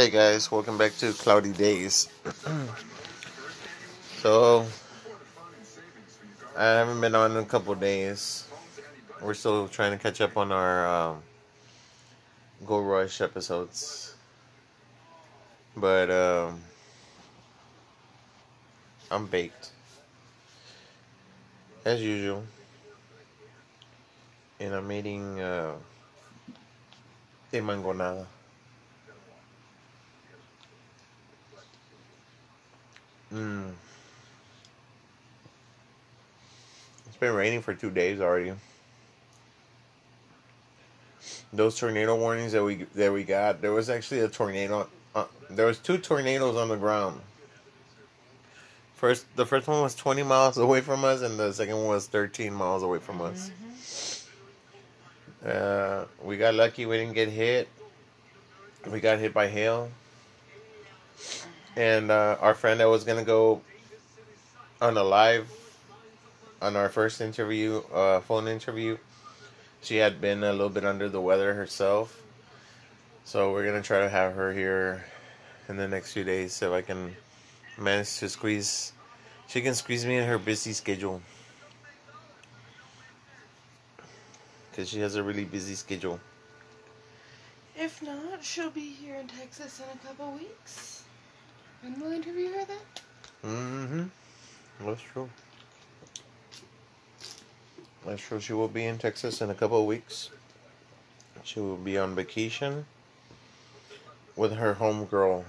Hey 0.00 0.08
guys, 0.08 0.50
welcome 0.50 0.78
back 0.78 0.96
to 0.96 1.12
Cloudy 1.12 1.52
Days. 1.52 2.08
so, 4.22 4.64
I 6.56 6.64
haven't 6.64 7.02
been 7.02 7.14
on 7.14 7.32
in 7.32 7.36
a 7.36 7.44
couple 7.44 7.74
days. 7.74 8.48
We're 9.20 9.34
still 9.34 9.68
trying 9.68 9.92
to 9.92 9.98
catch 9.98 10.22
up 10.22 10.38
on 10.38 10.52
our 10.52 10.86
um, 10.86 11.22
Go 12.64 12.80
Rush 12.80 13.20
episodes. 13.20 14.14
But, 15.76 16.10
um, 16.10 16.62
I'm 19.10 19.26
baked. 19.26 19.68
As 21.84 22.00
usual. 22.00 22.42
And 24.60 24.72
I'm 24.72 24.90
eating 24.92 25.40
uh, 25.40 25.74
de 27.52 27.60
mangonada. 27.60 28.24
Mm. 33.32 33.70
It's 37.06 37.16
been 37.16 37.34
raining 37.34 37.62
for 37.62 37.74
two 37.74 37.90
days 37.90 38.20
already. 38.20 38.52
Those 41.52 41.78
tornado 41.78 42.16
warnings 42.16 42.52
that 42.52 42.64
we 42.64 42.86
that 42.94 43.12
we 43.12 43.24
got, 43.24 43.60
there 43.60 43.72
was 43.72 43.90
actually 43.90 44.20
a 44.20 44.28
tornado. 44.28 44.88
Uh, 45.14 45.26
there 45.48 45.66
was 45.66 45.78
two 45.78 45.98
tornadoes 45.98 46.56
on 46.56 46.68
the 46.68 46.76
ground. 46.76 47.20
First, 48.94 49.24
the 49.36 49.46
first 49.46 49.66
one 49.66 49.80
was 49.80 49.94
20 49.94 50.22
miles 50.24 50.58
away 50.58 50.82
from 50.82 51.04
us, 51.04 51.22
and 51.22 51.38
the 51.38 51.52
second 51.52 51.76
one 51.76 51.86
was 51.86 52.06
13 52.06 52.52
miles 52.52 52.82
away 52.82 52.98
from 52.98 53.22
us. 53.22 53.50
Uh, 55.44 56.04
we 56.22 56.36
got 56.36 56.54
lucky; 56.54 56.84
we 56.84 56.96
didn't 56.96 57.14
get 57.14 57.28
hit. 57.28 57.68
We 58.90 59.00
got 59.00 59.18
hit 59.18 59.32
by 59.32 59.48
hail 59.48 59.90
and 61.80 62.10
uh, 62.10 62.36
our 62.42 62.52
friend 62.52 62.78
that 62.78 62.90
was 62.90 63.04
gonna 63.04 63.24
go 63.24 63.62
on 64.82 64.98
a 64.98 65.02
live 65.02 65.48
on 66.60 66.76
our 66.76 66.90
first 66.90 67.22
interview, 67.22 67.80
uh, 67.90 68.20
phone 68.20 68.48
interview, 68.48 68.98
she 69.80 69.96
had 69.96 70.20
been 70.20 70.44
a 70.44 70.52
little 70.52 70.68
bit 70.68 70.84
under 70.84 71.08
the 71.08 71.22
weather 71.22 71.54
herself. 71.54 72.22
So 73.24 73.52
we're 73.52 73.64
gonna 73.64 73.80
try 73.80 74.00
to 74.00 74.10
have 74.10 74.34
her 74.34 74.52
here 74.52 75.06
in 75.70 75.78
the 75.78 75.88
next 75.88 76.12
few 76.12 76.22
days 76.22 76.52
so 76.52 76.74
I 76.74 76.82
can 76.82 77.16
manage 77.78 78.18
to 78.18 78.28
squeeze. 78.28 78.92
She 79.48 79.62
can 79.62 79.74
squeeze 79.74 80.04
me 80.04 80.18
in 80.18 80.28
her 80.28 80.36
busy 80.36 80.74
schedule 80.74 81.22
because 84.70 84.90
she 84.90 85.00
has 85.00 85.14
a 85.14 85.22
really 85.22 85.46
busy 85.46 85.76
schedule. 85.76 86.20
If 87.74 88.02
not, 88.02 88.44
she'll 88.44 88.68
be 88.68 88.90
here 88.90 89.14
in 89.14 89.28
Texas 89.28 89.80
in 89.80 89.86
a 89.98 90.06
couple 90.06 90.32
weeks. 90.32 90.99
And 91.82 92.00
we'll 92.00 92.12
interview 92.12 92.52
her 92.52 92.64
then. 92.64 92.78
Mm-hmm. 93.44 94.86
That's 94.86 95.02
true. 95.02 95.28
That's 98.06 98.22
true. 98.22 98.40
She 98.40 98.52
will 98.52 98.68
be 98.68 98.84
in 98.84 98.98
Texas 98.98 99.40
in 99.40 99.50
a 99.50 99.54
couple 99.54 99.80
of 99.80 99.86
weeks. 99.86 100.30
She 101.42 101.60
will 101.60 101.76
be 101.76 101.98
on 101.98 102.14
vacation 102.14 102.86
with 104.36 104.52
her 104.52 104.74
homegirl. 104.74 105.44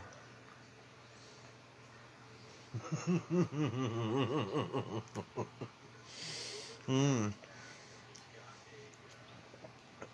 Hmm. 6.87 7.27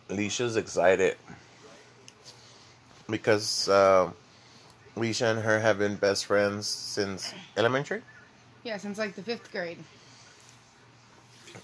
Alicia's 0.09 0.57
excited 0.57 1.17
because 3.09 3.69
uh, 3.69 4.11
Alicia 4.97 5.27
and 5.27 5.39
her 5.41 5.59
have 5.59 5.77
been 5.79 5.95
best 5.95 6.25
friends 6.25 6.67
since 6.67 7.33
elementary. 7.55 8.01
Yeah, 8.63 8.77
since 8.77 8.97
like 8.97 9.15
the 9.15 9.21
fifth 9.23 9.51
grade. 9.51 9.77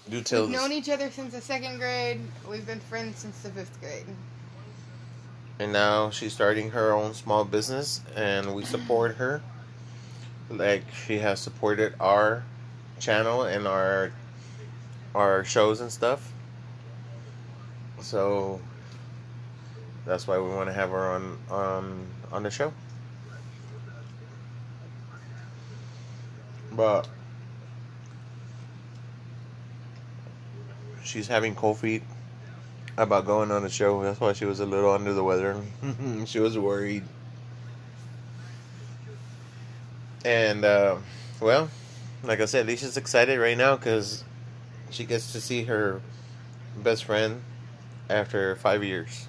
Do 0.08 0.20
tell. 0.22 0.42
We've 0.42 0.50
known 0.50 0.72
each 0.72 0.88
other 0.88 1.10
since 1.10 1.32
the 1.32 1.40
second 1.40 1.78
grade. 1.78 2.20
We've 2.48 2.66
been 2.66 2.80
friends 2.80 3.18
since 3.18 3.40
the 3.42 3.50
fifth 3.50 3.80
grade. 3.80 4.06
and 5.58 5.72
now 5.72 6.10
she's 6.10 6.32
starting 6.32 6.70
her 6.70 6.92
own 6.92 7.14
small 7.14 7.44
business 7.44 8.00
and 8.16 8.54
we 8.54 8.64
support 8.64 9.16
her 9.16 9.42
like 10.50 10.82
she 10.92 11.18
has 11.18 11.40
supported 11.40 11.94
our 12.00 12.44
channel 12.98 13.42
and 13.44 13.66
our 13.68 14.12
our 15.14 15.44
shows 15.44 15.80
and 15.80 15.92
stuff 15.92 16.32
so 18.00 18.60
that's 20.04 20.26
why 20.26 20.38
we 20.38 20.48
want 20.50 20.68
to 20.68 20.72
have 20.72 20.90
her 20.90 21.10
on 21.10 21.38
on 21.50 22.06
on 22.32 22.42
the 22.42 22.50
show 22.50 22.72
but 26.76 27.08
she's 31.02 31.28
having 31.28 31.54
cold 31.54 31.78
feet 31.78 32.02
about 32.96 33.26
going 33.26 33.50
on 33.50 33.62
the 33.62 33.68
show. 33.68 34.02
That's 34.02 34.20
why 34.20 34.32
she 34.32 34.44
was 34.44 34.60
a 34.60 34.66
little 34.66 34.92
under 34.92 35.12
the 35.12 35.24
weather. 35.24 35.60
she 36.26 36.40
was 36.40 36.58
worried. 36.58 37.04
And, 40.24 40.64
uh, 40.64 40.96
well, 41.40 41.68
like 42.22 42.40
I 42.40 42.46
said, 42.46 42.64
Alicia's 42.64 42.96
excited 42.96 43.38
right 43.38 43.58
now 43.58 43.76
because 43.76 44.24
she 44.90 45.04
gets 45.04 45.32
to 45.32 45.40
see 45.40 45.64
her 45.64 46.00
best 46.76 47.04
friend 47.04 47.42
after 48.08 48.56
five 48.56 48.82
years. 48.82 49.28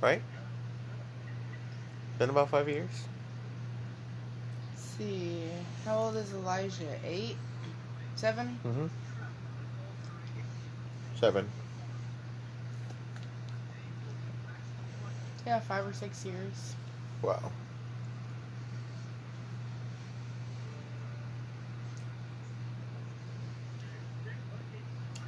Right? 0.00 0.22
Been 2.18 2.30
about 2.30 2.48
five 2.50 2.68
years? 2.68 2.88
Let's 4.98 5.10
see. 5.10 5.42
How 5.84 5.96
old 5.98 6.16
is 6.16 6.32
Elijah? 6.32 6.98
Eight? 7.04 7.36
Seven? 8.16 8.58
Mm-hmm. 8.66 8.86
Seven. 11.20 11.48
Yeah, 15.46 15.60
five 15.60 15.86
or 15.86 15.92
six 15.92 16.24
years. 16.24 16.74
Wow. 17.22 17.52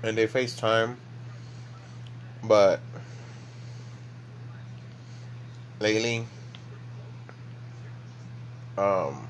And 0.03 0.17
they 0.17 0.27
FaceTime, 0.27 0.97
but 2.43 2.81
lately, 5.79 6.27
um, 8.79 9.30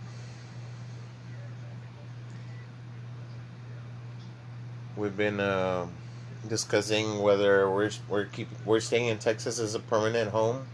we've 5.01 5.17
been 5.17 5.41
uh, 5.41 5.87
discussing 6.47 7.21
whether 7.21 7.71
we're 7.71 7.91
we're 8.09 8.27
keep 8.27 8.49
we're 8.67 8.81
staying 8.81 9.07
in 9.07 9.19
Texas 9.19 9.59
as 9.59 9.75
a 9.75 9.81
permanent 9.81 10.31
home 10.31 10.67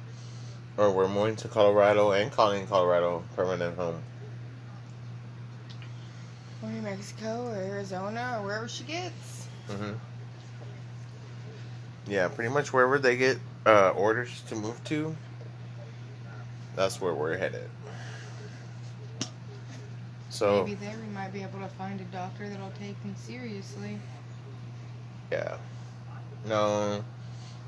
or 0.76 0.90
we're 0.90 1.08
moving 1.08 1.36
to 1.36 1.48
Colorado 1.48 2.10
and 2.10 2.30
calling 2.30 2.66
Colorado 2.66 3.22
permanent 3.36 3.76
home. 3.76 4.02
Or 6.62 6.68
New 6.68 6.82
Mexico 6.82 7.46
or 7.46 7.54
Arizona 7.54 8.38
or 8.38 8.44
wherever 8.44 8.68
she 8.68 8.84
gets. 8.84 9.46
hmm 9.68 9.92
Yeah, 12.06 12.28
pretty 12.28 12.52
much 12.52 12.72
wherever 12.72 12.98
they 12.98 13.16
get 13.16 13.38
uh, 13.64 13.90
orders 13.90 14.42
to 14.48 14.56
move 14.56 14.82
to, 14.84 15.14
that's 16.74 17.00
where 17.00 17.14
we're 17.14 17.36
headed. 17.38 17.68
So 20.28 20.64
Maybe 20.64 20.74
there 20.74 20.94
we 21.00 21.14
might 21.14 21.32
be 21.32 21.42
able 21.42 21.60
to 21.60 21.68
find 21.68 21.98
a 22.00 22.04
doctor 22.04 22.48
that'll 22.48 22.72
take 22.72 23.02
me 23.04 23.12
seriously. 23.16 23.98
Yeah, 25.30 25.56
no, 26.46 27.04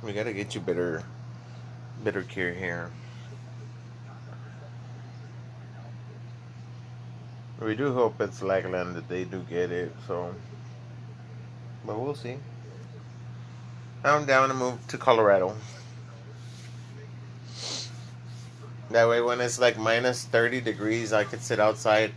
we 0.02 0.12
gotta 0.12 0.32
get 0.32 0.54
you 0.54 0.60
better, 0.60 1.02
better 2.04 2.22
care 2.22 2.54
here. 2.54 2.90
We 7.60 7.74
do 7.74 7.92
hope 7.92 8.20
it's 8.20 8.40
Lackland 8.40 8.94
that 8.94 9.08
they 9.08 9.24
do 9.24 9.40
get 9.50 9.72
it. 9.72 9.92
So, 10.06 10.32
but 11.84 11.98
we'll 11.98 12.14
see. 12.14 12.36
I'm 14.04 14.26
down 14.26 14.48
to 14.48 14.54
move 14.54 14.86
to 14.88 14.98
Colorado. 14.98 15.56
That 18.90 19.08
way, 19.08 19.20
when 19.20 19.40
it's 19.40 19.58
like 19.58 19.76
minus 19.76 20.24
30 20.24 20.60
degrees, 20.60 21.12
I 21.12 21.24
could 21.24 21.42
sit 21.42 21.58
outside 21.58 22.12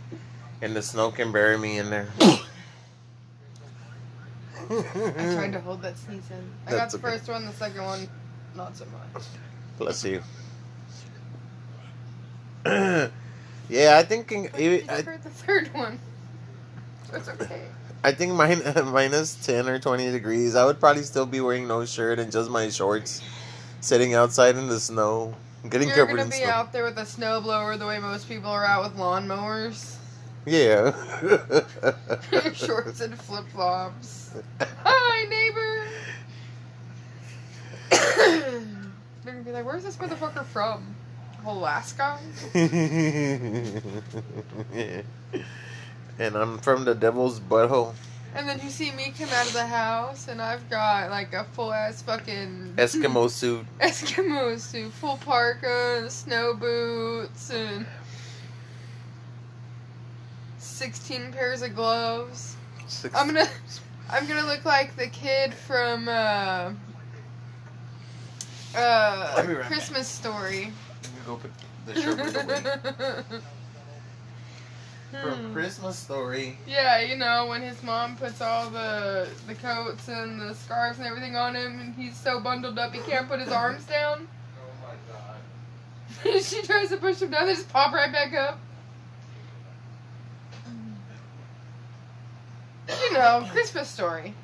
and 0.62 0.76
the 0.76 0.82
snow 0.82 1.10
can 1.10 1.32
bury 1.32 1.58
me 1.58 1.78
in 1.78 1.90
there. 1.90 2.08
I 4.78 5.34
tried 5.34 5.52
to 5.52 5.60
hold 5.60 5.82
that 5.82 5.98
sneeze 5.98 6.30
in. 6.30 6.50
I 6.66 6.70
got 6.72 6.90
the 6.90 6.98
okay. 6.98 7.16
first 7.16 7.28
one, 7.28 7.44
the 7.46 7.52
second 7.52 7.82
one, 7.82 8.08
not 8.54 8.76
so 8.76 8.84
much. 8.86 9.24
Bless 9.78 10.04
you. 10.04 10.22
yeah, 12.66 13.08
I 13.98 14.02
think 14.04 14.30
in- 14.32 14.50
I 14.54 14.84
I, 14.88 15.02
heard 15.02 15.22
the 15.22 15.30
third 15.30 15.72
one. 15.74 15.98
So 17.10 17.16
it's 17.16 17.28
okay. 17.28 17.62
I 18.04 18.12
think 18.12 18.32
mine 18.34 18.62
minus 18.92 19.34
ten 19.34 19.68
or 19.68 19.78
twenty 19.78 20.10
degrees. 20.10 20.54
I 20.54 20.64
would 20.64 20.80
probably 20.80 21.02
still 21.02 21.26
be 21.26 21.40
wearing 21.40 21.66
no 21.66 21.84
shirt 21.84 22.18
and 22.18 22.30
just 22.30 22.50
my 22.50 22.68
shorts 22.68 23.22
sitting 23.80 24.14
outside 24.14 24.56
in 24.56 24.68
the 24.68 24.78
snow, 24.78 25.34
getting 25.68 25.88
You're 25.88 25.98
covered 25.98 26.16
gonna 26.16 26.30
be 26.30 26.44
out 26.44 26.72
there 26.72 26.84
with 26.84 26.98
a 26.98 27.02
snowblower 27.02 27.78
the 27.78 27.86
way 27.86 27.98
most 27.98 28.28
people 28.28 28.50
are 28.50 28.64
out 28.64 28.84
with 28.84 28.96
lawnmowers. 28.96 29.96
Yeah. 30.44 30.92
Shorts 32.52 33.00
and 33.00 33.18
flip 33.18 33.46
flops. 33.48 34.34
Hi, 34.84 35.24
neighbor. 35.28 35.86
They're 39.24 39.34
gonna 39.34 39.44
be 39.44 39.52
like, 39.52 39.64
"Where's 39.64 39.84
this 39.84 39.96
motherfucker 39.96 40.44
from? 40.46 40.96
Alaska?" 41.46 42.18
and 46.18 46.36
I'm 46.36 46.58
from 46.58 46.84
the 46.84 46.94
devil's 46.94 47.38
butthole. 47.38 47.94
And 48.34 48.48
then 48.48 48.60
you 48.64 48.70
see 48.70 48.90
me 48.92 49.12
come 49.16 49.28
out 49.28 49.46
of 49.46 49.52
the 49.52 49.66
house, 49.66 50.26
and 50.26 50.40
I've 50.40 50.68
got 50.70 51.10
like 51.10 51.34
a 51.34 51.44
full 51.44 51.72
ass 51.72 52.02
fucking 52.02 52.74
Eskimo 52.78 53.28
suit. 53.30 53.66
Eskimo 53.80 54.58
suit, 54.58 54.92
full 54.92 55.18
parka, 55.18 56.10
snow 56.10 56.54
boots, 56.54 57.50
and 57.50 57.86
sixteen 60.82 61.32
pairs 61.32 61.62
of 61.62 61.74
gloves. 61.76 62.56
Six, 62.88 63.14
I'm 63.14 63.28
gonna, 63.28 63.46
I'm 64.10 64.26
gonna 64.26 64.46
look 64.46 64.64
like 64.64 64.96
the 64.96 65.06
kid 65.06 65.54
from 65.54 66.08
uh, 66.08 66.72
uh, 68.76 69.44
right 69.46 69.60
Christmas 69.66 70.08
Story. 70.08 70.72
Let 71.02 71.12
me 71.12 71.20
go 71.26 71.36
put 71.36 71.50
the 71.86 71.94
sherbet 71.94 72.34
away. 72.36 73.40
From 75.20 75.30
Hmm. 75.38 75.52
Christmas 75.52 75.98
Story. 75.98 76.56
Yeah, 76.66 77.00
you 77.02 77.16
know 77.16 77.44
when 77.46 77.60
his 77.60 77.82
mom 77.82 78.16
puts 78.16 78.40
all 78.40 78.70
the 78.70 79.28
the 79.46 79.54
coats 79.54 80.08
and 80.08 80.40
the 80.40 80.54
scarves 80.54 80.96
and 80.98 81.06
everything 81.06 81.36
on 81.36 81.54
him, 81.54 81.80
and 81.80 81.94
he's 81.94 82.16
so 82.16 82.40
bundled 82.40 82.78
up 82.78 82.94
he 82.94 83.00
can't 83.00 83.28
put 83.28 83.38
his 83.38 83.50
arms 83.52 83.84
down. 83.84 84.26
Oh 84.58 86.24
my 86.24 86.32
god. 86.32 86.42
she 86.42 86.62
tries 86.62 86.88
to 86.88 86.96
push 86.96 87.20
him 87.20 87.30
down, 87.30 87.46
they 87.46 87.52
just 87.54 87.68
pop 87.68 87.92
right 87.92 88.10
back 88.10 88.32
up. 88.34 88.58
You 92.88 93.12
know, 93.12 93.46
Christmas 93.50 93.88
Story. 93.88 94.34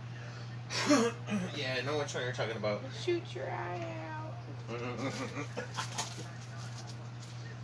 yeah, 0.91 1.77
I 1.79 1.83
know 1.85 1.99
which 1.99 2.15
one 2.15 2.23
you're 2.23 2.33
talking 2.33 2.57
about. 2.57 2.83
Shoot 3.05 3.23
your 3.35 3.51
eye 3.51 3.87
out. 4.11 4.35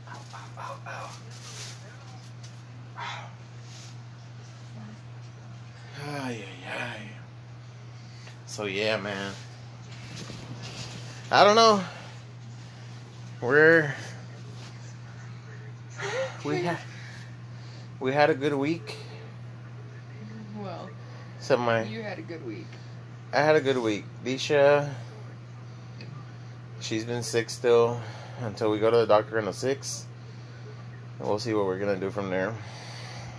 ow, 0.09 0.21
ow, 0.35 0.79
ow, 0.87 1.11
ow. 2.99 3.29
Ay, 6.07 6.45
ay, 6.45 6.79
ay. 6.79 7.01
So 8.47 8.65
yeah, 8.65 8.97
man. 8.97 9.33
I 11.31 11.45
don't 11.45 11.57
know. 11.57 11.83
We're 13.41 13.95
we 16.45 16.63
had 16.63 16.79
we 18.01 18.13
had 18.13 18.31
a 18.31 18.35
good 18.35 18.55
week. 18.55 18.97
So 21.45 21.59
my 21.59 21.83
you 21.83 22.03
had 22.03 22.19
a 22.19 22.23
good 22.23 22.47
week. 22.47 22.67
I 23.31 23.41
had 23.43 23.55
a 23.55 23.61
good 23.61 23.77
week. 23.77 24.07
Disha, 24.25 24.89
she's 26.81 27.05
been 27.05 27.23
sick 27.23 27.51
still 27.51 28.01
until 28.41 28.71
we 28.71 28.79
go 28.79 28.91
to 28.91 28.97
the 28.97 29.07
doctor 29.07 29.37
on 29.37 29.45
the 29.45 29.53
six. 29.53 30.07
And 31.19 31.29
we'll 31.29 31.39
see 31.39 31.53
what 31.53 31.67
we're 31.67 31.79
gonna 31.79 32.01
do 32.01 32.09
from 32.09 32.31
there. 32.31 32.55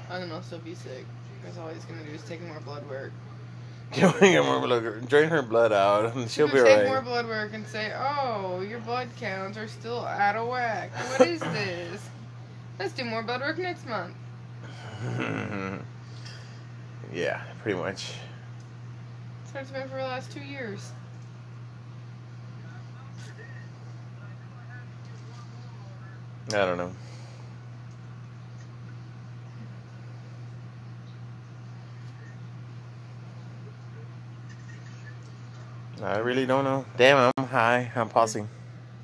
I'm 0.07 0.29
gonna 0.29 0.43
still 0.43 0.59
be 0.59 0.75
sick. 0.75 1.03
Because 1.41 1.57
all 1.57 1.69
he's 1.69 1.83
gonna 1.85 2.03
do 2.03 2.11
is 2.11 2.21
take 2.21 2.43
more 2.43 2.59
blood 2.59 2.87
work. 2.87 3.11
Get 3.91 4.45
more 4.45 4.59
blood, 4.61 5.09
drain 5.09 5.29
her 5.29 5.41
blood 5.41 5.73
out, 5.73 6.15
and 6.15 6.29
she'll 6.29 6.45
be 6.45 6.57
gonna 6.57 6.75
take 6.75 6.85
more 6.85 7.01
blood 7.01 7.25
work 7.25 7.55
and 7.55 7.65
say, 7.65 7.91
"Oh, 7.95 8.61
your 8.61 8.81
blood 8.81 9.07
counts 9.17 9.57
are 9.57 9.67
still 9.67 10.05
out 10.05 10.35
of 10.35 10.47
whack. 10.47 10.91
What 11.17 11.27
is 11.27 11.39
this? 11.55 12.07
Let's 12.77 12.93
do 12.93 13.03
more 13.03 13.23
blood 13.23 13.41
work 13.41 13.57
next 13.57 13.87
month." 13.87 14.13
yeah, 17.11 17.41
pretty 17.65 17.79
much. 17.79 18.13
That's 19.41 19.55
what 19.55 19.61
it's 19.63 19.71
been 19.71 19.89
for 19.89 19.95
the 19.95 20.03
last 20.03 20.31
two 20.31 20.39
years. 20.39 20.91
I 26.49 26.57
don't 26.57 26.77
know. 26.77 26.91
I 36.03 36.19
really 36.19 36.45
don't 36.45 36.65
know. 36.65 36.85
Damn, 36.97 37.31
I'm 37.35 37.47
high. 37.47 37.91
I'm 37.95 38.09
pausing. 38.09 38.47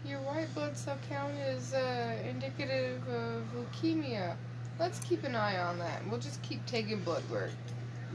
Your 0.05 0.19
white 0.19 0.53
blood 0.53 0.77
cell 0.77 0.99
count 1.09 1.33
is 1.33 1.73
uh, 1.73 2.15
indicative 2.29 3.01
of 3.07 3.41
leukemia. 3.57 4.35
Let's 4.79 4.99
keep 4.99 5.23
an 5.23 5.35
eye 5.35 5.57
on 5.59 5.79
that. 5.79 6.07
We'll 6.07 6.19
just 6.19 6.43
keep 6.43 6.63
taking 6.67 7.01
blood 7.01 7.23
work 7.31 7.49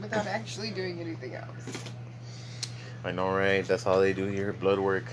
without 0.01 0.27
actually 0.27 0.71
doing 0.71 0.99
anything 0.99 1.35
else. 1.35 1.83
I 3.03 3.11
know, 3.11 3.29
right? 3.29 3.65
That's 3.65 3.85
all 3.85 3.99
they 3.99 4.13
do 4.13 4.25
here, 4.25 4.53
blood 4.53 4.79
work. 4.79 5.05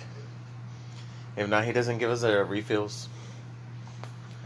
If 1.37 1.49
not, 1.49 1.65
he 1.65 1.73
doesn't 1.73 1.99
give 1.99 2.11
us 2.11 2.23
the 2.23 2.45
refills. 2.45 3.09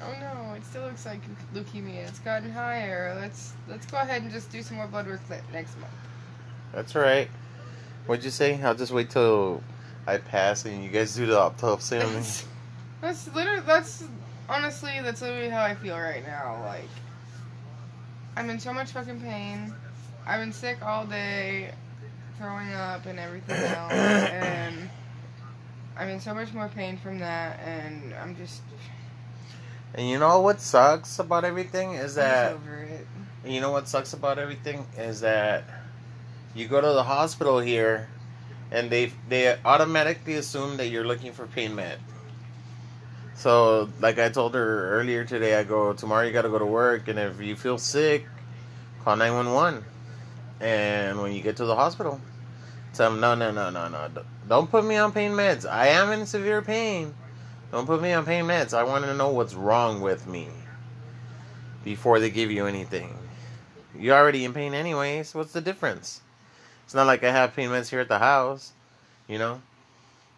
Oh 0.02 0.14
no, 0.20 0.55
it 0.55 0.64
still 0.64 0.85
looks 0.85 1.05
like 1.05 1.20
leukemia. 1.55 2.08
It's 2.08 2.20
gotten 2.20 2.50
higher. 2.50 3.17
Let's 3.20 3.52
let's 3.69 3.87
go 3.87 3.99
ahead 3.99 4.23
and 4.23 4.31
just 4.31 4.50
do 4.52 4.62
some 4.62 4.76
more 4.76 4.87
blood 4.87 5.06
work 5.06 5.20
next 5.52 5.79
month. 5.79 5.93
That's 6.73 6.94
right. 6.94 7.29
What'd 8.06 8.25
you 8.25 8.31
say? 8.31 8.61
I'll 8.62 8.75
just 8.75 8.93
wait 8.93 9.11
till 9.11 9.62
I 10.06 10.19
pass 10.19 10.64
and 10.64 10.82
you 10.82 10.90
guys 10.90 11.14
do 11.14 11.26
the 11.26 11.38
autopsy 11.38 11.99
on 11.99 12.06
me. 12.08 12.14
That's, 12.14 12.44
that's 13.00 13.35
literally 13.35 13.61
that's 13.62 14.05
honestly 14.49 14.93
that's 15.02 15.20
literally 15.20 15.50
how 15.50 15.62
I 15.62 15.75
feel 15.75 15.99
right 15.99 16.26
now. 16.26 16.62
Like 16.64 16.88
I'm 18.37 18.49
in 18.50 18.61
so 18.61 18.73
much 18.73 18.93
fucking 18.93 19.20
pain. 19.20 19.75
I've 20.29 20.41
been 20.41 20.53
sick 20.53 20.79
all 20.83 21.07
day, 21.07 21.73
throwing 22.37 22.73
up 22.75 23.07
and 23.07 23.19
everything 23.19 23.57
else, 23.77 23.93
and 23.93 24.91
I'm 25.97 26.09
in 26.11 26.21
so 26.21 26.35
much 26.35 26.53
more 26.53 26.69
pain 26.69 26.99
from 26.99 27.19
that. 27.21 27.59
And 27.61 28.15
I'm 28.15 28.37
just, 28.37 28.61
And 29.95 30.09
you 30.09 30.19
know 30.19 30.41
what 30.43 30.61
sucks 30.61 31.19
about 31.19 31.45
everything 31.45 31.95
is 31.95 32.19
I'm 32.19 32.25
that 32.25 32.53
over 32.53 32.77
it. 32.77 33.07
you 33.45 33.61
know 33.61 33.71
what 33.73 33.89
sucks 33.89 34.13
about 34.13 34.39
everything 34.39 34.87
is 34.99 35.21
that 35.23 35.65
you 36.55 36.69
go 36.69 36.81
to 36.81 36.89
the 36.93 37.05
hospital 37.05 37.59
here 37.59 38.09
and 38.71 38.91
they 38.91 39.13
they 39.29 39.57
automatically 39.65 40.35
assume 40.35 40.77
that 40.77 40.89
you're 40.89 41.07
looking 41.07 41.33
for 41.33 41.47
pain 41.47 41.75
med. 41.75 41.99
So 43.35 43.89
like 44.01 44.19
I 44.19 44.29
told 44.29 44.55
her 44.55 44.91
earlier 45.00 45.25
today, 45.25 45.59
I 45.59 45.64
go 45.64 45.93
tomorrow 45.95 46.26
you 46.26 46.33
got 46.33 46.43
to 46.43 46.50
go 46.50 46.59
to 46.59 46.67
work 46.67 47.09
and 47.09 47.19
if 47.19 47.41
you 47.41 47.57
feel 47.57 47.79
sick, 47.79 48.26
call 49.05 49.17
nine 49.17 49.33
one 49.35 49.52
one. 49.52 49.85
And 50.61 51.21
when 51.21 51.33
you 51.33 51.43
get 51.43 51.57
to 51.59 51.65
the 51.65 51.75
hospital, 51.75 52.21
tell 52.95 53.11
them 53.11 53.21
no 53.21 53.35
no 53.35 53.50
no 53.50 53.71
no 53.71 53.88
no 53.88 54.09
don't 54.49 54.71
put 54.71 54.85
me 54.85 54.97
on 54.97 55.12
pain 55.12 55.33
meds. 55.33 55.69
I 55.69 55.88
am 55.88 56.11
in 56.11 56.25
severe 56.25 56.62
pain. 56.62 57.15
Don't 57.71 57.87
put 57.87 58.00
me 58.00 58.12
on 58.12 58.25
pain 58.25 58.45
meds. 58.45 58.73
I 58.73 58.83
want 58.83 59.05
to 59.05 59.15
know 59.15 59.29
what's 59.29 59.55
wrong 59.55 60.00
with 60.00 60.27
me 60.27 60.49
before 61.85 62.19
they 62.19 62.31
give 62.31 62.50
you 62.50 62.67
anything. 62.67 63.15
You're 63.99 64.17
already 64.17 64.45
in 64.47 64.55
pain 64.55 64.73
anyways. 64.73 65.35
What's 65.35 65.53
the 65.53 65.61
difference? 65.61 66.23
It's 66.85 66.95
not 66.95 67.07
like 67.07 67.23
I 67.25 67.31
have 67.31 67.55
pain 67.55 67.69
meds 67.69 67.91
here 67.91 68.00
at 68.00 68.09
the 68.09 68.19
house. 68.19 68.73
You 69.27 69.38
know? 69.38 69.61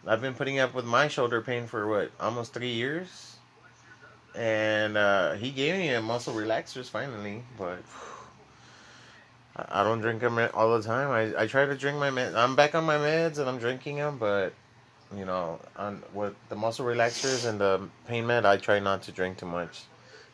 I've 0.05 0.21
been 0.21 0.33
putting 0.33 0.59
up 0.59 0.73
with 0.73 0.83
my 0.83 1.07
shoulder 1.07 1.41
pain 1.41 1.67
for 1.67 1.87
what, 1.87 2.11
almost 2.19 2.53
three 2.53 2.73
years? 2.73 3.37
And 4.35 4.97
uh, 4.97 5.33
he 5.33 5.51
gave 5.51 5.75
me 5.75 5.89
a 5.89 6.01
muscle 6.01 6.33
relaxers 6.33 6.89
finally, 6.89 7.43
but 7.57 7.79
I 9.55 9.83
don't 9.83 9.99
drink 10.01 10.21
them 10.21 10.39
all 10.53 10.77
the 10.77 10.83
time. 10.83 11.11
I, 11.11 11.43
I 11.43 11.47
try 11.47 11.65
to 11.65 11.75
drink 11.75 11.97
my 11.97 12.09
meds. 12.09 12.35
I'm 12.35 12.55
back 12.55 12.73
on 12.73 12.85
my 12.85 12.97
meds 12.97 13.37
and 13.37 13.49
I'm 13.49 13.59
drinking 13.59 13.97
them, 13.97 14.17
but 14.17 14.53
you 15.15 15.25
know, 15.25 15.59
on 15.75 16.01
with 16.13 16.35
the 16.49 16.55
muscle 16.55 16.85
relaxers 16.85 17.47
and 17.47 17.59
the 17.59 17.81
pain 18.07 18.25
med, 18.25 18.45
I 18.45 18.57
try 18.57 18.79
not 18.79 19.03
to 19.03 19.11
drink 19.11 19.37
too 19.37 19.45
much. 19.45 19.83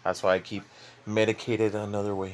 That's 0.04 0.22
why 0.22 0.36
I 0.36 0.40
keep 0.40 0.64
medicated 1.06 1.74
another 1.74 2.14
way. 2.14 2.34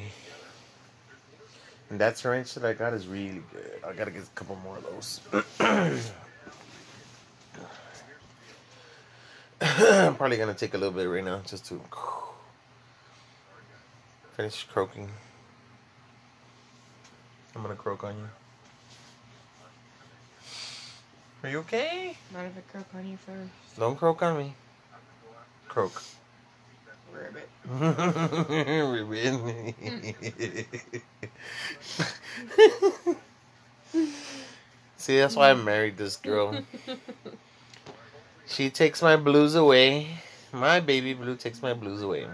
And 1.90 2.00
that 2.02 2.18
syringe 2.18 2.54
that 2.56 2.66
I 2.66 2.74
got 2.74 2.94
is 2.94 3.08
really 3.08 3.44
good. 3.52 3.80
I 3.88 3.94
gotta 3.94 4.12
get 4.12 4.24
a 4.24 4.36
couple 4.36 4.58
more 4.58 4.78
of 4.78 4.84
those. 4.84 5.22
I'm 9.62 10.16
probably 10.16 10.38
gonna 10.38 10.54
take 10.54 10.74
a 10.74 10.78
little 10.78 10.94
bit 10.94 11.06
right 11.06 11.24
now 11.24 11.42
just 11.46 11.66
to 11.68 11.80
finish 14.36 14.66
croaking. 14.66 15.10
I'm 17.56 17.62
gonna 17.62 17.76
croak 17.76 18.04
on 18.04 18.18
you. 18.18 18.28
Are 21.44 21.50
you 21.50 21.60
okay? 21.60 22.18
Not 22.34 22.46
if 22.46 22.58
I 22.58 22.62
croak 22.72 22.88
on 22.96 23.08
you 23.08 23.18
first. 23.18 23.50
Don't 23.78 23.96
croak 23.98 24.24
on 24.24 24.38
me. 24.38 24.54
Croak. 25.68 26.02
Ribbit. 27.12 27.50
Ribbon. 27.70 29.74
See, 34.98 35.20
that's 35.20 35.36
why 35.36 35.52
I 35.52 35.54
married 35.54 35.98
this 35.98 36.18
girl. 36.18 36.64
She 38.46 38.70
takes 38.70 39.02
my 39.02 39.16
blues 39.16 39.56
away. 39.56 40.08
My 40.52 40.80
baby 40.80 41.16
blue 41.16 41.36
takes 41.36 41.64
my 41.64 41.74
blues 41.74 42.04
away. 42.04 42.28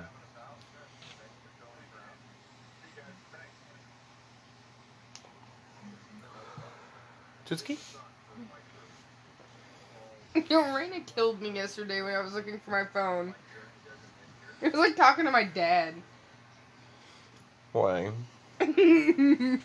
Tutski? 7.50 7.77
Yo, 10.50 10.62
Raina 10.62 11.03
killed 11.15 11.41
me 11.41 11.50
yesterday 11.50 12.03
when 12.03 12.13
I 12.13 12.22
was 12.22 12.34
looking 12.34 12.60
for 12.60 12.70
my 12.70 12.86
phone. 12.86 13.34
It 14.62 14.72
was 14.72 14.79
like 14.79 14.96
talking 14.96 15.25
to 15.25 15.32
my 15.32 15.46
dad. 15.46 15.96
Why? 17.72 18.12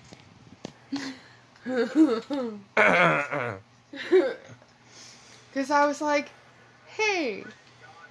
Because 5.54 5.70
I 5.70 5.86
was 5.86 6.00
like, 6.00 6.30
hey, 6.86 7.44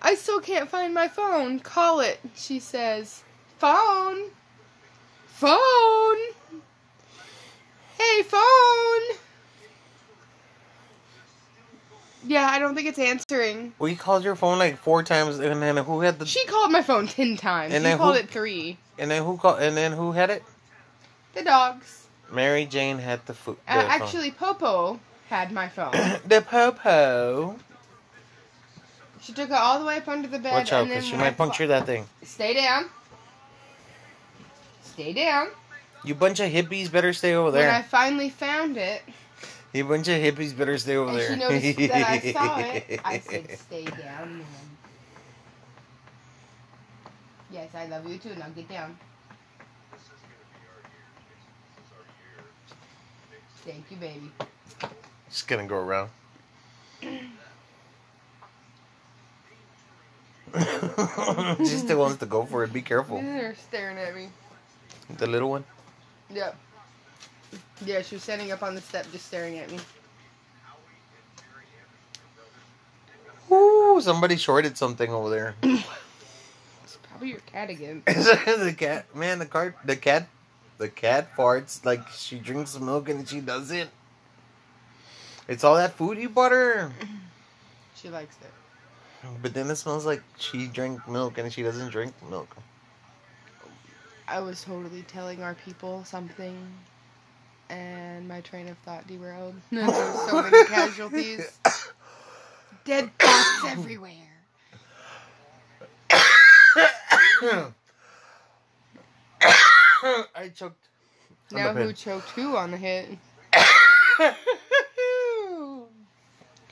I 0.01 0.15
still 0.15 0.39
can't 0.39 0.70
find 0.70 0.94
my 0.94 1.08
phone. 1.08 1.60
Call 1.60 2.00
it. 2.00 2.20
She 2.36 2.60
says, 2.60 3.22
phone. 3.60 4.30
Phone. 5.27 6.18
Hey, 7.98 8.24
phone. 8.24 9.18
Yeah, 12.25 12.48
I 12.50 12.60
don't 12.60 12.74
think 12.75 12.88
it's 12.88 13.00
answering. 13.00 13.74
we 13.80 13.96
called 13.96 14.24
your 14.24 14.36
phone 14.36 14.58
like 14.60 14.77
four 14.77 15.03
times, 15.03 15.39
and 15.39 15.62
then 15.62 15.77
who 15.77 16.01
had 16.01 16.20
the? 16.20 16.25
She 16.25 16.46
called 16.46 16.72
my 16.72 16.82
phone 16.82 17.08
ten 17.08 17.36
times. 17.38 17.74
And 17.74 17.82
she 17.82 17.89
then 17.89 17.98
called 17.98 18.15
who- 18.15 18.22
it 18.22 18.30
three. 18.30 18.77
And 18.98 19.12
then 19.12 19.24
who 19.24 19.38
called? 19.38 19.62
And 19.62 19.75
then 19.75 19.92
who 19.92 20.12
had 20.12 20.30
it? 20.30 20.44
The 21.34 21.44
dogs. 21.44 22.08
Mary 22.32 22.65
Jane 22.65 22.98
had 22.98 23.25
the 23.25 23.34
food. 23.34 23.58
Uh, 23.68 23.84
actually, 23.88 24.32
Popo 24.32 25.00
had 25.30 25.51
my 25.51 25.68
phone. 25.68 25.92
the 26.27 26.42
popo. 26.42 27.58
She 29.22 29.34
took 29.34 29.50
it 29.50 29.53
all 29.56 29.80
the 29.80 29.86
way 29.86 29.98
up 29.98 30.08
under 30.08 30.27
the 30.27 30.39
bed. 30.39 30.53
Watch 30.53 30.74
out, 30.74 30.82
and 30.82 30.92
then 30.92 30.98
because 30.98 31.10
she 31.10 31.15
might 31.15 31.38
puncture 31.38 31.68
that 31.68 31.86
thing. 31.86 32.06
Stay 32.24 32.53
down. 32.53 32.89
Stay 34.82 35.13
down. 35.13 35.48
You 36.03 36.13
bunch 36.13 36.39
of 36.39 36.51
hippies 36.51 36.92
better 36.92 37.13
stay 37.13 37.34
over 37.34 37.50
there. 37.51 37.68
When 37.68 37.75
I 37.75 37.82
finally 37.82 38.30
found 38.30 38.77
it, 38.77 39.01
You 39.74 39.86
bunch 39.86 40.08
of 40.08 40.22
hippies 40.22 40.56
better 40.56 40.77
stay 40.77 40.96
over 40.96 41.10
and 41.10 41.20
there. 41.20 41.34
she 41.34 41.36
noticed 41.36 41.77
that 41.77 42.10
I 42.10 42.32
saw 42.32 42.60
it, 42.60 43.00
I 43.06 43.20
said, 43.20 43.58
"Stay 43.58 43.86
down, 43.86 44.38
ma'am." 44.38 44.77
Yes, 47.51 47.70
I 47.74 47.88
love 47.88 48.08
you 48.08 48.20
too. 48.20 48.36
Now 48.36 48.50
get 48.56 48.70
down. 48.70 48.96
This 49.92 50.01
is 50.01 50.08
gonna 50.10 50.46
be 50.53 50.62
our 50.70 50.82
year, 50.94 51.10
our 51.98 52.06
year. 52.38 52.46
Thank 53.65 53.89
you, 53.89 53.98
baby. 53.98 54.32
Just 55.30 55.48
gonna 55.48 55.65
go 55.65 55.77
around. 55.77 56.10
she 61.58 61.77
still 61.77 61.98
wants 61.98 62.18
to 62.18 62.27
go 62.27 62.46
for 62.46 62.63
it. 62.63 62.72
Be 62.72 62.84
careful. 62.84 63.18
They're 63.18 63.56
staring 63.56 63.98
at 63.98 64.15
me. 64.15 64.30
The 65.18 65.25
little 65.25 65.50
one. 65.50 65.63
Yep. 66.32 66.56
Yeah, 67.86 68.02
she 68.02 68.16
was 68.16 68.24
standing 68.24 68.52
up 68.52 68.63
on 68.63 68.75
the 68.75 68.82
step, 68.82 69.06
just 69.12 69.28
staring 69.28 69.60
at 69.60 69.70
me. 69.72 69.80
Ooh, 73.52 74.00
somebody 74.02 74.38
shorted 74.38 74.78
something 74.78 75.10
over 75.12 75.30
there. 75.30 75.56
It's 76.84 76.98
probably 77.04 77.30
your 77.30 77.40
cat 77.40 77.70
again. 77.70 78.04
the 78.06 78.75
cat, 78.78 79.06
man, 79.16 79.40
the 79.40 79.46
cat, 79.46 79.74
the 79.86 79.96
cat, 79.96 80.28
the 80.78 80.90
cat 80.90 81.36
farts 81.36 81.86
like 81.86 82.08
she 82.10 82.38
drinks 82.40 82.78
milk 82.80 83.10
and 83.10 83.28
she 83.28 83.40
doesn't. 83.40 83.90
It's 85.48 85.63
all 85.63 85.75
that 85.75 85.94
food 85.94 86.18
you 86.18 86.30
bought 86.30 86.52
her. 86.52 86.92
She 87.96 88.10
likes 88.10 88.36
it. 88.42 88.52
But 89.42 89.54
then 89.54 89.70
it 89.70 89.78
smells 89.78 90.06
like 90.06 90.22
she 90.38 90.68
drank 90.68 91.08
milk 91.08 91.38
and 91.38 91.54
she 91.54 91.63
doesn't 91.63 91.90
drink 91.90 92.13
milk. 92.30 92.54
I 94.28 94.40
was 94.42 94.63
totally 94.63 95.04
telling 95.04 95.42
our 95.42 95.54
people 95.54 96.04
something, 96.04 96.58
and 97.70 98.27
my 98.27 98.41
train 98.41 98.67
of 98.67 98.77
thought 98.79 99.08
derailed. 99.08 99.55
there 99.72 99.86
were 99.86 100.27
so 100.27 100.41
many 100.41 100.65
casualties. 100.65 101.58
Dead 102.86 103.10
bodies 103.17 103.63
everywhere. 103.65 104.34
I 110.36 110.50
choked. 110.53 110.89
Now 111.51 111.74
who 111.74 111.93
choked 111.93 112.29
who 112.32 112.55
on 112.58 112.72
the 112.72 112.77
hit? 112.77 113.17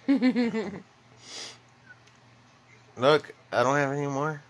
Look, 2.97 3.33
I 3.51 3.63
don't 3.63 3.75
have 3.75 3.91
any 3.93 4.07
more. 4.07 4.41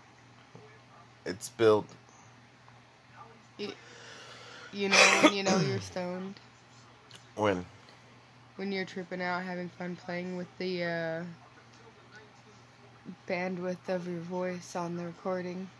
It's 1.24 1.46
spilled. 1.46 1.86
You 4.72 4.88
know 4.88 4.96
when 5.22 5.34
you 5.34 5.42
know 5.42 5.58
you're 5.58 5.80
stoned? 5.80 6.36
When? 7.34 7.64
When 8.56 8.72
you're 8.72 8.84
tripping 8.84 9.22
out, 9.22 9.42
having 9.42 9.70
fun 9.70 9.96
playing 9.96 10.36
with 10.36 10.48
the 10.58 10.84
uh, 10.84 11.22
bandwidth 13.26 13.88
of 13.88 14.06
your 14.06 14.20
voice 14.20 14.76
on 14.76 14.96
the 14.96 15.06
recording. 15.06 15.70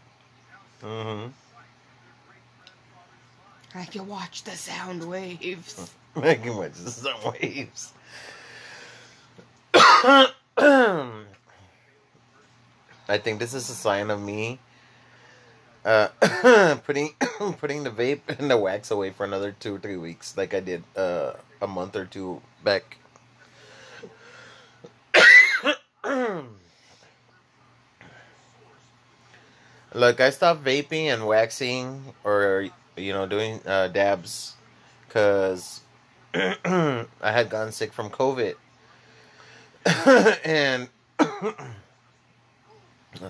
Mm-hmm. 0.82 1.28
I 3.74 3.84
can 3.84 4.06
watch 4.06 4.44
the 4.44 4.52
sound 4.52 5.06
waves. 5.08 5.92
I 6.16 6.36
can 6.36 6.56
watch 6.56 6.74
the 6.74 6.90
sound 6.90 7.36
waves. 7.40 7.92
I 9.74 10.30
think 13.18 13.40
this 13.40 13.52
is 13.52 13.68
a 13.68 13.74
sign 13.74 14.10
of 14.10 14.22
me 14.22 14.58
uh, 15.84 16.08
putting 16.84 17.10
putting 17.58 17.84
the 17.84 17.90
vape 17.90 18.20
and 18.38 18.50
the 18.50 18.56
wax 18.56 18.90
away 18.90 19.10
for 19.10 19.24
another 19.24 19.52
two 19.58 19.76
or 19.76 19.78
three 19.78 19.96
weeks, 19.96 20.36
like 20.36 20.54
I 20.54 20.60
did 20.60 20.84
uh, 20.96 21.32
a 21.60 21.66
month 21.66 21.96
or 21.96 22.04
two 22.04 22.40
back. 22.62 22.98
Look, 29.94 30.20
I 30.20 30.30
stopped 30.30 30.64
vaping 30.64 31.12
and 31.12 31.26
waxing, 31.26 32.14
or 32.24 32.68
you 32.96 33.12
know, 33.12 33.26
doing 33.26 33.60
uh, 33.66 33.88
dabs, 33.88 34.54
because 35.06 35.80
I 36.34 37.06
had 37.22 37.50
gotten 37.50 37.72
sick 37.72 37.92
from 37.92 38.08
COVID, 38.08 38.54
and 40.44 40.88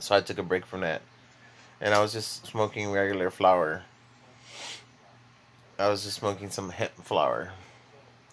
so 0.01 0.15
I 0.15 0.21
took 0.21 0.39
a 0.39 0.43
break 0.43 0.65
from 0.65 0.83
that, 0.83 1.03
and 1.83 1.93
I 1.93 2.01
was 2.01 2.13
just 2.13 2.47
smoking 2.47 2.91
regular 2.93 3.31
flower. 3.31 3.83
I 5.79 5.89
was 5.89 6.05
just 6.05 6.17
smoking 6.17 6.49
some 6.49 6.71
hemp 6.71 6.93
flower, 7.03 7.51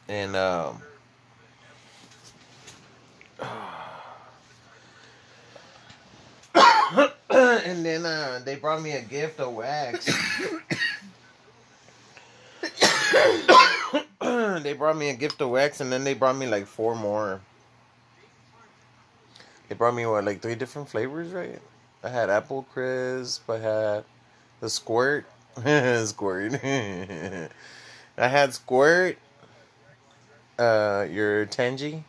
and 0.07 0.35
um. 0.35 0.83
and 7.29 7.85
then 7.85 8.05
uh, 8.05 8.41
they 8.45 8.55
brought 8.55 8.81
me 8.83 8.91
a 8.91 9.01
gift 9.01 9.39
of 9.39 9.53
wax. 9.53 10.05
they 14.61 14.73
brought 14.73 14.97
me 14.97 15.09
a 15.09 15.15
gift 15.15 15.41
of 15.41 15.49
wax, 15.49 15.81
and 15.81 15.91
then 15.91 16.03
they 16.03 16.13
brought 16.13 16.37
me 16.37 16.45
like 16.45 16.67
four 16.67 16.95
more. 16.95 17.41
They 19.67 19.75
brought 19.75 19.95
me 19.95 20.05
what, 20.05 20.23
like 20.23 20.41
three 20.41 20.55
different 20.55 20.89
flavors, 20.89 21.31
right? 21.31 21.59
I 22.03 22.09
had 22.09 22.29
apple 22.29 22.63
crisp. 22.71 23.49
I 23.49 23.57
had 23.57 24.03
the 24.61 24.69
squirt, 24.69 25.25
squirt. 26.05 26.59
I 26.63 27.49
had 28.27 28.53
squirt. 28.53 29.17
Uh, 30.57 31.07
your 31.09 31.45
tangy. 31.45 32.03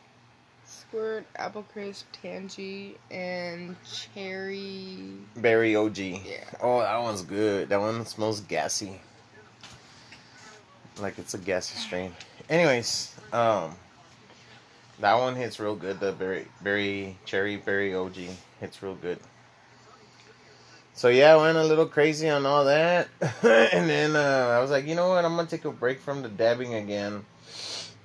Squirt, 0.64 1.24
apple 1.36 1.64
crisp, 1.72 2.06
tangy, 2.20 2.96
and 3.10 3.76
cherry. 4.14 4.98
Berry 5.36 5.76
OG. 5.76 5.98
Yeah. 5.98 6.44
Oh, 6.60 6.80
that 6.80 7.00
one's 7.00 7.22
good. 7.22 7.68
That 7.68 7.80
one 7.80 8.04
smells 8.06 8.40
gassy. 8.40 9.00
Like 11.00 11.18
it's 11.18 11.34
a 11.34 11.38
gassy 11.38 11.78
strain. 11.78 12.12
Anyways, 12.48 13.14
um 13.32 13.74
that 14.98 15.14
one 15.14 15.34
hits 15.34 15.58
real 15.58 15.76
good. 15.76 15.98
The 16.00 16.12
berry 16.12 16.46
berry 16.62 17.16
cherry 17.24 17.56
berry 17.56 17.94
OG 17.94 18.16
hits 18.60 18.82
real 18.82 18.96
good. 18.96 19.18
So 20.94 21.08
yeah, 21.08 21.34
I 21.34 21.36
went 21.36 21.56
a 21.56 21.64
little 21.64 21.86
crazy 21.86 22.28
on 22.28 22.44
all 22.46 22.64
that. 22.64 23.08
and 23.42 23.88
then 23.88 24.16
uh, 24.16 24.54
I 24.56 24.60
was 24.60 24.70
like, 24.70 24.86
you 24.86 24.94
know 24.94 25.08
what? 25.08 25.24
I'm 25.24 25.36
gonna 25.36 25.48
take 25.48 25.64
a 25.64 25.70
break 25.70 26.00
from 26.00 26.22
the 26.22 26.28
dabbing 26.28 26.74
again. 26.74 27.24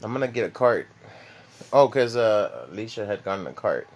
I'm 0.03 0.13
gonna 0.13 0.27
get 0.27 0.45
a 0.45 0.49
cart. 0.49 0.87
Oh, 1.73 1.87
cause 1.87 2.15
uh, 2.15 2.67
Alicia 2.71 3.05
had 3.05 3.23
gotten 3.23 3.47
a 3.47 3.53
cart. 3.53 3.87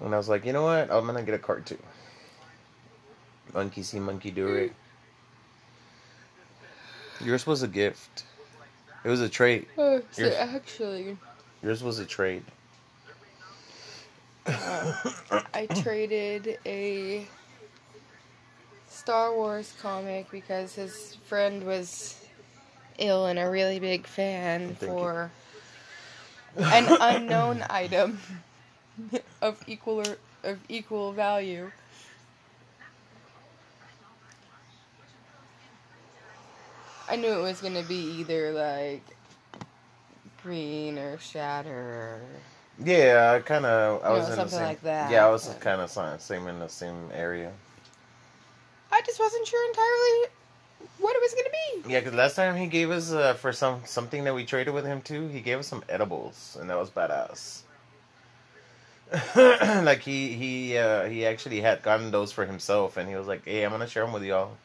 And 0.00 0.14
I 0.14 0.18
was 0.18 0.28
like, 0.28 0.44
you 0.44 0.52
know 0.52 0.62
what? 0.62 0.90
I'm 0.90 1.06
gonna 1.06 1.22
get 1.22 1.34
a 1.34 1.38
cart 1.38 1.66
too. 1.66 1.78
Monkey 3.54 3.82
see, 3.82 3.98
monkey 4.00 4.30
do 4.30 4.48
it. 4.48 4.72
Yours 7.24 7.46
was 7.46 7.62
a 7.62 7.68
gift. 7.68 8.24
It 9.04 9.08
was 9.08 9.20
a 9.20 9.28
trade. 9.28 9.66
Oh, 9.78 10.02
so 10.10 10.28
actually, 10.28 11.16
Yours 11.62 11.82
was 11.82 11.98
a 11.98 12.04
trade. 12.04 12.42
Uh, 14.46 14.92
I 15.54 15.66
traded 15.66 16.58
a 16.64 17.26
Star 18.88 19.34
Wars 19.34 19.74
comic 19.80 20.30
because 20.30 20.74
his 20.74 21.16
friend 21.26 21.64
was 21.64 22.20
ill 22.98 23.26
and 23.26 23.38
a 23.38 23.48
really 23.48 23.78
big 23.78 24.06
fan 24.06 24.74
Thank 24.74 24.82
you. 24.82 24.86
for 24.88 25.30
an 26.58 26.96
unknown 27.00 27.64
item 27.70 28.18
of 29.42 29.62
equal 29.66 30.00
or, 30.00 30.16
of 30.44 30.58
equal 30.68 31.12
value. 31.12 31.70
I 37.08 37.16
knew 37.16 37.28
it 37.28 37.42
was 37.42 37.60
gonna 37.60 37.82
be 37.82 38.20
either 38.20 38.52
like 38.52 39.02
green 40.42 40.98
or 40.98 41.18
shatter. 41.18 42.20
Yeah, 42.82 43.32
I 43.36 43.40
kind 43.40 43.64
of. 43.64 44.02
I 44.04 44.08
You 44.10 44.18
was 44.18 44.26
know, 44.28 44.32
in 44.34 44.38
the 44.40 44.48
same. 44.48 44.62
like 44.62 44.82
that, 44.82 45.10
Yeah, 45.10 45.26
I 45.26 45.30
was 45.30 45.46
but- 45.48 45.60
kind 45.60 45.80
of 45.80 45.90
same 46.20 46.46
in 46.48 46.58
the 46.58 46.68
same 46.68 47.10
area. 47.14 47.52
I 48.92 49.00
just 49.02 49.18
wasn't 49.18 49.46
sure 49.46 49.68
entirely 49.68 50.32
what 50.98 51.16
it 51.16 51.20
was 51.22 51.34
gonna 51.34 51.84
be. 51.84 51.92
Yeah, 51.92 52.00
because 52.00 52.14
last 52.14 52.36
time 52.36 52.56
he 52.56 52.66
gave 52.66 52.90
us 52.90 53.12
uh, 53.12 53.34
for 53.34 53.52
some 53.52 53.82
something 53.84 54.24
that 54.24 54.34
we 54.34 54.44
traded 54.44 54.74
with 54.74 54.84
him 54.86 55.00
too. 55.02 55.28
He 55.28 55.40
gave 55.40 55.58
us 55.58 55.66
some 55.66 55.82
edibles, 55.88 56.56
and 56.60 56.68
that 56.70 56.78
was 56.78 56.90
badass. 56.90 57.62
like 59.84 60.00
he 60.00 60.32
he 60.34 60.76
uh, 60.78 61.04
he 61.06 61.24
actually 61.26 61.60
had 61.60 61.82
gotten 61.82 62.10
those 62.10 62.32
for 62.32 62.44
himself, 62.44 62.96
and 62.96 63.08
he 63.08 63.14
was 63.16 63.26
like, 63.26 63.44
"Hey, 63.44 63.64
I'm 63.64 63.70
gonna 63.70 63.86
share 63.86 64.04
them 64.04 64.12
with 64.12 64.24
y'all. 64.24 64.56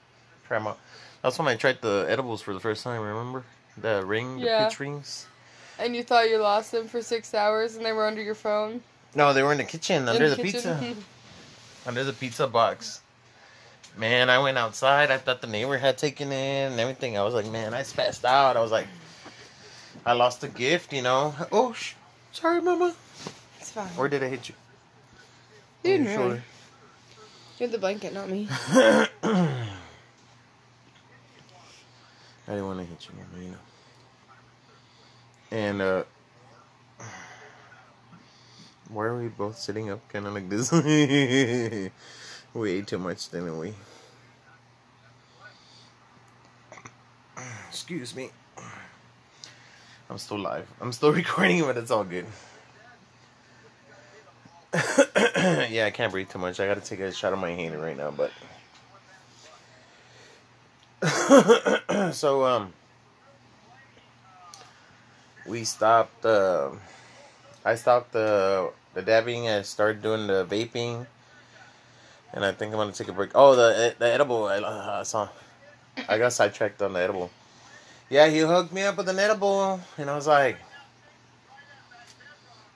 Try 0.48 0.58
them 0.58 0.68
out." 0.68 0.80
That's 1.22 1.38
when 1.38 1.48
I 1.48 1.56
tried 1.56 1.82
the 1.82 2.06
edibles 2.10 2.42
for 2.42 2.54
the 2.54 2.60
first 2.60 2.84
time. 2.84 3.02
Remember 3.02 3.44
the 3.78 4.04
ring, 4.06 4.38
the 4.40 4.46
Yeah. 4.46 4.68
pitch 4.68 4.80
rings? 4.80 5.28
And 5.82 5.96
you 5.96 6.04
thought 6.04 6.30
you 6.30 6.38
lost 6.38 6.72
them 6.72 6.88
for 6.88 7.02
six 7.02 7.34
hours 7.34 7.76
and 7.76 7.84
they 7.84 7.92
were 7.92 8.06
under 8.06 8.22
your 8.22 8.36
phone? 8.36 8.82
No, 9.16 9.34
they 9.34 9.42
were 9.42 9.52
in 9.52 9.58
the 9.58 9.64
kitchen 9.64 10.08
under 10.08 10.24
In 10.26 10.30
the, 10.30 10.36
kitchen? 10.36 10.78
pizza, 10.80 10.96
under 11.88 12.04
the 12.04 12.14
pizza 12.14 12.48
box. 12.48 13.02
Man, 13.98 14.30
I 14.30 14.38
went 14.40 14.58
outside. 14.60 15.10
I 15.10 15.18
thought 15.18 15.42
the 15.42 15.48
neighbor 15.48 15.78
had 15.78 15.98
taken 15.98 16.32
it 16.32 16.72
and 16.72 16.80
everything. 16.80 17.18
I 17.18 17.24
was 17.24 17.34
like, 17.34 17.48
man, 17.48 17.74
I 17.74 17.82
spazzed 17.82 18.24
out. 18.24 18.56
I 18.56 18.62
was 18.62 18.72
like, 18.72 18.88
I 20.06 20.14
lost 20.14 20.44
a 20.44 20.48
gift, 20.48 20.94
you 20.94 21.02
know. 21.02 21.34
Oh, 21.52 21.74
sh- 21.74 21.94
sorry, 22.32 22.62
mama. 22.62 22.94
it's 23.60 23.72
fine. 23.72 23.90
Or 23.98 24.08
did 24.08 24.24
I 24.24 24.28
hit 24.28 24.50
you? 24.50 24.56
You 25.84 25.98
didn't 25.98 26.08
your 26.08 26.18
really. 26.28 26.42
You're 27.60 27.70
the 27.70 27.80
blanket, 27.80 28.14
not 28.14 28.30
me. 28.30 28.48
I 28.50 29.08
didn't 32.48 32.66
want 32.66 32.80
to 32.80 32.86
hit 32.86 33.08
you, 33.08 33.16
mama. 33.16 33.44
You 33.44 33.52
know. 33.52 33.58
And 35.52 35.82
uh, 35.82 36.04
why 38.90 39.06
are 39.06 39.18
we 39.18 39.28
both 39.28 39.58
sitting 39.58 39.90
up, 39.90 40.08
kind 40.10 40.26
of 40.26 40.34
like 40.34 40.50
this? 40.50 40.72
we 42.54 42.72
ate 42.72 42.88
too 42.88 42.98
much, 42.98 43.30
didn't 43.30 43.58
we? 43.58 43.74
Excuse 47.70 48.16
me. 48.16 48.30
I'm 50.10 50.18
still 50.18 50.40
live. 50.40 50.68
I'm 50.80 50.92
still 50.92 51.12
recording, 51.14 51.62
but 51.62 51.78
it's 51.78 51.92
all 51.92 52.04
good. 52.04 52.26
yeah, 55.14 55.86
I 55.86 55.92
can't 55.94 56.12
breathe 56.12 56.30
too 56.30 56.40
much. 56.40 56.60
I 56.62 56.68
gotta 56.68 56.82
take 56.82 57.00
a 57.00 57.12
shot 57.12 57.34
of 57.34 57.40
my 57.40 57.50
inhaler 57.50 57.80
right 57.80 57.98
now, 57.98 58.12
but. 58.12 58.32
so, 62.14 62.46
um. 62.46 62.74
We 65.46 65.64
stopped, 65.64 66.26
uh. 66.26 66.72
I 67.64 67.76
stopped 67.76 68.14
the 68.14 68.72
the 68.94 69.02
dabbing. 69.02 69.48
I 69.48 69.62
started 69.62 70.02
doing 70.02 70.28
the 70.28 70.46
vaping, 70.46 71.06
and 72.34 72.44
I 72.44 72.52
think 72.52 72.74
I'm 72.74 72.80
gonna 72.80 72.92
take 72.92 73.08
a 73.08 73.14
break. 73.14 73.32
Oh, 73.36 73.56
the 73.56 73.96
the 73.98 74.08
edible. 74.08 74.46
I, 74.46 74.58
uh, 74.58 74.98
I 75.02 75.04
saw. 75.04 75.30
I 76.10 76.18
got 76.18 76.34
sidetracked 76.34 76.82
on 76.82 76.94
the 76.94 77.00
edible. 77.00 77.30
Yeah, 78.10 78.28
he 78.28 78.40
hooked 78.40 78.74
me 78.74 78.82
up 78.82 78.98
with 78.98 79.10
an 79.10 79.20
edible, 79.20 79.80
and 79.98 80.10
I 80.10 80.16
was 80.16 80.28
like, 80.28 80.58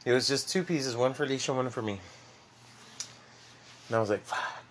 it 0.05 0.13
was 0.13 0.27
just 0.27 0.49
two 0.49 0.63
pieces, 0.63 0.95
one 0.95 1.13
for 1.13 1.23
Alicia, 1.23 1.53
one 1.53 1.69
for 1.69 1.81
me. 1.81 1.99
And 3.87 3.95
I 3.95 3.99
was 3.99 4.09
like, 4.09 4.23
fuck. 4.23 4.64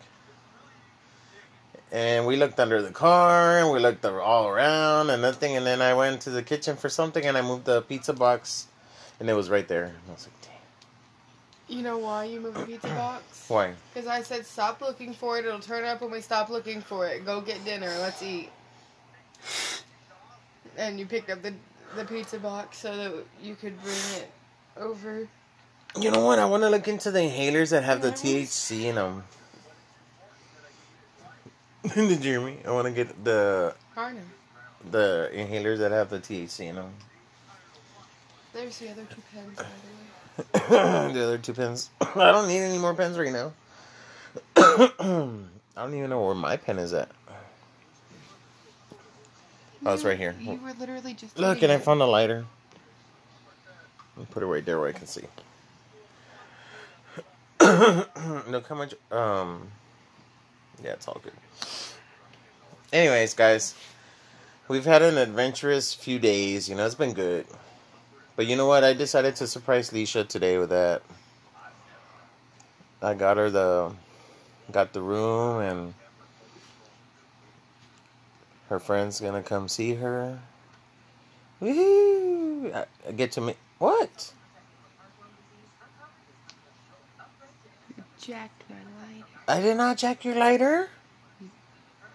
And 1.94 2.26
we 2.26 2.34
looked 2.34 2.58
under 2.58 2.82
the 2.82 2.90
car, 2.90 3.60
and 3.60 3.70
we 3.70 3.78
looked 3.78 4.04
all 4.04 4.48
around, 4.48 5.10
and 5.10 5.22
nothing. 5.22 5.56
And 5.56 5.64
then 5.64 5.80
I 5.80 5.94
went 5.94 6.22
to 6.22 6.30
the 6.30 6.42
kitchen 6.42 6.76
for 6.76 6.88
something, 6.88 7.24
and 7.24 7.36
I 7.38 7.42
moved 7.42 7.66
the 7.66 7.82
pizza 7.82 8.12
box, 8.12 8.66
and 9.20 9.30
it 9.30 9.34
was 9.34 9.48
right 9.48 9.68
there. 9.68 9.84
And 9.84 9.94
I 10.08 10.12
was 10.12 10.26
like, 10.26 10.40
damn. 10.42 11.76
You 11.76 11.84
know 11.84 11.98
why 11.98 12.24
you 12.24 12.40
moved 12.40 12.56
the 12.56 12.66
pizza 12.66 12.88
box? 12.96 13.44
Why? 13.46 13.74
Because 13.94 14.08
I 14.08 14.22
said 14.22 14.44
stop 14.44 14.80
looking 14.80 15.14
for 15.14 15.38
it. 15.38 15.44
It'll 15.44 15.60
turn 15.60 15.84
up 15.84 16.00
when 16.00 16.10
we 16.10 16.20
stop 16.20 16.50
looking 16.50 16.80
for 16.80 17.06
it. 17.06 17.24
Go 17.24 17.40
get 17.40 17.64
dinner. 17.64 17.86
Let's 18.00 18.20
eat. 18.24 18.50
And 20.76 20.98
you 20.98 21.06
picked 21.06 21.30
up 21.30 21.42
the 21.42 21.54
the 21.94 22.04
pizza 22.04 22.40
box 22.40 22.78
so 22.78 22.96
that 22.96 23.24
you 23.40 23.54
could 23.54 23.80
bring 23.82 23.94
it 24.16 24.30
over. 24.76 25.28
You 26.00 26.10
know 26.10 26.24
what? 26.24 26.40
I 26.40 26.44
want 26.46 26.64
to 26.64 26.70
look 26.70 26.88
into 26.88 27.12
the 27.12 27.20
inhalers 27.20 27.70
that 27.70 27.84
have 27.84 28.02
the 28.02 28.10
THC 28.10 28.86
in 28.86 28.96
them. 28.96 29.22
Did 31.92 32.24
you 32.24 32.32
hear 32.32 32.40
me? 32.40 32.56
I 32.66 32.70
want 32.70 32.86
to 32.86 32.92
get 32.92 33.24
the 33.24 33.74
the 34.90 35.30
inhalers 35.34 35.78
that 35.78 35.90
have 35.92 36.08
the 36.08 36.18
THC 36.18 36.68
in 36.68 36.76
them. 36.76 36.92
There's 38.54 38.78
the 38.78 38.90
other 38.90 39.02
two 39.04 39.22
pens, 39.32 39.56
by 39.56 39.64
the 40.44 40.74
way. 40.76 41.12
the 41.12 41.24
other 41.24 41.38
two 41.38 41.52
pens. 41.52 41.90
I 42.00 42.32
don't 42.32 42.48
need 42.48 42.60
any 42.60 42.78
more 42.78 42.94
pens 42.94 43.18
right 43.18 43.32
now. 43.32 43.52
I 44.56 45.82
don't 45.82 45.94
even 45.94 46.10
know 46.10 46.24
where 46.24 46.34
my 46.34 46.56
pen 46.56 46.78
is 46.78 46.94
at. 46.94 47.10
Oh, 49.86 49.92
it's 49.92 50.04
right 50.04 50.16
here. 50.16 50.34
You 50.40 50.58
were 50.62 50.72
literally 50.72 51.12
just. 51.12 51.38
Look, 51.38 51.62
and 51.62 51.70
I 51.70 51.78
found 51.78 52.00
a 52.00 52.06
lighter. 52.06 52.46
Put 54.30 54.42
it 54.42 54.46
right 54.46 54.64
there 54.64 54.78
where 54.78 54.88
I 54.88 54.92
can 54.92 55.06
see. 55.06 55.24
Look 57.60 58.68
how 58.68 58.74
much. 58.74 58.94
Um. 59.10 59.68
Yeah, 60.82 60.92
it's 60.92 61.08
all 61.08 61.20
good. 61.22 61.32
Anyways, 62.92 63.34
guys, 63.34 63.74
we've 64.68 64.84
had 64.84 65.02
an 65.02 65.18
adventurous 65.18 65.94
few 65.94 66.18
days. 66.18 66.68
You 66.68 66.74
know, 66.74 66.86
it's 66.86 66.94
been 66.94 67.12
good. 67.12 67.46
But 68.36 68.46
you 68.46 68.56
know 68.56 68.66
what? 68.66 68.84
I 68.84 68.92
decided 68.92 69.36
to 69.36 69.46
surprise 69.46 69.90
Leisha 69.90 70.26
today 70.26 70.58
with 70.58 70.70
that. 70.70 71.02
I 73.02 73.14
got 73.14 73.36
her 73.36 73.50
the, 73.50 73.92
got 74.72 74.92
the 74.92 75.02
room, 75.02 75.60
and 75.60 75.94
her 78.68 78.78
friend's 78.78 79.20
gonna 79.20 79.42
come 79.42 79.68
see 79.68 79.94
her. 79.94 80.38
Woohoo! 81.60 82.74
I, 82.74 83.12
get 83.12 83.32
to 83.32 83.40
meet 83.40 83.56
what? 83.78 84.32
lighter. 88.28 88.83
I 89.46 89.60
did 89.60 89.76
not 89.76 89.98
jack 89.98 90.24
your 90.24 90.36
lighter. 90.36 90.88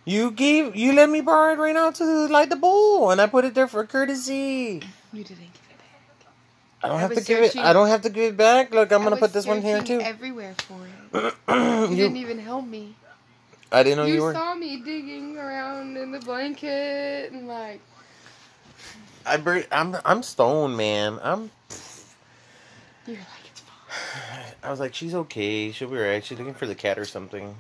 You 0.06 0.32
gave 0.32 0.76
you 0.76 0.94
let 0.94 1.10
me 1.10 1.22
borrow 1.22 1.54
it 1.54 1.60
right 1.60 1.74
now 1.74 1.92
to 1.92 2.28
light 2.28 2.50
the 2.50 2.56
bowl, 2.56 3.12
and 3.12 3.22
I 3.22 3.28
put 3.28 3.46
it 3.46 3.54
there 3.54 3.68
for 3.68 3.86
courtesy. 3.86 4.82
You 5.14 5.24
didn't 5.24 5.54
give 5.54 5.70
it 5.70 5.78
back. 5.78 6.26
I 6.82 6.88
don't 6.88 6.98
I 6.98 7.02
have 7.02 7.14
to 7.14 7.22
give 7.22 7.44
it. 7.44 7.56
I 7.58 7.74
don't 7.74 7.88
have 7.90 8.02
to 8.02 8.10
give 8.10 8.34
it 8.34 8.38
back. 8.38 8.74
Look, 8.74 8.92
I'm 8.92 9.02
I 9.02 9.04
gonna 9.04 9.18
put 9.18 9.34
this 9.34 9.46
one 9.46 9.62
here 9.62 9.84
too. 9.84 10.02
Everywhere 10.02 10.56
for 10.58 10.80
it. 10.86 11.34
You, 11.92 11.96
didn't 11.96 12.18
even 12.18 12.40
help 12.40 12.66
me. 12.66 12.96
I 13.72 13.84
didn't 13.84 13.98
know 13.98 14.06
you 14.06 14.16
you 14.16 14.22
were. 14.22 14.34
saw 14.34 14.56
me 14.56 14.82
digging 14.82 15.38
around 15.38 15.98
in 15.98 16.12
the 16.12 16.20
blanket 16.20 17.32
and 17.32 17.48
like. 17.48 17.82
I 19.26 19.38
bur- 19.38 19.66
I'm 19.72 19.96
I'm 20.06 20.24
stoned, 20.24 20.76
man. 20.76 21.20
I'm. 21.22 21.52
You're 23.06 23.18
like 23.18 23.46
it's 23.52 23.62
fine. 23.62 24.49
I 24.70 24.72
was 24.72 24.80
like, 24.80 24.94
she's 24.94 25.16
okay. 25.16 25.72
She'll 25.72 25.90
be 25.90 25.98
right. 25.98 26.24
She's 26.24 26.38
looking 26.38 26.54
for 26.54 26.68
the 26.68 26.76
cat 26.76 27.00
or 27.00 27.06
something. 27.06 27.56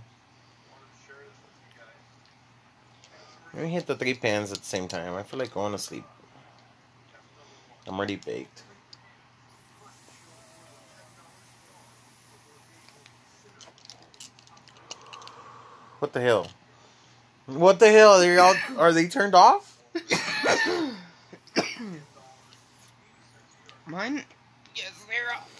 Let 3.51 3.63
me 3.63 3.69
hit 3.69 3.87
the 3.87 3.95
three 3.95 4.13
pans 4.13 4.51
at 4.51 4.59
the 4.59 4.63
same 4.63 4.87
time. 4.87 5.15
I 5.15 5.23
feel 5.23 5.39
like 5.39 5.51
going 5.51 5.71
to 5.71 5.79
sleep. 5.79 6.03
I'm 7.87 7.97
already 7.97 8.17
baked. 8.17 8.61
What 15.97 16.13
the 16.13 16.21
hell? 16.21 16.45
What 17.47 17.79
the 17.79 17.89
hell? 17.89 18.21
Are 18.21 18.39
all 18.39 18.55
are 18.77 18.93
they 18.93 19.07
turned 19.07 19.33
off? 19.33 19.81
Mine. 23.87 24.23
Yes, 24.75 24.91
they're 25.09 25.35
off. 25.35 25.58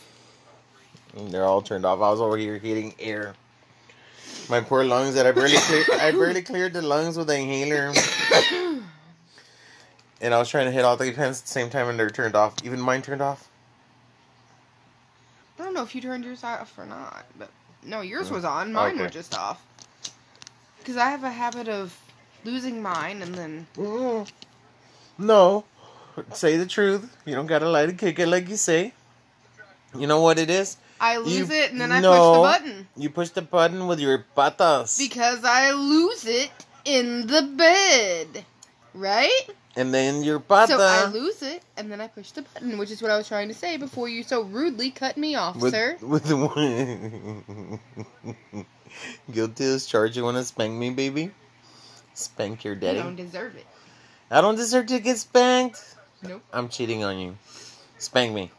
They're 1.27 1.45
all 1.45 1.61
turned 1.61 1.85
off. 1.85 1.99
I 1.99 2.09
was 2.09 2.21
over 2.21 2.37
here 2.37 2.57
hitting 2.57 2.93
air. 2.99 3.33
My 4.49 4.61
poor 4.61 4.83
lungs 4.83 5.15
that 5.15 5.25
I 5.27 5.31
barely 5.31 5.57
cleared. 5.57 5.89
I 5.91 6.11
barely 6.11 6.41
cleared 6.41 6.73
the 6.73 6.81
lungs 6.81 7.17
with 7.17 7.27
the 7.27 7.35
inhaler. 7.37 7.93
and 10.21 10.33
I 10.33 10.39
was 10.39 10.49
trying 10.49 10.65
to 10.65 10.71
hit 10.71 10.83
all 10.85 10.97
three 10.97 11.11
pens 11.11 11.39
at 11.39 11.45
the 11.45 11.51
same 11.51 11.69
time, 11.69 11.87
and 11.87 11.99
they're 11.99 12.09
turned 12.09 12.35
off. 12.35 12.55
Even 12.63 12.79
mine 12.79 13.01
turned 13.01 13.21
off. 13.21 13.47
I 15.59 15.63
don't 15.63 15.73
know 15.73 15.83
if 15.83 15.93
you 15.93 16.01
turned 16.01 16.23
yours 16.23 16.43
off 16.43 16.77
or 16.77 16.85
not, 16.85 17.25
but 17.37 17.49
no, 17.83 18.01
yours 18.01 18.31
was 18.31 18.45
on. 18.45 18.71
Mine 18.73 18.93
Okay. 18.93 19.01
were 19.03 19.09
just 19.09 19.37
off. 19.37 19.61
Because 20.79 20.95
I 20.97 21.09
have 21.09 21.23
a 21.23 21.31
habit 21.31 21.67
of 21.67 21.97
losing 22.45 22.81
mine 22.81 23.21
and 23.21 23.35
then 23.35 23.67
Mm. 23.75 24.31
No. 25.17 25.65
Say 26.33 26.57
the 26.57 26.65
truth. 26.65 27.15
You 27.25 27.35
don't 27.35 27.45
gotta 27.47 27.69
lie 27.69 27.85
to 27.85 27.93
kick 27.93 28.19
it 28.19 28.27
like 28.27 28.49
you 28.49 28.55
say. 28.55 28.93
You 29.97 30.07
know 30.07 30.21
what 30.21 30.39
it 30.39 30.49
is? 30.49 30.77
I 30.99 31.17
lose 31.17 31.49
You- 31.49 31.55
it 31.55 31.71
and 31.71 31.79
then 31.81 31.91
I 31.91 31.99
no. 31.99 32.11
push 32.11 32.37
the 32.37 32.41
button. 32.69 32.87
You 32.97 33.09
push 33.09 33.29
the 33.29 33.41
button 33.41 33.87
with 33.87 33.99
your 33.99 34.25
patas. 34.35 34.97
Because 34.97 35.43
I 35.43 35.71
lose 35.71 36.25
it 36.25 36.51
in 36.85 37.27
the 37.27 37.41
bed. 37.43 38.45
Right? 38.93 39.41
and 39.75 39.93
then 39.93 40.23
your 40.23 40.39
pata. 40.39 40.73
So 40.73 40.79
I 40.81 41.05
lose 41.05 41.41
it 41.41 41.61
and 41.77 41.89
then 41.91 42.01
I 42.01 42.07
push 42.07 42.31
the 42.31 42.41
button, 42.41 42.77
which 42.77 42.91
is 42.91 43.01
what 43.01 43.11
I 43.11 43.17
was 43.17 43.27
trying 43.27 43.47
to 43.47 43.53
say 43.53 43.77
before 43.77 44.09
you 44.09 44.23
so 44.23 44.41
rudely 44.41 44.89
cut 44.91 45.15
me 45.15 45.35
off, 45.35 45.55
with, 45.55 45.71
sir. 45.73 45.95
with 46.01 46.25
the 46.25 46.35
one. 46.35 47.79
Guilty 49.31 49.63
as 49.65 49.85
charged. 49.85 50.17
You 50.17 50.23
want 50.23 50.37
to 50.37 50.43
spank 50.43 50.73
me, 50.73 50.89
baby? 50.89 51.31
Spank 52.13 52.63
your 52.65 52.73
You 52.73 52.79
daddy. 52.81 52.99
don't 52.99 53.15
deserve 53.15 53.55
it. 53.55 53.65
I 54.31 54.41
don't 54.41 54.55
deserve 54.55 54.87
to 54.87 54.99
get 54.99 55.17
spanked. 55.17 55.81
Nope. 56.23 56.41
I'm 56.51 56.67
cheating 56.67 57.03
on 57.03 57.17
you. 57.19 57.37
Spank 57.99 58.33
me. 58.33 58.51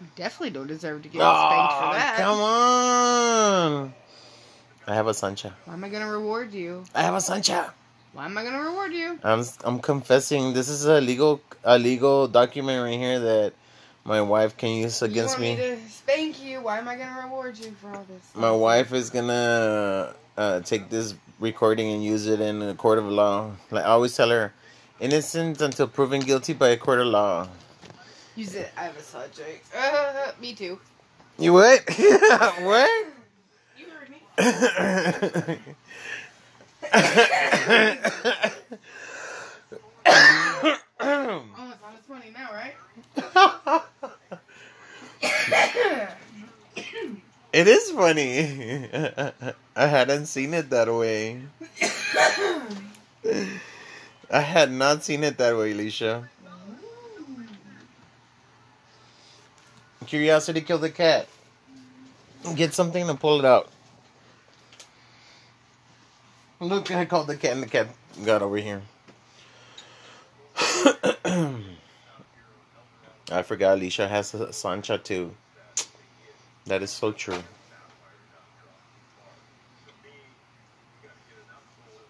You 0.00 0.06
definitely 0.14 0.50
don't 0.50 0.66
deserve 0.66 1.02
to 1.02 1.08
get 1.08 1.20
spanked 1.20 1.72
for 1.72 1.92
that. 1.94 2.16
Come 2.18 2.40
on. 2.40 3.94
I 4.86 4.94
have 4.94 5.06
a 5.06 5.14
sancha. 5.14 5.54
Why 5.64 5.74
am 5.74 5.82
I 5.82 5.88
gonna 5.88 6.10
reward 6.10 6.52
you? 6.52 6.84
I 6.94 7.02
have 7.02 7.14
a 7.14 7.20
sancha. 7.20 7.72
Why 8.12 8.26
am 8.26 8.38
I 8.38 8.44
gonna 8.44 8.62
reward 8.62 8.92
you? 8.92 9.18
I'm 9.24 9.44
I'm 9.64 9.80
confessing. 9.80 10.52
This 10.52 10.68
is 10.68 10.84
a 10.84 11.00
legal 11.00 11.40
a 11.64 11.78
legal 11.78 12.28
document 12.28 12.82
right 12.82 12.98
here 12.98 13.18
that 13.18 13.52
my 14.04 14.20
wife 14.20 14.56
can 14.56 14.70
use 14.70 15.02
against 15.02 15.38
me. 15.38 15.56
me. 15.56 15.56
to 15.56 15.88
spank 15.88 16.42
you. 16.42 16.60
Why 16.60 16.78
am 16.78 16.88
I 16.88 16.96
gonna 16.96 17.22
reward 17.22 17.58
you 17.58 17.72
for 17.72 17.88
all 17.88 18.04
this? 18.08 18.22
My 18.34 18.52
wife 18.52 18.92
is 18.92 19.10
gonna 19.10 20.14
uh, 20.36 20.60
take 20.60 20.88
this 20.88 21.14
recording 21.40 21.90
and 21.92 22.04
use 22.04 22.26
it 22.26 22.40
in 22.40 22.62
a 22.62 22.74
court 22.74 22.98
of 22.98 23.06
law. 23.06 23.50
Like 23.70 23.84
I 23.84 23.88
always 23.88 24.16
tell 24.16 24.30
her, 24.30 24.52
innocent 25.00 25.60
until 25.60 25.88
proven 25.88 26.20
guilty 26.20 26.52
by 26.52 26.68
a 26.68 26.76
court 26.76 27.00
of 27.00 27.08
law. 27.08 27.48
Use 28.36 28.54
it. 28.54 28.70
I 28.76 28.84
have 28.84 28.96
a 28.96 29.02
subject. 29.02 29.66
Uh, 29.74 30.30
me 30.40 30.54
too. 30.54 30.78
You 31.38 31.54
what? 31.54 31.82
what? 31.88 33.06
You 33.78 33.86
heard 33.88 34.10
me. 34.10 34.20
Oh, 40.98 41.44
it's 41.96 42.10
on 42.10 42.22
now, 42.34 42.50
right? 42.52 42.74
it 47.52 47.68
is 47.68 47.90
funny. 47.90 48.88
I 49.76 49.86
hadn't 49.86 50.26
seen 50.26 50.52
it 50.52 50.68
that 50.70 50.92
way. 50.92 51.42
I 54.30 54.40
had 54.40 54.70
not 54.70 55.04
seen 55.04 55.24
it 55.24 55.38
that 55.38 55.56
way, 55.56 55.72
Alicia. 55.72 56.28
Curiosity 60.06 60.60
killed 60.60 60.82
the 60.82 60.90
cat. 60.90 61.28
Get 62.54 62.74
something 62.74 63.06
to 63.06 63.14
pull 63.14 63.40
it 63.40 63.44
out. 63.44 63.68
Look, 66.60 66.90
I 66.90 67.04
called 67.04 67.26
the 67.26 67.36
cat 67.36 67.52
and 67.52 67.62
the 67.62 67.66
cat 67.66 67.88
got 68.24 68.40
over 68.40 68.56
here. 68.56 68.82
I 73.30 73.42
forgot 73.42 73.74
Alicia 73.74 74.08
has 74.08 74.32
a 74.32 74.52
Sancha 74.52 74.98
too. 74.98 75.34
That 76.66 76.82
is 76.82 76.90
so 76.90 77.12
true. 77.12 77.42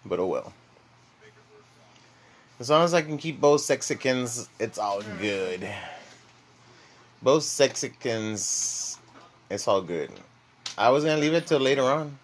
But 0.05 0.21
oh 0.21 0.27
well. 0.27 0.53
As 2.61 2.71
long 2.71 2.85
as 2.85 2.95
I 2.95 3.03
can 3.03 3.19
keep 3.19 3.41
both 3.41 3.63
Sexicans, 3.63 4.49
it's 4.59 4.79
all 4.79 5.03
good. 5.21 5.69
Both 7.23 7.45
Sexicans, 7.45 8.99
it's 9.51 9.67
all 9.67 9.83
good. 9.83 10.11
I 10.79 10.91
was 10.91 11.05
gonna 11.05 11.21
leave 11.21 11.35
it 11.35 11.47
till 11.47 11.61
later 11.61 11.83
on. 11.83 12.19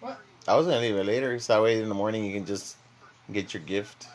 What? 0.00 0.18
I 0.48 0.56
was 0.56 0.66
gonna 0.66 0.80
leave 0.80 0.96
it 0.96 1.06
later, 1.06 1.38
so 1.38 1.54
that 1.54 1.62
way 1.62 1.80
in 1.80 1.88
the 1.88 1.94
morning 1.94 2.24
you 2.24 2.34
can 2.34 2.44
just 2.44 2.76
get 3.30 3.54
your 3.54 3.62
gift. 3.62 4.06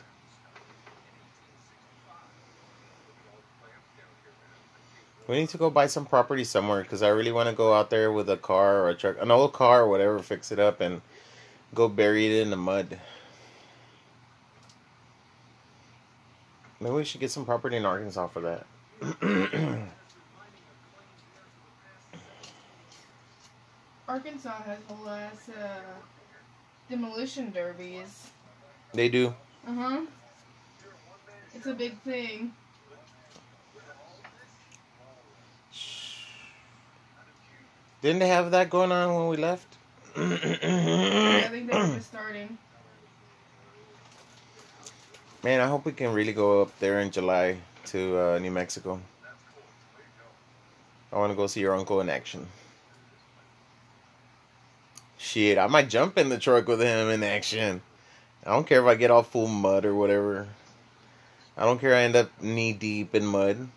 We 5.28 5.36
need 5.36 5.50
to 5.50 5.58
go 5.58 5.70
buy 5.70 5.88
some 5.88 6.06
property 6.06 6.46
somewhere 6.46 6.84
because 6.84 7.02
I 7.02 7.10
really 7.10 7.34
want 7.34 7.50
to 7.50 7.56
go 7.56 7.74
out 7.74 7.90
there 7.90 8.14
with 8.14 8.30
a 8.30 8.38
car 8.38 8.78
or 8.78 8.90
a 8.90 8.96
truck, 8.96 9.18
an 9.20 9.30
old 9.30 9.52
car 9.52 9.82
or 9.82 9.90
whatever, 9.90 10.20
fix 10.20 10.54
it 10.54 10.60
up 10.60 10.80
and 10.80 11.02
go 11.76 11.90
bury 11.90 12.28
it 12.28 12.42
in 12.42 12.50
the 12.50 12.56
mud. 12.56 12.98
Maybe 16.80 16.94
we 16.94 17.04
should 17.04 17.20
get 17.20 17.32
some 17.32 17.44
property 17.44 17.76
in 17.76 17.86
Arkansas 17.86 18.28
for 18.28 18.40
that. 18.42 18.66
Arkansas 24.08 24.64
has 24.64 24.80
the 24.88 24.94
last 25.06 25.50
uh, 25.50 25.80
demolition 26.90 27.52
derbies. 27.52 28.32
they 28.94 29.10
do. 29.10 29.34
Uh 29.68 29.74
huh. 29.74 30.02
It's 31.54 31.68
a 31.68 31.74
big 31.74 32.00
thing. 32.02 32.54
Didn't 38.02 38.20
they 38.20 38.28
have 38.30 38.52
that 38.52 38.70
going 38.70 38.92
on 38.92 39.16
when 39.16 39.28
we 39.28 39.38
left? 39.38 39.68
I 40.16 41.48
think 41.52 41.70
they're 41.70 41.96
just 41.96 42.08
starting. 42.08 42.58
Man, 45.44 45.62
I 45.62 45.68
hope 45.68 45.86
we 45.86 45.92
can 45.92 46.14
really 46.14 46.34
go 46.34 46.62
up 46.62 46.78
there 46.80 47.00
in 47.00 47.12
July 47.12 47.58
to 47.88 48.20
uh, 48.20 48.40
New 48.40 48.52
Mexico. 48.52 49.00
I 51.12 51.18
want 51.18 51.32
to 51.32 51.38
go 51.38 51.48
see 51.48 51.62
your 51.62 51.76
uncle 51.76 52.02
in 52.02 52.10
action. 52.10 52.48
Shit, 55.18 55.58
I 55.58 55.68
might 55.68 55.90
jump 55.90 56.18
in 56.18 56.30
the 56.30 56.38
truck 56.38 56.68
with 56.68 56.82
him 56.82 57.10
in 57.10 57.24
action. 57.24 57.82
I 58.46 58.52
don't 58.52 58.68
care 58.68 58.82
if 58.82 58.88
I 58.88 58.96
get 58.96 59.12
all 59.12 59.24
full 59.24 59.48
mud 59.48 59.86
or 59.86 59.96
whatever. 59.96 60.48
I 61.58 61.64
don't 61.64 61.80
care 61.80 61.96
I 61.96 62.02
end 62.02 62.16
up 62.16 62.30
knee 62.42 62.74
deep 62.74 63.16
in 63.16 63.26
mud. 63.26 63.68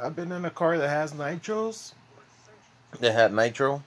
I've 0.00 0.14
been 0.14 0.30
in 0.30 0.44
a 0.44 0.50
car 0.50 0.78
that 0.78 0.88
has 0.88 1.12
nitros. 1.12 1.92
That 3.00 3.12
had 3.12 3.34
nitro. 3.34 3.82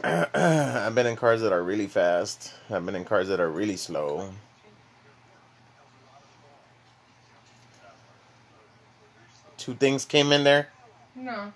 I've 0.04 0.94
been 0.94 1.06
in 1.06 1.16
cars 1.16 1.42
that 1.42 1.52
are 1.52 1.62
really 1.62 1.86
fast. 1.86 2.54
I've 2.70 2.86
been 2.86 2.94
in 2.94 3.04
cars 3.04 3.28
that 3.28 3.40
are 3.40 3.50
really 3.50 3.76
slow. 3.76 4.30
Two 9.58 9.74
things 9.74 10.04
came 10.04 10.32
in 10.32 10.44
there. 10.44 10.68
No. 11.14 11.52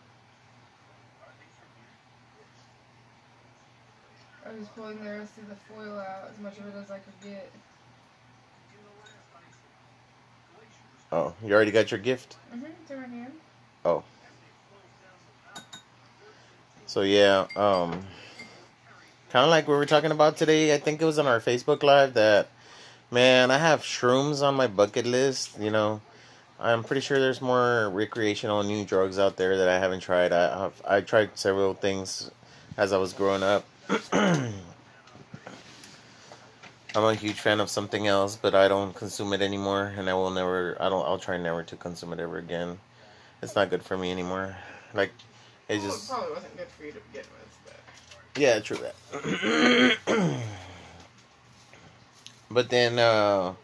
I 4.47 4.59
was 4.59 4.69
pulling 4.69 5.03
the 5.03 5.11
rest 5.11 5.39
of 5.39 5.49
the 5.49 5.57
foil 5.57 5.99
out, 5.99 6.31
as 6.31 6.39
much 6.39 6.59
of 6.59 6.67
it 6.67 6.75
as 6.77 6.91
I 6.91 6.99
could 6.99 7.15
get. 7.23 7.51
Oh, 11.11 11.33
you 11.43 11.55
already 11.55 11.71
got 11.71 11.91
your 11.91 12.01
gift? 12.01 12.37
Mm-hmm, 12.55 12.67
it's 12.83 12.91
in 12.91 13.01
my 13.01 13.07
hand. 13.07 13.33
So 16.95 17.01
yeah, 17.01 17.49
um 17.57 18.05
kind 19.35 19.43
of 19.43 19.51
like 19.51 19.67
we 19.67 19.75
were 19.75 19.85
talking 19.85 20.13
about 20.13 20.37
today, 20.37 20.73
I 20.73 20.79
think 20.79 21.03
it 21.03 21.05
was 21.05 21.19
on 21.19 21.27
our 21.27 21.41
Facebook 21.41 21.83
live 21.83 22.15
that 22.15 22.47
man, 23.11 23.51
I 23.51 23.59
have 23.59 23.81
shrooms 23.81 24.47
on 24.47 24.55
my 24.55 24.69
bucket 24.69 25.07
list, 25.07 25.59
you 25.59 25.73
know. 25.73 26.01
I'm 26.61 26.85
pretty 26.85 27.01
sure 27.01 27.19
there's 27.19 27.43
more 27.43 27.91
recreational 27.91 28.63
new 28.63 28.85
drugs 28.85 29.19
out 29.19 29.37
there 29.37 29.57
that 29.57 29.69
I 29.69 29.81
haven't 29.81 30.01
tried. 30.01 30.33
I 30.33 30.57
have 30.57 30.83
I 30.89 31.01
tried 31.01 31.37
several 31.37 31.75
things 31.75 32.31
as 32.77 32.93
I 32.93 32.99
was 32.99 33.13
growing 33.13 33.43
up. 33.43 33.65
I'm 34.13 34.53
a 36.95 37.15
huge 37.17 37.41
fan 37.41 37.59
of 37.59 37.69
something 37.69 38.07
else, 38.07 38.37
but 38.37 38.55
I 38.55 38.69
don't 38.69 38.95
consume 38.95 39.33
it 39.33 39.43
anymore 39.43 39.93
and 39.99 40.09
I 40.09 40.15
will 40.15 40.31
never 40.31 40.77
I 40.79 40.89
don't 40.89 41.05
I'll 41.05 41.19
try 41.19 41.39
never 41.39 41.65
to 41.65 41.75
consume 41.75 42.13
it 42.13 42.21
ever 42.21 42.39
again. 42.39 42.79
It's 43.43 43.57
not 43.57 43.69
good 43.69 43.83
for 43.83 43.99
me 43.99 44.13
anymore. 44.13 44.55
Like 44.95 45.11
it 45.69 45.79
Well, 45.79 45.91
just 45.91 46.09
it 46.09 46.13
probably 46.15 46.35
wasn't 46.35 46.57
good 46.57 46.69
for 46.69 46.85
you 46.85 46.93
to 46.93 47.01
begin 47.11 47.27
with, 47.37 47.59
but. 47.65 47.84
Yeah, 48.37 48.61
true 48.61 48.79
that. 48.79 49.99
but 52.51 52.71
then, 52.71 52.99
uh, 52.99 53.55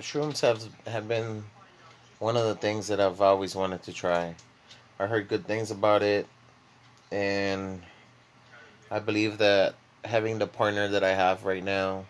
shrooms 0.00 0.40
have 0.40 0.62
have 0.86 1.08
been 1.08 1.44
one 2.18 2.36
of 2.36 2.44
the 2.46 2.54
things 2.54 2.88
that 2.88 3.00
I've 3.00 3.20
always 3.20 3.54
wanted 3.54 3.82
to 3.84 3.92
try. 3.92 4.34
I 4.98 5.06
heard 5.06 5.28
good 5.28 5.46
things 5.46 5.70
about 5.70 6.02
it. 6.02 6.26
and 7.12 7.82
I 8.90 8.98
believe 9.00 9.38
that 9.38 9.74
having 10.04 10.38
the 10.38 10.46
partner 10.46 10.88
that 10.88 11.04
I 11.04 11.14
have 11.14 11.44
right 11.44 11.64
now 11.64 12.04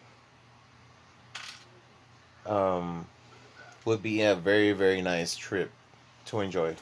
um, 2.46 3.06
would 3.84 4.02
be 4.02 4.22
a 4.22 4.34
very 4.34 4.72
very 4.72 5.02
nice 5.02 5.36
trip 5.36 5.70
to 6.26 6.40
enjoy. 6.40 6.76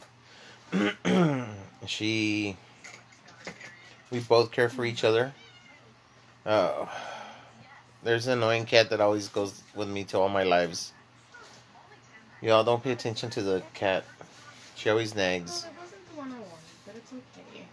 she, 1.87 2.57
we 4.11 4.21
both 4.21 4.51
care 4.51 4.69
for 4.69 4.85
each 4.85 5.05
other. 5.05 5.33
Uh, 6.47 6.87
there's 8.03 8.27
an 8.27 8.39
annoying 8.39 8.65
cat 8.65 8.91
that 8.91 9.01
always 9.01 9.29
goes 9.29 9.63
with 9.75 9.89
me 9.89 10.05
to 10.05 10.19
all 10.19 10.29
my 10.29 10.45
lives. 10.45 10.93
Y'all 12.41 12.65
don't 12.65 12.83
pay 12.83 12.93
attention 12.93 13.31
to 13.31 13.43
the 13.43 13.63
cat. 13.75 14.05
She 14.75 14.91
always 14.91 15.15
nags. 15.15 15.63
Well, 15.63 15.73
that 15.73 15.81
wasn't 15.81 16.11
the 16.11 16.17
one 16.17 16.29
I 16.33 16.41
wanted, 16.41 16.49
but 16.87 16.97
it's 16.97 17.13
okay. 17.13 17.67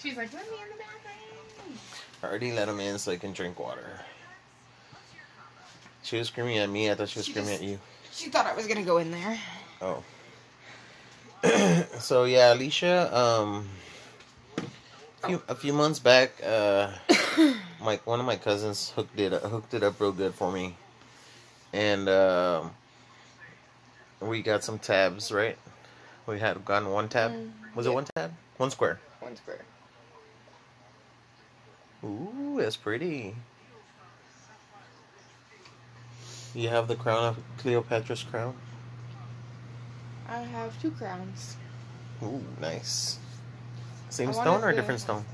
She's 0.00 0.16
like, 0.16 0.32
let 0.32 0.48
me 0.48 0.56
in 0.62 0.68
the 0.68 0.76
bathroom. 0.76 1.78
I 2.22 2.26
already 2.26 2.52
let 2.52 2.68
him 2.68 2.78
in 2.78 2.98
so 2.98 3.10
he 3.10 3.18
can 3.18 3.32
drink 3.32 3.58
water. 3.58 4.00
She 6.08 6.16
was 6.16 6.28
screaming 6.28 6.56
at 6.56 6.70
me. 6.70 6.90
I 6.90 6.94
thought 6.94 7.10
she 7.10 7.18
was 7.18 7.26
She 7.26 7.32
screaming 7.32 7.50
just- 7.50 7.62
at 7.62 7.68
you. 7.68 7.78
She 8.12 8.30
thought 8.30 8.46
I 8.46 8.54
was 8.54 8.66
gonna 8.66 8.82
go 8.82 8.96
in 8.96 9.10
there. 9.10 9.38
Oh. 9.82 10.02
so 11.98 12.24
yeah, 12.24 12.54
Alicia. 12.54 13.14
Um, 13.14 13.68
a 15.22 15.26
few, 15.26 15.42
a 15.48 15.54
few 15.54 15.72
months 15.74 15.98
back, 15.98 16.32
uh, 16.42 16.90
my 17.82 18.00
one 18.06 18.20
of 18.20 18.26
my 18.26 18.36
cousins 18.36 18.90
hooked 18.96 19.20
it 19.20 19.32
hooked 19.34 19.74
it 19.74 19.82
up 19.82 20.00
real 20.00 20.12
good 20.12 20.34
for 20.34 20.50
me, 20.50 20.76
and 21.74 22.08
um, 22.08 22.70
we 24.20 24.40
got 24.42 24.64
some 24.64 24.78
tabs. 24.78 25.30
Right, 25.30 25.58
we 26.26 26.38
had 26.40 26.64
gotten 26.64 26.88
one 26.90 27.08
tab. 27.08 27.32
Mm, 27.32 27.50
Was 27.74 27.86
it 27.86 27.92
one 27.92 28.06
tab? 28.16 28.32
One 28.56 28.70
square. 28.70 28.98
One 29.20 29.36
square. 29.36 29.60
Ooh, 32.02 32.56
that's 32.58 32.76
pretty. 32.76 33.34
You 36.54 36.68
have 36.70 36.88
the 36.88 36.96
crown 36.96 37.24
of 37.24 37.38
Cleopatra's 37.58 38.22
crown. 38.22 38.54
I 40.28 40.38
have 40.40 40.80
two 40.80 40.90
crowns. 40.90 41.56
Ooh, 42.22 42.44
nice. 42.60 43.18
Same 44.10 44.30
I 44.30 44.32
stone 44.32 44.62
or 44.62 44.68
a 44.68 44.74
the- 44.74 44.80
different 44.80 45.00
stone? 45.00 45.24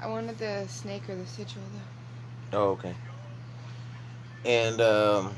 I 0.00 0.08
wanted 0.08 0.38
the 0.38 0.66
snake 0.68 1.08
or 1.08 1.14
the 1.16 1.26
sigil 1.26 1.62
though. 2.50 2.58
Oh, 2.58 2.70
okay. 2.72 2.94
And 4.44 4.80
um 4.80 5.34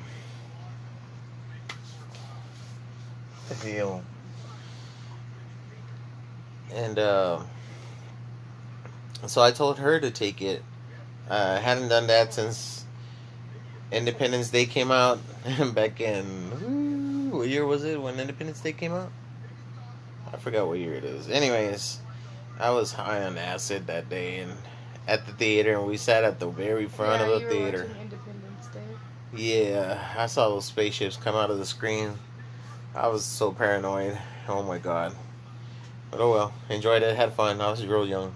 the 3.48 3.54
deal. 3.56 4.02
And 6.72 6.98
um 6.98 7.46
so 9.26 9.42
I 9.42 9.50
told 9.52 9.78
her 9.78 10.00
to 10.00 10.10
take 10.10 10.42
it. 10.42 10.62
Uh, 11.30 11.56
I 11.58 11.60
hadn't 11.60 11.88
done 11.88 12.06
that 12.08 12.34
since 12.34 12.83
Independence 13.94 14.50
Day 14.50 14.66
came 14.66 14.90
out 14.90 15.20
back 15.74 16.00
in 16.00 17.30
what 17.30 17.48
year 17.48 17.64
was 17.64 17.84
it 17.84 18.00
when 18.00 18.18
Independence 18.18 18.60
Day 18.60 18.72
came 18.72 18.92
out? 18.92 19.10
I 20.32 20.36
forgot 20.36 20.66
what 20.66 20.78
year 20.78 20.94
it 20.94 21.04
is. 21.04 21.28
Anyways, 21.28 22.00
I 22.58 22.70
was 22.70 22.92
high 22.92 23.22
on 23.24 23.38
acid 23.38 23.86
that 23.86 24.08
day 24.08 24.38
and 24.38 24.52
at 25.06 25.26
the 25.26 25.32
theater 25.32 25.78
and 25.78 25.86
we 25.86 25.96
sat 25.96 26.24
at 26.24 26.40
the 26.40 26.48
very 26.48 26.86
front 26.86 27.20
yeah, 27.20 27.28
of 27.28 27.42
the 27.42 27.48
theater. 27.48 27.82
Independence 28.00 28.66
Day. 28.72 28.80
Yeah, 29.36 30.14
I 30.16 30.26
saw 30.26 30.48
those 30.48 30.64
spaceships 30.64 31.16
come 31.16 31.36
out 31.36 31.50
of 31.50 31.58
the 31.58 31.66
screen. 31.66 32.14
I 32.94 33.08
was 33.08 33.24
so 33.24 33.52
paranoid. 33.52 34.18
Oh 34.48 34.62
my 34.62 34.78
god. 34.78 35.14
But 36.10 36.20
oh 36.20 36.30
well, 36.30 36.52
enjoyed 36.68 37.02
it, 37.02 37.16
had 37.16 37.32
fun. 37.32 37.60
I 37.60 37.70
was 37.70 37.84
real 37.86 38.06
young. 38.06 38.34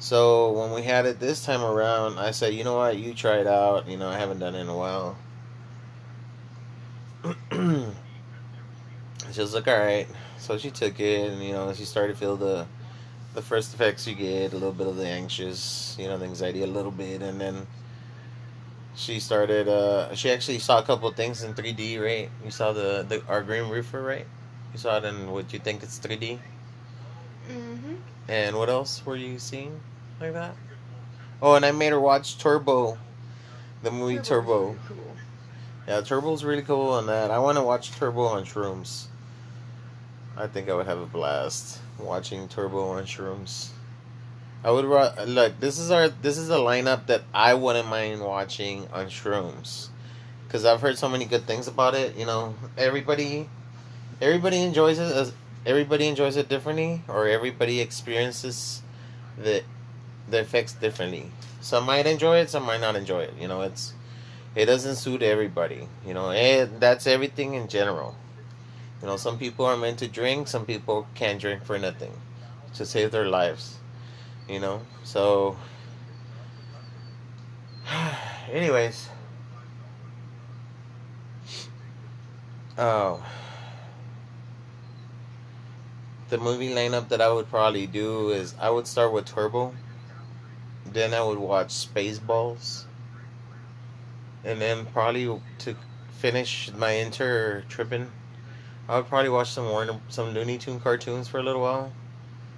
So 0.00 0.52
when 0.52 0.72
we 0.72 0.82
had 0.82 1.06
it 1.06 1.18
this 1.18 1.44
time 1.44 1.62
around, 1.62 2.18
I 2.18 2.30
said, 2.30 2.54
you 2.54 2.62
know 2.62 2.76
what, 2.76 2.96
you 2.96 3.14
try 3.14 3.38
it 3.38 3.48
out. 3.48 3.88
You 3.88 3.96
know, 3.96 4.08
I 4.08 4.16
haven't 4.16 4.38
done 4.38 4.54
it 4.54 4.60
in 4.60 4.68
a 4.68 4.76
while. 4.76 5.18
she 9.32 9.40
was 9.40 9.54
like, 9.54 9.66
all 9.66 9.78
right. 9.78 10.06
So 10.38 10.56
she 10.56 10.70
took 10.70 11.00
it, 11.00 11.30
and 11.30 11.42
you 11.42 11.52
know, 11.52 11.72
she 11.74 11.84
started 11.84 12.12
to 12.12 12.18
feel 12.18 12.36
the 12.36 12.66
the 13.34 13.42
first 13.42 13.74
effects 13.74 14.06
you 14.06 14.14
get, 14.14 14.52
a 14.52 14.54
little 14.54 14.72
bit 14.72 14.86
of 14.86 14.96
the 14.96 15.06
anxious, 15.06 15.96
you 15.98 16.06
know, 16.06 16.16
the 16.16 16.24
anxiety 16.24 16.62
a 16.62 16.66
little 16.66 16.92
bit, 16.92 17.20
and 17.20 17.40
then 17.40 17.66
she 18.94 19.20
started 19.20 19.68
uh 19.68 20.12
she 20.14 20.30
actually 20.30 20.58
saw 20.58 20.80
a 20.80 20.82
couple 20.82 21.08
of 21.08 21.14
things 21.16 21.42
in 21.42 21.54
3D, 21.54 22.00
right? 22.02 22.30
You 22.44 22.50
saw 22.50 22.72
the, 22.72 23.04
the 23.08 23.22
our 23.28 23.42
Green 23.42 23.68
roofer, 23.68 24.00
right? 24.00 24.26
You 24.72 24.78
saw 24.78 24.98
it 24.98 25.04
in 25.04 25.30
what 25.30 25.52
you 25.52 25.58
think 25.58 25.82
it's 25.82 25.98
3D. 25.98 26.38
Mm-hmm. 27.50 27.94
And 28.28 28.56
what 28.56 28.68
else 28.68 29.04
were 29.04 29.16
you 29.16 29.38
seeing 29.38 29.80
like 30.20 30.32
that? 30.32 30.54
Oh, 31.40 31.54
and 31.54 31.64
I 31.64 31.72
made 31.72 31.90
her 31.90 32.00
watch 32.00 32.38
Turbo, 32.38 32.98
the 33.82 33.90
movie 33.90 34.18
Turbo. 34.18 34.76
Cool. 34.88 34.96
Yeah, 35.86 36.00
Turbo's 36.00 36.44
really 36.44 36.62
cool 36.62 36.90
on 36.90 37.06
that. 37.06 37.30
I 37.30 37.38
want 37.38 37.56
to 37.56 37.62
watch 37.62 37.92
Turbo 37.92 38.22
on 38.22 38.44
shrooms. 38.44 39.06
I 40.36 40.46
think 40.46 40.68
I 40.68 40.74
would 40.74 40.86
have 40.86 40.98
a 40.98 41.06
blast 41.06 41.78
watching 41.98 42.48
Turbo 42.48 42.90
on 42.90 43.04
shrooms. 43.04 43.70
I 44.62 44.70
would 44.70 44.84
ru- 44.84 45.24
look. 45.24 45.60
This 45.60 45.78
is 45.78 45.90
our. 45.90 46.08
This 46.08 46.36
is 46.36 46.50
a 46.50 46.56
lineup 46.56 47.06
that 47.06 47.22
I 47.32 47.54
wouldn't 47.54 47.88
mind 47.88 48.20
watching 48.20 48.88
on 48.92 49.06
shrooms, 49.06 49.88
because 50.46 50.64
I've 50.64 50.80
heard 50.80 50.98
so 50.98 51.08
many 51.08 51.24
good 51.24 51.46
things 51.46 51.68
about 51.68 51.94
it. 51.94 52.16
You 52.16 52.26
know, 52.26 52.54
everybody, 52.76 53.48
everybody 54.20 54.58
enjoys 54.62 54.98
it. 54.98 55.14
As, 55.14 55.32
everybody 55.64 56.08
enjoys 56.08 56.36
it 56.36 56.48
differently, 56.48 57.02
or 57.06 57.28
everybody 57.28 57.80
experiences 57.80 58.82
the 59.36 59.62
the 60.30 60.40
effects 60.40 60.74
differently. 60.74 61.30
Some 61.60 61.84
might 61.84 62.06
enjoy 62.06 62.38
it, 62.38 62.50
some 62.50 62.64
might 62.64 62.80
not 62.80 62.96
enjoy 62.96 63.22
it. 63.22 63.34
You 63.40 63.48
know, 63.48 63.62
it's 63.62 63.94
it 64.54 64.66
doesn't 64.66 64.96
suit 64.96 65.22
everybody. 65.22 65.88
You 66.06 66.14
know, 66.14 66.30
and 66.30 66.80
that's 66.80 67.06
everything 67.06 67.54
in 67.54 67.68
general. 67.68 68.16
You 69.00 69.06
know, 69.06 69.16
some 69.16 69.38
people 69.38 69.64
are 69.64 69.76
meant 69.76 69.98
to 70.00 70.08
drink, 70.08 70.48
some 70.48 70.66
people 70.66 71.06
can't 71.14 71.40
drink 71.40 71.64
for 71.64 71.78
nothing 71.78 72.12
to 72.74 72.84
save 72.84 73.12
their 73.12 73.28
lives. 73.28 73.78
You 74.48 74.60
know, 74.60 74.82
so. 75.04 75.56
Anyways. 78.52 79.08
Oh. 82.76 83.24
The 86.28 86.38
movie 86.38 86.70
lineup 86.70 87.08
that 87.08 87.20
I 87.20 87.32
would 87.32 87.48
probably 87.48 87.86
do 87.86 88.30
is 88.30 88.54
I 88.60 88.70
would 88.70 88.86
start 88.86 89.12
with 89.12 89.26
Turbo. 89.26 89.74
Then 90.92 91.14
I 91.14 91.22
would 91.22 91.38
watch 91.38 91.68
Spaceballs. 91.68 92.84
And 94.44 94.60
then 94.60 94.86
probably 94.86 95.40
to 95.58 95.76
finish 96.18 96.70
my 96.74 96.92
inter 96.92 97.64
tripping, 97.68 98.10
I 98.88 98.96
would 98.96 99.06
probably 99.06 99.28
watch 99.28 99.50
some 99.50 99.68
Warner, 99.68 100.00
some 100.08 100.32
Looney 100.32 100.58
Tune 100.58 100.80
cartoons 100.80 101.28
for 101.28 101.38
a 101.38 101.42
little 101.42 101.60
while, 101.60 101.92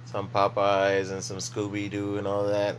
some 0.05 0.29
Popeyes 0.29 1.11
and 1.11 1.23
some 1.23 1.37
Scooby 1.37 1.89
Doo 1.89 2.17
and 2.17 2.25
all 2.25 2.47
that, 2.47 2.77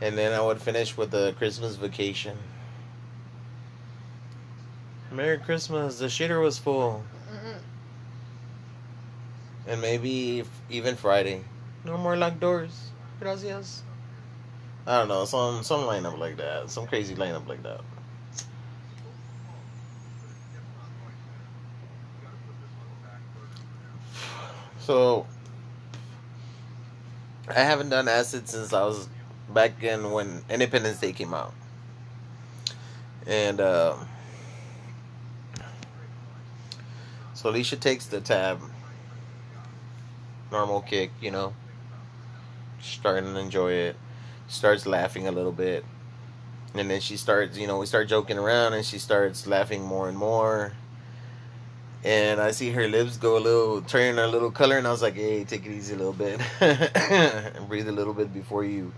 and 0.00 0.18
then 0.18 0.32
I 0.32 0.40
would 0.42 0.60
finish 0.60 0.96
with 0.96 1.10
the 1.12 1.34
Christmas 1.38 1.76
Vacation. 1.76 2.36
Merry 5.12 5.38
Christmas! 5.38 5.98
The 5.98 6.06
shitter 6.06 6.42
was 6.42 6.58
full, 6.58 7.04
Mm-mm. 7.32 7.58
and 9.66 9.80
maybe 9.80 10.42
even 10.68 10.96
Friday. 10.96 11.44
No 11.84 11.96
more 11.96 12.16
locked 12.16 12.40
doors. 12.40 12.90
Gracias. 13.20 13.82
I 14.88 15.00
don't 15.00 15.08
know 15.08 15.26
some 15.26 15.62
some 15.62 15.80
lineup 15.80 16.16
like 16.18 16.38
that, 16.38 16.70
some 16.70 16.86
crazy 16.86 17.14
lineup 17.14 17.46
like 17.46 17.62
that. 17.62 17.82
So 24.78 25.26
I 27.46 27.60
haven't 27.60 27.90
done 27.90 28.08
acid 28.08 28.48
since 28.48 28.72
I 28.72 28.82
was 28.86 29.10
back 29.50 29.82
in 29.82 30.10
when 30.10 30.42
Independence 30.48 31.00
Day 31.00 31.12
came 31.12 31.34
out, 31.34 31.52
and 33.26 33.60
um 33.60 34.08
so 37.34 37.50
Alicia 37.50 37.76
takes 37.76 38.06
the 38.06 38.22
tab, 38.22 38.58
normal 40.50 40.80
kick, 40.80 41.10
you 41.20 41.30
know, 41.30 41.52
starting 42.80 43.34
to 43.34 43.38
enjoy 43.38 43.72
it, 43.72 43.96
starts 44.48 44.86
laughing 44.86 45.28
a 45.28 45.32
little 45.32 45.52
bit, 45.52 45.84
and 46.74 46.90
then 46.90 47.00
she 47.00 47.16
starts, 47.16 47.56
you 47.56 47.66
know, 47.66 47.78
we 47.78 47.86
start 47.86 48.08
joking 48.08 48.38
around, 48.38 48.72
and 48.74 48.84
she 48.84 48.98
starts 48.98 49.46
laughing 49.46 49.82
more 49.82 50.08
and 50.08 50.18
more 50.18 50.72
and 52.04 52.40
I 52.40 52.52
see 52.52 52.70
her 52.70 52.86
lips 52.86 53.16
go 53.16 53.36
a 53.36 53.40
little, 53.40 53.82
turn 53.82 54.18
a 54.18 54.26
little 54.26 54.50
color, 54.50 54.78
and 54.78 54.86
I 54.86 54.90
was 54.90 55.02
like, 55.02 55.14
"Hey, 55.14 55.44
take 55.44 55.66
it 55.66 55.72
easy 55.72 55.94
a 55.94 55.98
little 55.98 56.12
bit, 56.12 56.40
and 56.60 57.68
breathe 57.68 57.88
a 57.88 57.92
little 57.92 58.14
bit 58.14 58.32
before 58.32 58.64
you 58.64 58.92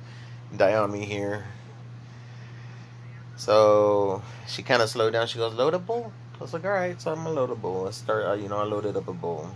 die 0.57 0.75
on 0.75 0.93
me 0.93 1.05
here." 1.05 1.45
So 3.37 4.23
she 4.47 4.63
kind 4.63 4.83
of 4.83 4.91
slowed 4.91 5.15
down. 5.15 5.27
She 5.27 5.39
goes, 5.39 5.55
"Loadable," 5.55 6.13
I 6.39 6.43
was 6.43 6.53
like, 6.53 6.65
all 6.65 6.71
right, 6.71 7.01
so 7.01 7.11
I'm 7.13 7.25
gonna 7.25 7.31
load 7.31 7.51
a 7.51 7.55
bowl. 7.55 7.89
I 7.89 7.91
start, 7.91 8.39
you 8.39 8.49
know, 8.49 8.59
I 8.59 8.65
loaded 8.65 8.97
up 8.97 9.09
a 9.09 9.15
bowl, 9.15 9.49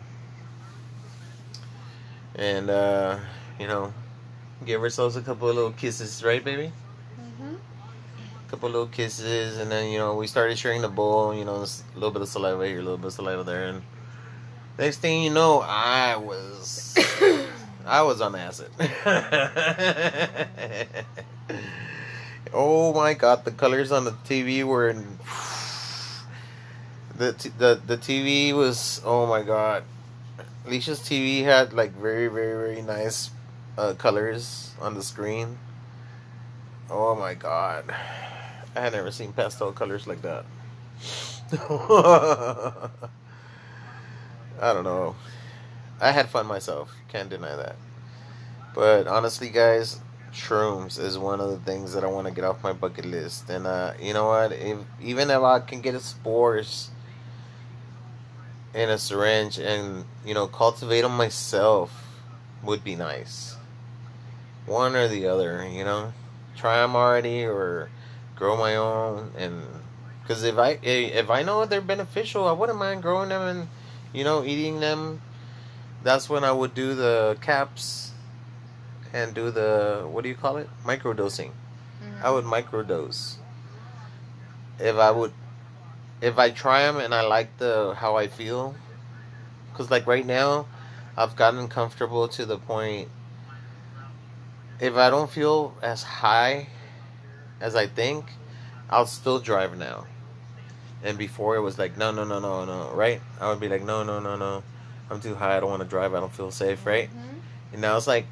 and 2.35 2.71
uh, 2.71 3.19
you 3.61 3.67
know, 3.67 3.93
give 4.65 4.83
ourselves 4.83 5.17
a 5.17 5.23
couple 5.23 5.49
of 5.49 5.57
little 5.57 5.73
kisses, 5.73 6.23
right, 6.23 6.45
baby? 6.45 6.73
Mm-hmm. 7.21 7.55
A 7.55 8.51
couple 8.51 8.69
of 8.69 8.75
little 8.75 8.89
kisses, 8.89 9.59
and 9.59 9.71
then 9.71 9.91
you 9.91 9.99
know, 9.99 10.15
we 10.15 10.27
started 10.27 10.59
sharing 10.59 10.83
the 10.83 10.89
bowl. 10.89 11.35
You 11.35 11.45
know, 11.45 11.57
a 11.57 11.69
little 11.95 12.11
bit 12.11 12.23
of 12.23 12.29
saliva 12.29 12.67
here, 12.67 12.79
a 12.79 12.83
little 12.83 12.99
bit 12.99 13.07
of 13.07 13.13
saliva 13.13 13.45
there, 13.45 13.67
and 13.67 13.83
next 14.79 14.99
thing 14.99 15.23
you 15.23 15.31
know, 15.31 15.61
I 15.61 16.17
was, 16.17 16.95
I 17.87 18.03
was 18.03 18.21
on 18.21 18.35
acid. 18.35 18.71
oh 22.53 22.93
my 22.95 23.15
god, 23.15 23.45
the 23.45 23.51
colors 23.51 23.93
on 23.93 24.05
the 24.05 24.13
TV 24.13 24.65
were 24.65 24.89
in 24.89 25.19
the 27.17 27.33
t- 27.33 27.51
the 27.59 27.81
the 27.87 27.97
TV 27.97 28.53
was 28.53 29.01
oh 29.05 29.27
my 29.27 29.43
god. 29.43 29.85
Alicia's 30.67 31.01
TV 31.01 31.45
had 31.45 31.73
like 31.73 31.93
very 31.93 32.29
very 32.29 32.57
very 32.57 32.83
nice 32.83 33.31
uh, 33.77 33.95
colors 33.95 34.73
on 34.81 34.95
the 34.95 35.03
screen. 35.03 35.59
Oh 36.91 37.15
my 37.15 37.35
god, 37.35 37.85
I 38.77 38.81
had 38.81 38.93
never 38.93 39.11
seen 39.11 39.33
pastel 39.33 39.73
colors 39.73 40.07
like 40.07 40.23
that. 40.23 40.45
I 44.61 44.73
don't 44.73 44.85
know. 44.85 45.17
I 46.01 46.11
had 46.13 46.29
fun 46.29 46.47
myself. 46.47 46.95
Can't 47.09 47.29
deny 47.29 47.55
that. 47.57 47.77
But 48.75 49.07
honestly, 49.07 49.51
guys, 49.51 50.01
shrooms 50.33 50.99
is 50.99 51.17
one 51.19 51.41
of 51.41 51.51
the 51.51 51.59
things 51.59 51.93
that 51.95 52.05
I 52.05 52.09
want 52.09 52.27
to 52.27 52.33
get 52.33 52.45
off 52.45 52.63
my 52.63 52.73
bucket 52.73 53.05
list. 53.05 53.49
And 53.51 53.67
uh, 53.67 53.95
you 54.01 54.13
know 54.13 54.27
what? 54.27 54.53
If 54.53 54.79
even 55.01 55.31
if 55.31 55.41
I 55.41 55.61
can 55.61 55.81
get 55.81 55.95
a 55.95 56.01
spores 56.01 56.91
in 58.75 58.91
a 58.91 58.99
syringe 58.99 59.59
and 59.59 60.05
you 60.27 60.35
know 60.35 60.47
cultivate 60.49 61.03
them 61.03 61.17
myself 61.17 62.21
would 62.63 62.83
be 62.83 62.97
nice 62.97 63.54
one 64.67 64.97
or 64.97 65.09
the 65.09 65.27
other 65.27 65.67
you 65.69 65.85
know 65.85 66.13
try 66.57 66.79
them 66.79 66.97
already 66.97 67.45
or 67.45 67.91
grow 68.37 68.57
my 68.57 68.75
own 68.77 69.31
and 69.37 69.63
because 70.23 70.43
if 70.43 70.57
i 70.59 70.79
if 70.83 71.31
i 71.31 71.43
know 71.43 71.65
they're 71.65 71.81
beneficial 71.81 72.47
i 72.47 72.53
wouldn't 72.53 72.79
mind 72.79 73.03
growing 73.03 73.29
them 73.29 73.43
and 73.43 73.69
you 74.13 74.25
know 74.25 74.45
eating 74.45 74.81
them 74.81 75.21
that's 76.03 76.29
when 76.29 76.45
i 76.45 76.53
would 76.53 76.75
do 76.75 76.95
the 76.95 77.37
caps 77.41 78.13
and 79.13 79.35
do 79.35 79.51
the 79.51 80.07
what 80.11 80.23
do 80.23 80.29
you 80.29 80.35
call 80.35 80.57
it 80.57 80.69
microdosing 80.85 81.51
Mm-hmm. 82.03 82.27
i 82.27 82.31
would 82.31 82.45
microdose 82.45 83.37
if 84.81 84.97
i 84.97 85.11
would 85.11 85.33
if 86.25 86.39
I 86.39 86.51
try 86.51 86.83
them 86.83 86.97
and 86.97 87.15
I 87.15 87.21
like 87.21 87.59
the 87.59 87.95
how 87.99 88.17
I 88.17 88.29
feel, 88.29 88.75
because 89.71 89.91
like 89.91 90.07
right 90.07 90.25
now, 90.25 90.67
I've 91.17 91.37
gotten 91.37 91.69
comfortable 91.69 92.29
to 92.29 92.47
the 92.47 92.57
point. 92.57 93.09
If 94.81 94.95
I 94.97 95.11
don't 95.11 95.31
feel 95.31 95.75
as 95.83 96.03
high 96.03 96.69
as 97.61 97.77
I 97.77 97.87
think, 97.87 98.27
I'll 98.91 99.07
still 99.07 99.39
drive 99.39 99.77
now. 99.79 100.07
And 101.03 101.19
before 101.19 101.57
it 101.57 101.61
was 101.61 101.79
like 101.79 101.97
no 101.97 102.11
no 102.11 102.25
no 102.25 102.39
no 102.41 102.65
no 102.65 102.91
right. 102.95 103.21
I 103.41 103.49
would 103.51 103.61
be 103.61 103.69
like 103.69 103.83
no 103.83 104.03
no 104.03 104.21
no 104.21 104.37
no, 104.37 104.63
I'm 105.11 105.21
too 105.21 105.35
high. 105.35 105.57
I 105.57 105.61
don't 105.61 105.71
want 105.71 105.83
to 105.83 105.89
drive. 105.89 106.15
I 106.15 106.21
don't 106.21 106.33
feel 106.33 106.51
safe 106.51 106.85
right. 106.87 107.09
Mhm. 107.11 107.41
And 107.73 107.83
now 107.83 107.97
it's 107.97 108.07
like 108.07 108.27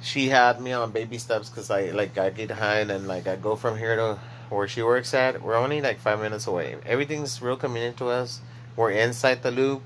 she 0.00 0.28
had 0.28 0.60
me 0.60 0.72
on 0.72 0.92
baby 0.92 1.18
steps 1.18 1.48
because 1.48 1.70
I 1.70 1.90
like 1.90 2.16
I 2.16 2.30
get 2.30 2.50
high 2.52 2.80
and 2.80 2.90
then 2.90 3.06
like 3.06 3.26
I 3.26 3.36
go 3.36 3.56
from 3.56 3.76
here 3.78 3.96
to 3.96 4.18
where 4.50 4.68
she 4.68 4.82
works 4.82 5.12
at. 5.14 5.42
We're 5.42 5.56
only 5.56 5.80
like 5.80 5.98
five 5.98 6.20
minutes 6.20 6.46
away. 6.46 6.76
Everything's 6.86 7.42
real 7.42 7.56
convenient 7.56 7.96
to 7.98 8.08
us. 8.08 8.40
We're 8.76 8.92
inside 8.92 9.42
the 9.42 9.50
loop, 9.50 9.82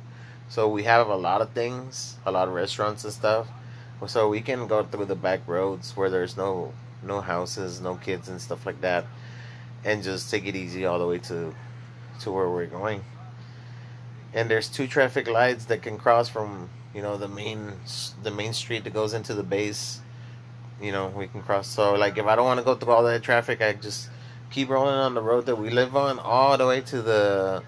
so 0.49 0.69
we 0.69 0.85
have 0.85 1.09
a 1.09 1.17
lot 1.17 1.41
of 1.41 1.51
things, 1.51 2.17
a 2.27 2.31
lot 2.31 2.47
of 2.49 2.55
restaurants 2.55 3.05
and 3.05 3.13
stuff. 3.13 3.49
So 4.07 4.29
we 4.29 4.41
can 4.41 4.67
go 4.67 4.83
through 4.83 5.07
the 5.07 5.15
back 5.15 5.47
roads 5.47 5.97
where 5.97 6.11
there's 6.11 6.37
no 6.37 6.73
no 7.03 7.21
houses, 7.21 7.81
no 7.81 7.97
kids 7.97 8.29
and 8.29 8.41
stuff 8.41 8.67
like 8.67 8.81
that, 8.81 9.07
and 9.85 10.03
just 10.03 10.31
take 10.31 10.47
it 10.47 10.57
easy 10.57 10.87
all 10.87 10.99
the 10.99 11.07
way 11.07 11.19
to 11.19 11.55
to 12.21 12.31
where 12.31 12.49
we're 12.49 12.67
going. 12.67 13.03
And 14.35 14.51
there's 14.51 14.69
two 14.69 14.87
traffic 14.87 15.29
lights 15.29 15.67
that 15.67 15.83
can 15.83 15.99
cross 15.99 16.29
from 16.29 16.71
you 16.95 17.03
know 17.03 17.17
the 17.17 17.29
main 17.29 17.73
the 18.23 18.31
main 18.31 18.53
street 18.53 18.85
that 18.85 18.93
goes 18.93 19.15
into 19.15 19.35
the 19.35 19.43
base. 19.43 20.01
You 20.81 20.93
know 20.93 21.09
we 21.09 21.29
can 21.29 21.43
cross. 21.43 21.69
So 21.69 21.95
like 21.95 22.19
if 22.19 22.27
I 22.27 22.37
don't 22.37 22.47
want 22.47 22.59
to 22.59 22.65
go 22.65 22.75
through 22.75 22.93
all 22.93 23.05
that 23.05 23.23
traffic, 23.23 23.63
I 23.63 23.73
just 23.75 24.11
keep 24.51 24.69
rolling 24.69 24.95
on 24.95 25.15
the 25.15 25.23
road 25.23 25.47
that 25.47 25.57
we 25.57 25.71
live 25.71 25.97
on 25.97 26.19
all 26.19 26.59
the 26.59 26.67
way 26.67 26.81
to 26.83 27.03
the 27.03 27.63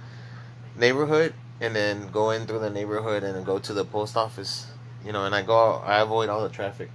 neighborhood, 0.77 1.35
and 1.61 1.77
then 1.77 2.11
go 2.11 2.31
in 2.31 2.47
through 2.47 2.59
the 2.59 2.71
neighborhood 2.71 3.23
and 3.23 3.47
go 3.47 3.59
to 3.59 3.73
the 3.73 3.85
post 3.85 4.17
office. 4.17 4.67
You 5.05 5.13
know, 5.13 5.25
and 5.25 5.35
I 5.35 5.43
go 5.43 5.83
I 5.85 6.01
avoid 6.01 6.29
all 6.29 6.43
the 6.43 6.49
traffic. 6.49 6.91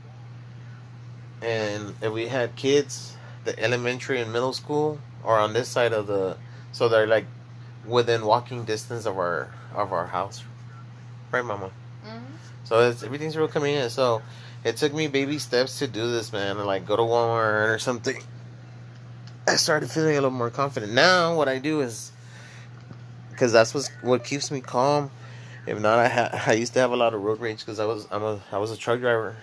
And 1.41 1.95
if 2.02 2.12
we 2.12 2.28
had 2.28 2.56
kids, 2.56 3.15
the 3.45 3.58
elementary 3.60 4.19
and 4.19 4.34
middle 4.34 4.54
school 4.54 5.00
are 5.24 5.39
on 5.39 5.54
this 5.54 5.69
side 5.69 5.93
of 5.93 6.08
the, 6.08 6.38
so 6.72 6.89
they're 6.89 7.08
like 7.08 7.26
within 7.86 8.26
walking 8.26 8.65
distance 8.65 9.06
of 9.06 9.17
our 9.17 9.50
of 9.74 9.93
our 9.93 10.08
house, 10.08 10.43
right, 11.32 11.45
Mama? 11.45 11.72
Mhm. 12.06 12.22
So 12.65 12.89
it's 12.89 13.04
everything's 13.04 13.38
real 13.38 13.48
convenient. 13.48 13.91
So 13.91 14.22
it 14.63 14.78
took 14.78 14.93
me 14.93 15.08
baby 15.08 15.39
steps 15.39 15.80
to 15.80 15.88
do 15.88 16.12
this, 16.12 16.34
man. 16.34 16.58
And 16.58 16.65
like 16.65 16.86
go 16.86 16.95
to 16.95 17.04
Walmart 17.04 17.74
or 17.74 17.80
something. 17.80 18.22
I 19.48 19.56
started 19.56 19.89
feeling 19.89 20.12
a 20.12 20.15
little 20.15 20.30
more 20.30 20.50
confident. 20.50 20.91
Now 20.93 21.36
what 21.36 21.48
I 21.48 21.58
do 21.58 21.82
is, 21.82 22.12
because 23.32 23.52
that's 23.52 23.74
what's, 23.74 23.89
what 24.02 24.24
keeps 24.24 24.52
me 24.52 24.62
calm. 24.62 25.10
If 25.65 25.80
not, 25.80 26.00
I 26.00 26.08
ha- 26.08 26.43
I 26.48 26.54
used 26.54 26.74
to 26.74 26.80
have 26.80 26.91
a 26.91 26.95
lot 26.98 27.13
of 27.13 27.22
road 27.22 27.39
rage 27.39 27.60
because 27.60 27.80
I 27.80 27.86
was 27.86 28.08
I'm 28.12 28.24
a 28.24 28.39
I 28.52 28.58
was 28.58 28.72
a 28.72 28.78
truck 28.78 29.00
driver. 29.00 29.38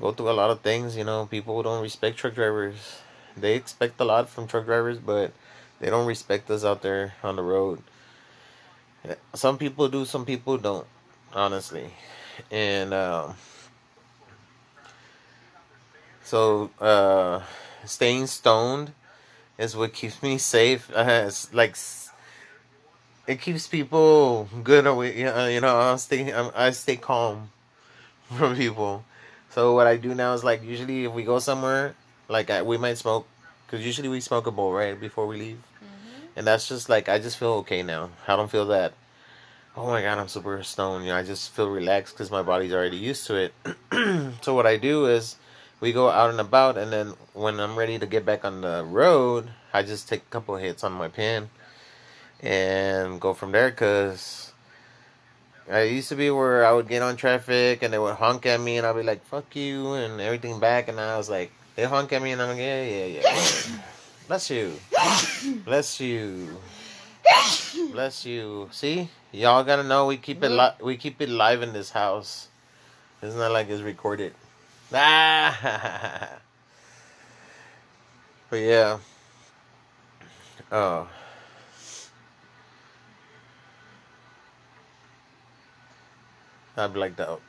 Go 0.00 0.12
through 0.12 0.30
a 0.30 0.32
lot 0.32 0.50
of 0.50 0.60
things, 0.60 0.96
you 0.96 1.04
know. 1.04 1.26
People 1.26 1.62
don't 1.62 1.82
respect 1.82 2.18
truck 2.18 2.34
drivers. 2.34 2.98
They 3.36 3.54
expect 3.54 4.00
a 4.00 4.04
lot 4.04 4.28
from 4.28 4.46
truck 4.46 4.66
drivers, 4.66 4.98
but 4.98 5.32
they 5.80 5.88
don't 5.90 6.06
respect 6.06 6.50
us 6.50 6.64
out 6.64 6.82
there 6.82 7.14
on 7.22 7.36
the 7.36 7.42
road. 7.42 7.82
Some 9.34 9.56
people 9.58 9.88
do, 9.88 10.04
some 10.04 10.24
people 10.24 10.58
don't 10.58 10.86
honestly. 11.32 11.90
And 12.50 12.92
um, 12.92 13.36
so 16.22 16.70
uh, 16.80 17.42
staying 17.84 18.26
stoned 18.26 18.92
is 19.58 19.76
what 19.76 19.92
keeps 19.92 20.22
me 20.22 20.38
safe. 20.38 20.90
Uh, 20.94 21.04
it's 21.26 21.52
like 21.54 21.76
it 23.26 23.40
keeps 23.40 23.66
people 23.66 24.48
good. 24.62 24.86
Away, 24.86 25.18
you 25.18 25.24
know, 25.24 25.46
you 25.48 25.60
know, 25.60 25.76
I 25.76 25.96
stay 25.96 26.32
I'm, 26.32 26.50
I 26.54 26.70
stay 26.70 26.96
calm 26.96 27.50
from 28.36 28.56
people. 28.56 29.04
So 29.50 29.74
what 29.74 29.86
I 29.86 29.96
do 29.96 30.14
now 30.14 30.34
is 30.34 30.44
like 30.44 30.62
usually 30.62 31.04
if 31.04 31.12
we 31.12 31.22
go 31.24 31.38
somewhere, 31.38 31.94
like 32.28 32.50
I, 32.50 32.62
we 32.62 32.76
might 32.76 32.98
smoke, 32.98 33.26
because 33.66 33.84
usually 33.84 34.08
we 34.08 34.20
smoke 34.20 34.46
a 34.46 34.50
bowl 34.50 34.72
right 34.72 34.98
before 34.98 35.26
we 35.26 35.36
leave, 35.36 35.58
Mhm. 35.82 36.28
and 36.36 36.46
that's 36.46 36.68
just 36.68 36.88
like 36.88 37.08
I 37.08 37.18
just 37.18 37.38
feel 37.38 37.54
okay 37.64 37.82
now. 37.82 38.10
I 38.28 38.36
don't 38.36 38.50
feel 38.50 38.66
that 38.66 38.92
oh 39.76 39.86
my 39.88 40.00
god, 40.02 40.18
I'm 40.18 40.28
super 40.28 40.62
stoned. 40.62 41.04
You 41.04 41.12
know, 41.12 41.18
I 41.18 41.22
just 41.22 41.50
feel 41.52 41.68
relaxed 41.68 42.14
because 42.14 42.30
my 42.30 42.42
body's 42.42 42.72
already 42.72 42.96
used 42.96 43.26
to 43.26 43.36
it. 43.36 43.52
so 44.42 44.54
what 44.54 44.66
I 44.66 44.76
do 44.76 45.06
is 45.06 45.36
we 45.80 45.92
go 45.92 46.08
out 46.08 46.30
and 46.30 46.40
about, 46.40 46.78
and 46.78 46.90
then 46.92 47.12
when 47.34 47.60
I'm 47.60 47.76
ready 47.76 47.98
to 47.98 48.06
get 48.06 48.24
back 48.24 48.44
on 48.44 48.62
the 48.62 48.84
road, 48.84 49.50
I 49.74 49.82
just 49.82 50.08
take 50.08 50.22
a 50.22 50.30
couple 50.30 50.56
hits 50.56 50.82
on 50.82 50.92
my 50.92 51.08
pen 51.08 51.50
and 52.40 53.20
go 53.20 53.34
from 53.34 53.52
there. 53.52 53.70
Cause 53.70 54.52
I 55.70 55.82
used 55.82 56.08
to 56.10 56.16
be 56.16 56.30
where 56.30 56.64
I 56.64 56.72
would 56.72 56.88
get 56.88 57.02
on 57.02 57.16
traffic 57.16 57.82
and 57.82 57.92
they 57.92 57.98
would 57.98 58.14
honk 58.14 58.46
at 58.46 58.60
me, 58.60 58.78
and 58.78 58.86
I'd 58.86 58.94
be 58.94 59.02
like 59.02 59.24
"fuck 59.26 59.54
you" 59.56 59.94
and 59.94 60.20
everything 60.20 60.60
back, 60.60 60.88
and 60.88 61.00
I 61.00 61.16
was 61.16 61.28
like, 61.28 61.50
they 61.74 61.84
honk 61.84 62.12
at 62.12 62.22
me, 62.22 62.32
and 62.32 62.42
I'm 62.42 62.50
like, 62.50 62.58
yeah, 62.58 62.84
yeah, 62.84 63.06
yeah. 63.06 63.22
Bless 64.28 64.50
you, 64.50 64.72
bless 65.64 66.00
you. 66.00 66.48
Bless 67.92 68.24
you. 68.24 68.68
See, 68.72 69.08
y'all 69.32 69.64
gotta 69.64 69.82
know 69.82 70.06
we 70.06 70.16
keep 70.16 70.42
it 70.42 70.50
li- 70.50 70.76
we 70.80 70.96
keep 70.96 71.20
it 71.20 71.28
live 71.28 71.62
in 71.62 71.72
this 71.72 71.90
house. 71.90 72.48
It's 73.22 73.34
not 73.34 73.52
like 73.52 73.68
it's 73.68 73.82
recorded. 73.82 74.34
Ah. 74.92 75.58
but 78.50 78.56
yeah. 78.56 78.98
Oh. 80.70 81.08
I 86.76 86.86
blacked 86.88 87.20
out. 87.20 87.40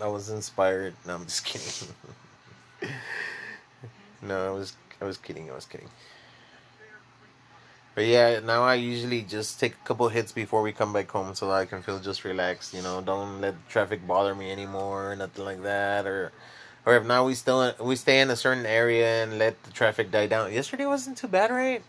I 0.00 0.08
was 0.08 0.30
inspired. 0.30 0.94
No, 1.06 1.14
I'm 1.14 1.24
just 1.24 1.44
kidding. 1.44 1.94
no, 4.22 4.48
I 4.48 4.50
was 4.50 4.74
I 5.00 5.04
was 5.04 5.16
kidding. 5.16 5.50
I 5.50 5.54
was 5.54 5.64
kidding. 5.64 5.88
But 7.94 8.06
yeah, 8.06 8.38
now 8.38 8.62
I 8.62 8.74
usually 8.74 9.22
just 9.22 9.58
take 9.58 9.74
a 9.74 9.84
couple 9.84 10.08
hits 10.08 10.30
before 10.30 10.62
we 10.62 10.70
come 10.70 10.92
back 10.92 11.10
home 11.10 11.34
so 11.34 11.50
I 11.50 11.64
can 11.66 11.82
feel 11.82 11.98
just 11.98 12.24
relaxed. 12.24 12.72
You 12.72 12.82
know, 12.82 13.00
don't 13.00 13.40
let 13.40 13.54
traffic 13.68 14.06
bother 14.06 14.36
me 14.36 14.52
anymore, 14.52 15.16
nothing 15.16 15.44
like 15.44 15.62
that. 15.64 16.06
Or, 16.06 16.30
or 16.86 16.96
if 16.96 17.04
not, 17.04 17.26
we 17.26 17.34
still 17.34 17.74
we 17.80 17.96
stay 17.96 18.20
in 18.20 18.30
a 18.30 18.36
certain 18.36 18.66
area 18.66 19.24
and 19.24 19.38
let 19.38 19.60
the 19.64 19.72
traffic 19.72 20.12
die 20.12 20.28
down. 20.28 20.52
Yesterday 20.52 20.86
wasn't 20.86 21.16
too 21.16 21.26
bad, 21.26 21.50
right? 21.50 21.82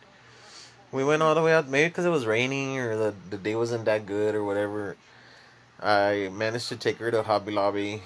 We 0.92 1.04
went 1.04 1.22
all 1.22 1.36
the 1.36 1.42
way 1.42 1.54
out, 1.54 1.68
maybe 1.68 1.90
because 1.90 2.06
it 2.06 2.10
was 2.10 2.26
raining 2.26 2.80
or 2.80 2.96
the 2.96 3.16
the 3.30 3.38
day 3.38 3.56
wasn't 3.56 3.86
that 3.86 4.06
good 4.06 4.34
or 4.34 4.44
whatever. 4.44 4.98
I 5.80 6.30
managed 6.34 6.70
to 6.70 6.76
take 6.76 6.98
her 6.98 7.12
to 7.12 7.24
Hobby 7.24 7.52
Lobby, 7.52 8.02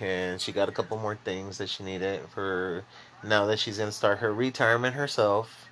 and 0.00 0.40
she 0.40 0.52
got 0.52 0.68
a 0.68 0.72
couple 0.72 0.96
more 0.98 1.16
things 1.16 1.58
that 1.58 1.68
she 1.68 1.82
needed 1.82 2.20
for 2.32 2.84
now 3.24 3.46
that 3.46 3.58
she's 3.58 3.78
gonna 3.78 3.92
start 3.92 4.18
her 4.20 4.32
retirement 4.32 4.94
herself. 4.94 5.68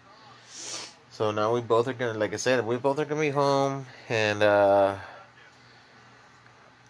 So 1.10 1.30
now 1.30 1.54
we 1.54 1.60
both 1.60 1.88
are 1.88 1.94
gonna, 1.94 2.18
like 2.18 2.34
I 2.34 2.36
said, 2.36 2.66
we 2.66 2.76
both 2.76 2.98
are 2.98 3.04
gonna 3.04 3.20
be 3.20 3.30
home, 3.30 3.86
and 4.08 4.42
uh, 4.42 4.96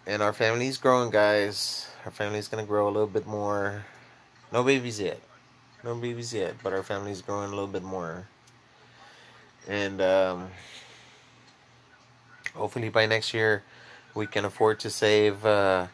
and 0.06 0.22
our 0.22 0.32
family's 0.32 0.78
growing, 0.78 1.10
guys. 1.10 1.88
Our 2.04 2.10
family's 2.10 2.48
gonna 2.48 2.64
grow 2.64 2.88
a 2.88 2.90
little 2.90 3.06
bit 3.06 3.26
more. 3.26 3.84
No 4.52 4.64
babies 4.64 4.98
yet, 5.00 5.20
no 5.84 5.94
babies 5.94 6.32
yet, 6.32 6.54
but 6.62 6.72
our 6.72 6.82
family's 6.82 7.20
growing 7.20 7.48
a 7.48 7.54
little 7.54 7.66
bit 7.66 7.82
more, 7.82 8.26
and 9.68 10.00
um, 10.00 10.48
hopefully 12.54 12.88
by 12.88 13.06
next 13.06 13.34
year 13.34 13.62
we 14.14 14.26
can 14.26 14.44
afford 14.44 14.80
to 14.80 14.90
save 14.90 15.44
uh, 15.44 15.86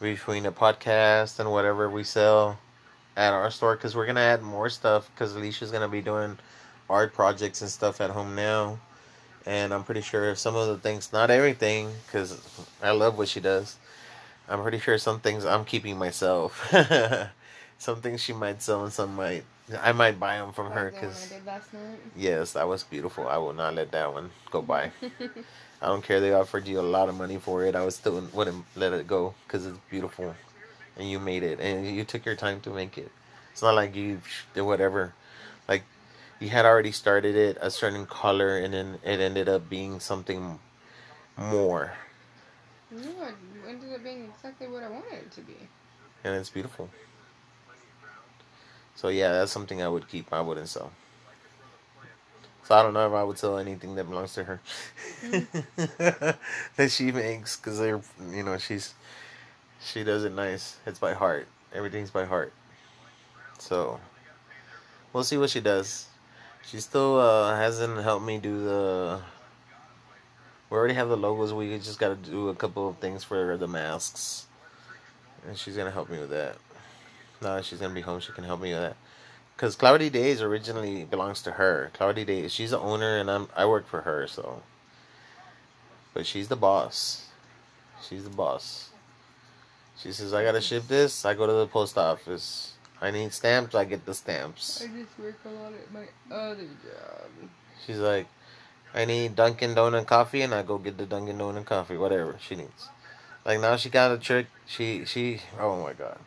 between 0.00 0.46
a 0.46 0.52
podcast 0.52 1.38
and 1.38 1.50
whatever 1.50 1.90
we 1.90 2.04
sell 2.04 2.58
at 3.16 3.32
our 3.32 3.50
store 3.50 3.76
because 3.76 3.94
we're 3.94 4.06
gonna 4.06 4.20
add 4.20 4.42
more 4.42 4.68
stuff 4.68 5.10
because 5.14 5.34
Alicia's 5.34 5.70
gonna 5.70 5.88
be 5.88 6.00
doing 6.00 6.38
art 6.88 7.12
projects 7.14 7.60
and 7.60 7.70
stuff 7.70 8.00
at 8.00 8.10
home 8.10 8.34
now, 8.34 8.78
and 9.44 9.72
I'm 9.74 9.84
pretty 9.84 10.02
sure 10.02 10.34
some 10.34 10.54
of 10.54 10.68
the 10.68 10.78
things, 10.78 11.12
not 11.12 11.30
everything, 11.30 11.90
because 12.06 12.40
I 12.82 12.92
love 12.92 13.18
what 13.18 13.28
she 13.28 13.40
does. 13.40 13.76
I'm 14.48 14.62
pretty 14.62 14.78
sure 14.78 14.96
some 14.98 15.20
things 15.20 15.44
I'm 15.44 15.64
keeping 15.64 15.98
myself. 15.98 16.72
some 17.78 18.00
things 18.00 18.22
she 18.22 18.32
might 18.32 18.62
sell 18.62 18.84
and 18.84 18.92
some 18.92 19.16
might 19.16 19.44
I 19.82 19.92
might 19.92 20.20
buy 20.20 20.38
them 20.38 20.52
from 20.52 20.70
her 20.72 20.90
because 20.92 21.32
I 21.32 21.36
did 21.36 21.46
last 21.46 21.74
night. 21.74 21.98
yes, 22.16 22.52
that 22.52 22.68
was 22.68 22.84
beautiful. 22.84 23.26
I 23.28 23.36
will 23.38 23.52
not 23.52 23.74
let 23.74 23.90
that 23.92 24.12
one 24.12 24.30
go 24.50 24.62
by. 24.62 24.92
I 25.82 25.86
don't 25.88 26.02
care 26.02 26.20
they 26.20 26.32
offered 26.32 26.66
you 26.66 26.80
a 26.80 26.82
lot 26.82 27.08
of 27.08 27.16
money 27.16 27.38
for 27.38 27.64
it. 27.64 27.74
I 27.74 27.84
would 27.84 27.92
still 27.92 28.22
wouldn't 28.32 28.64
let 28.76 28.92
it 28.92 29.06
go 29.06 29.34
because 29.46 29.66
it's 29.66 29.78
beautiful, 29.90 30.34
and 30.96 31.10
you 31.10 31.18
made 31.18 31.42
it, 31.42 31.60
and 31.60 31.86
you 31.86 32.04
took 32.04 32.24
your 32.24 32.36
time 32.36 32.60
to 32.62 32.70
make 32.70 32.96
it. 32.96 33.10
It's 33.52 33.62
not 33.62 33.74
like 33.74 33.94
you 33.96 34.20
did 34.54 34.62
whatever, 34.62 35.14
like 35.68 35.82
you 36.38 36.48
had 36.48 36.64
already 36.64 36.92
started 36.92 37.34
it 37.34 37.58
a 37.60 37.70
certain 37.70 38.06
color, 38.06 38.56
and 38.58 38.72
then 38.72 38.98
it 39.02 39.20
ended 39.20 39.48
up 39.48 39.68
being 39.68 40.00
something 40.00 40.58
more, 41.36 41.92
No, 42.90 42.98
it 43.26 43.34
ended 43.68 43.92
up 43.92 44.02
being 44.02 44.24
exactly 44.24 44.68
what 44.68 44.82
I 44.82 44.88
wanted 44.88 45.12
it 45.12 45.30
to 45.32 45.40
be. 45.42 45.56
and 46.24 46.34
it's 46.36 46.50
beautiful. 46.50 46.88
So 48.96 49.08
yeah, 49.08 49.32
that's 49.32 49.52
something 49.52 49.82
I 49.82 49.88
would 49.88 50.08
keep. 50.08 50.32
I 50.32 50.40
wouldn't 50.40 50.68
sell. 50.68 50.90
So 52.64 52.74
I 52.74 52.82
don't 52.82 52.94
know 52.94 53.06
if 53.06 53.12
I 53.12 53.22
would 53.22 53.38
sell 53.38 53.58
anything 53.58 53.94
that 53.94 54.08
belongs 54.08 54.34
to 54.34 54.42
her 54.42 54.60
that 56.76 56.90
she 56.90 57.12
makes 57.12 57.56
because 57.56 57.78
they're 57.78 58.00
you 58.32 58.42
know 58.42 58.58
she's 58.58 58.92
she 59.80 60.02
does 60.02 60.24
it 60.24 60.32
nice. 60.32 60.78
It's 60.84 60.98
by 60.98 61.14
heart. 61.14 61.46
Everything's 61.72 62.10
by 62.10 62.24
heart. 62.24 62.52
So 63.58 64.00
we'll 65.12 65.22
see 65.24 65.36
what 65.36 65.50
she 65.50 65.60
does. 65.60 66.06
She 66.66 66.80
still 66.80 67.20
uh, 67.20 67.54
hasn't 67.56 68.02
helped 68.02 68.26
me 68.26 68.38
do 68.38 68.64
the. 68.64 69.20
We 70.68 70.76
already 70.76 70.94
have 70.94 71.08
the 71.08 71.16
logos. 71.16 71.52
We 71.52 71.78
just 71.78 72.00
got 72.00 72.08
to 72.08 72.30
do 72.30 72.48
a 72.48 72.54
couple 72.54 72.88
of 72.88 72.98
things 72.98 73.22
for 73.22 73.56
the 73.56 73.68
masks, 73.68 74.46
and 75.46 75.56
she's 75.56 75.76
gonna 75.76 75.92
help 75.92 76.10
me 76.10 76.18
with 76.18 76.30
that. 76.30 76.56
That 77.40 77.64
she's 77.64 77.80
gonna 77.80 77.94
be 77.94 78.00
home, 78.00 78.20
she 78.20 78.32
can 78.32 78.44
help 78.44 78.60
me 78.60 78.72
with 78.72 78.80
that. 78.80 78.96
Cause 79.56 79.74
Cloudy 79.74 80.10
Days 80.10 80.42
originally 80.42 81.04
belongs 81.04 81.42
to 81.42 81.52
her. 81.52 81.90
Cloudy 81.94 82.24
Days, 82.24 82.52
she's 82.52 82.70
the 82.70 82.78
owner, 82.78 83.18
and 83.18 83.30
I'm 83.30 83.48
I 83.56 83.64
work 83.66 83.86
for 83.86 84.02
her, 84.02 84.26
so. 84.26 84.62
But 86.12 86.26
she's 86.26 86.48
the 86.48 86.56
boss. 86.56 87.26
She's 88.06 88.24
the 88.24 88.30
boss. 88.30 88.90
She 89.98 90.12
says 90.12 90.34
I 90.34 90.44
gotta 90.44 90.60
ship 90.60 90.88
this. 90.88 91.24
I 91.24 91.34
go 91.34 91.46
to 91.46 91.52
the 91.52 91.66
post 91.66 91.96
office. 91.96 92.72
I 93.00 93.10
need 93.10 93.32
stamps. 93.32 93.74
I 93.74 93.84
get 93.84 94.06
the 94.06 94.14
stamps. 94.14 94.82
I 94.82 94.86
just 94.86 95.18
work 95.18 95.38
a 95.44 95.48
lot 95.48 95.72
at 95.72 95.92
my 95.92 96.34
other 96.34 96.64
job. 96.64 97.50
She's 97.86 97.98
like, 97.98 98.26
I 98.94 99.04
need 99.04 99.36
Dunkin' 99.36 99.74
Donut 99.74 100.06
coffee, 100.06 100.42
and 100.42 100.54
I 100.54 100.62
go 100.62 100.78
get 100.78 100.96
the 100.96 101.06
Dunkin' 101.06 101.38
Donut 101.38 101.66
coffee, 101.66 101.96
whatever 101.96 102.36
she 102.40 102.56
needs. 102.56 102.88
Like 103.44 103.60
now 103.60 103.76
she 103.76 103.90
got 103.90 104.10
a 104.10 104.18
trick. 104.18 104.46
She 104.66 105.04
she. 105.04 105.40
Oh 105.58 105.82
my 105.82 105.92
god. 105.92 106.18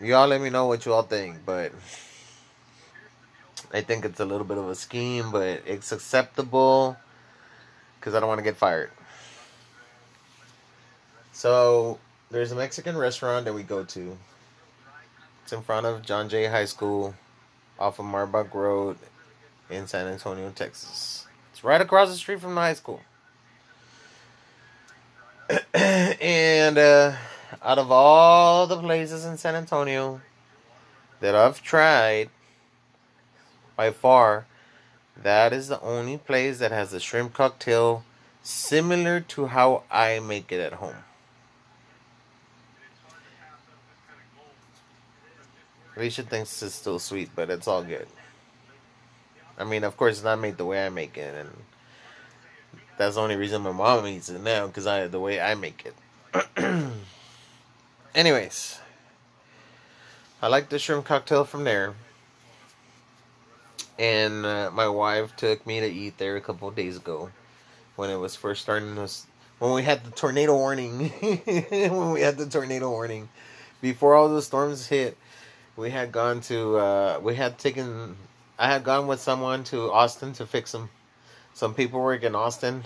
Y'all 0.00 0.28
let 0.28 0.40
me 0.40 0.48
know 0.48 0.66
what 0.66 0.86
you 0.86 0.92
all 0.92 1.02
think, 1.02 1.44
but 1.44 1.72
I 3.72 3.80
think 3.80 4.04
it's 4.04 4.20
a 4.20 4.24
little 4.24 4.46
bit 4.46 4.56
of 4.56 4.68
a 4.68 4.74
scheme, 4.76 5.32
but 5.32 5.62
it's 5.66 5.90
acceptable 5.90 6.96
because 7.98 8.14
I 8.14 8.20
don't 8.20 8.28
want 8.28 8.38
to 8.38 8.44
get 8.44 8.56
fired. 8.56 8.90
So 11.32 11.98
there's 12.30 12.52
a 12.52 12.54
Mexican 12.54 12.96
restaurant 12.96 13.44
that 13.46 13.54
we 13.54 13.64
go 13.64 13.82
to. 13.82 14.16
It's 15.42 15.52
in 15.52 15.62
front 15.62 15.84
of 15.84 16.02
John 16.02 16.28
Jay 16.28 16.46
High 16.46 16.66
School, 16.66 17.14
off 17.78 17.98
of 17.98 18.06
Marbach 18.06 18.54
Road, 18.54 18.98
in 19.68 19.88
San 19.88 20.06
Antonio, 20.06 20.50
Texas. 20.50 21.26
It's 21.52 21.64
right 21.64 21.80
across 21.80 22.08
the 22.08 22.16
street 22.16 22.40
from 22.40 22.54
the 22.54 22.60
high 22.60 22.74
school. 22.74 23.00
and 25.74 26.78
uh, 26.78 27.16
out 27.62 27.78
of 27.78 27.90
all 27.90 28.66
the 28.66 28.76
places 28.76 29.24
in 29.24 29.36
San 29.36 29.54
Antonio 29.54 30.20
that 31.20 31.34
I've 31.34 31.62
tried, 31.62 32.30
by 33.76 33.90
far, 33.90 34.46
that 35.16 35.52
is 35.52 35.68
the 35.68 35.80
only 35.80 36.18
place 36.18 36.58
that 36.58 36.70
has 36.70 36.92
a 36.92 37.00
shrimp 37.00 37.34
cocktail 37.34 38.04
similar 38.42 39.20
to 39.20 39.46
how 39.46 39.82
I 39.90 40.20
make 40.20 40.52
it 40.52 40.60
at 40.60 40.74
home. 40.74 40.94
Alicia 45.96 46.22
thinks 46.22 46.62
it's 46.62 46.76
still 46.76 47.00
sweet, 47.00 47.30
but 47.34 47.50
it's 47.50 47.66
all 47.66 47.82
good. 47.82 48.06
I 49.58 49.64
mean, 49.64 49.82
of 49.82 49.96
course, 49.96 50.16
it's 50.16 50.24
not 50.24 50.38
made 50.38 50.56
the 50.56 50.64
way 50.64 50.86
I 50.86 50.90
make 50.90 51.18
it, 51.18 51.34
and 51.34 51.50
that's 52.96 53.16
the 53.16 53.20
only 53.20 53.34
reason 53.34 53.62
my 53.62 53.72
mom 53.72 54.06
eats 54.06 54.28
it 54.28 54.40
now 54.40 54.68
because 54.68 54.86
I 54.86 55.08
the 55.08 55.18
way 55.18 55.40
I 55.40 55.56
make 55.56 55.84
it. 55.84 55.94
Anyways, 58.18 58.80
I 60.42 60.48
like 60.48 60.70
the 60.70 60.80
shrimp 60.80 61.04
cocktail 61.04 61.44
from 61.44 61.62
there, 61.62 61.94
and 63.96 64.44
uh, 64.44 64.72
my 64.72 64.88
wife 64.88 65.36
took 65.36 65.64
me 65.64 65.78
to 65.78 65.86
eat 65.86 66.18
there 66.18 66.34
a 66.34 66.40
couple 66.40 66.68
days 66.72 66.96
ago 66.96 67.30
when 67.94 68.10
it 68.10 68.16
was 68.16 68.34
first 68.34 68.62
starting 68.62 68.96
to 68.96 69.08
when 69.60 69.72
we 69.72 69.84
had 69.84 70.02
the 70.02 70.10
tornado 70.10 70.56
warning. 70.56 71.10
When 71.20 72.10
we 72.10 72.22
had 72.22 72.36
the 72.36 72.46
tornado 72.46 72.90
warning. 72.90 73.28
Before 73.80 74.16
all 74.16 74.28
the 74.28 74.42
storms 74.42 74.88
hit 74.88 75.16
we 75.76 75.90
had 75.90 76.10
gone 76.10 76.40
to 76.50 76.76
uh, 76.76 77.20
we 77.22 77.36
had 77.36 77.56
taken 77.56 78.16
I 78.58 78.66
had 78.66 78.82
gone 78.82 79.06
with 79.06 79.20
someone 79.20 79.62
to 79.70 79.92
Austin 79.92 80.32
to 80.32 80.44
fix 80.44 80.72
them 80.72 80.90
some 81.54 81.70
some 81.70 81.74
paperwork 81.74 82.24
in 82.24 82.34
Austin. 82.34 82.82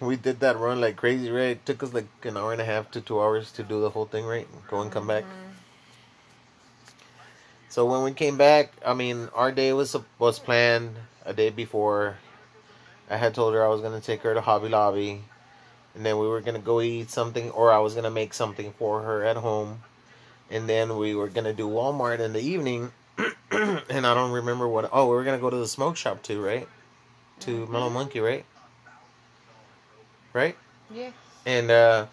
We 0.00 0.16
did 0.16 0.40
that 0.40 0.58
run 0.58 0.80
like 0.80 0.96
crazy, 0.96 1.30
right? 1.30 1.56
It 1.56 1.66
took 1.66 1.82
us 1.82 1.92
like 1.92 2.06
an 2.22 2.36
hour 2.36 2.52
and 2.52 2.60
a 2.60 2.64
half 2.64 2.90
to 2.92 3.00
two 3.00 3.20
hours 3.20 3.50
to 3.52 3.62
do 3.62 3.80
the 3.80 3.90
whole 3.90 4.06
thing, 4.06 4.24
right? 4.24 4.46
Go 4.68 4.80
and 4.80 4.92
come 4.92 5.06
back. 5.06 5.24
Mm-hmm. 5.24 5.52
So 7.68 7.86
when 7.86 8.02
we 8.02 8.12
came 8.12 8.36
back, 8.36 8.72
I 8.84 8.94
mean, 8.94 9.28
our 9.34 9.52
day 9.52 9.72
was 9.72 9.96
was 10.18 10.38
planned 10.38 10.96
a 11.24 11.32
day 11.32 11.50
before. 11.50 12.16
I 13.08 13.16
had 13.16 13.34
told 13.34 13.54
her 13.54 13.64
I 13.64 13.68
was 13.68 13.80
gonna 13.80 14.00
take 14.00 14.22
her 14.22 14.34
to 14.34 14.40
Hobby 14.40 14.68
Lobby, 14.68 15.22
and 15.94 16.04
then 16.04 16.18
we 16.18 16.26
were 16.26 16.40
gonna 16.40 16.58
go 16.58 16.80
eat 16.80 17.10
something, 17.10 17.50
or 17.50 17.72
I 17.72 17.78
was 17.78 17.94
gonna 17.94 18.10
make 18.10 18.34
something 18.34 18.72
for 18.78 19.02
her 19.02 19.24
at 19.24 19.36
home 19.36 19.82
and 20.50 20.68
then 20.68 20.96
we 20.96 21.14
were 21.14 21.28
gonna 21.28 21.52
do 21.52 21.68
Walmart 21.68 22.20
in 22.20 22.32
the 22.32 22.40
evening, 22.40 22.92
and 23.50 24.06
I 24.06 24.14
don't 24.14 24.32
remember 24.32 24.68
what. 24.68 24.88
Oh, 24.92 25.08
we 25.08 25.16
were 25.16 25.24
gonna 25.24 25.38
go 25.38 25.50
to 25.50 25.56
the 25.56 25.68
smoke 25.68 25.96
shop 25.96 26.22
too, 26.22 26.42
right? 26.42 26.68
To 27.40 27.66
Mellow 27.66 27.86
mm-hmm. 27.86 27.94
Monkey, 27.94 28.20
right? 28.20 28.44
Right? 30.36 30.54
Yeah. 30.94 31.12
And 31.46 31.70
uh, 31.70 32.06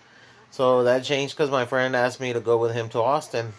so 0.50 0.86
that 0.86 1.04
changed 1.04 1.36
because 1.36 1.52
my 1.52 1.66
friend 1.66 1.94
asked 1.94 2.22
me 2.22 2.32
to 2.32 2.40
go 2.40 2.58
with 2.58 2.74
him 2.74 2.88
to 2.90 3.02
Austin. 3.02 3.52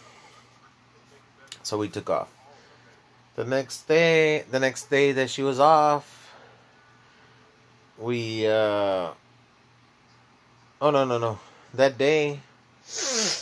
So 1.63 1.77
we 1.77 1.91
took 1.91 2.09
off. 2.09 2.33
The 3.37 3.45
next 3.45 3.87
day, 3.87 4.45
the 4.51 4.59
next 4.59 4.89
day 4.89 5.13
that 5.13 5.29
she 5.29 5.43
was 5.43 5.61
off, 5.61 6.33
we. 7.99 8.47
Uh, 8.47 9.11
oh 10.81 10.91
no 10.91 11.05
no 11.05 11.19
no! 11.19 11.39
That 11.75 11.99
day, 11.99 12.41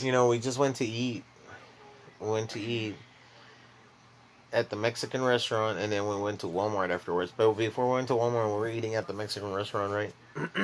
you 0.00 0.10
know, 0.10 0.26
we 0.26 0.40
just 0.40 0.58
went 0.58 0.74
to 0.76 0.84
eat. 0.84 1.22
We 2.18 2.30
went 2.30 2.50
to 2.50 2.60
eat 2.60 2.96
at 4.52 4.70
the 4.70 4.76
Mexican 4.76 5.22
restaurant, 5.22 5.78
and 5.78 5.92
then 5.92 6.08
we 6.08 6.16
went 6.16 6.40
to 6.40 6.46
Walmart 6.46 6.90
afterwards. 6.90 7.32
But 7.36 7.52
before 7.52 7.86
we 7.86 7.94
went 7.94 8.08
to 8.08 8.14
Walmart, 8.14 8.52
we 8.52 8.58
were 8.58 8.68
eating 8.68 8.96
at 8.96 9.06
the 9.06 9.12
Mexican 9.12 9.52
restaurant, 9.52 9.92
right? 9.92 10.12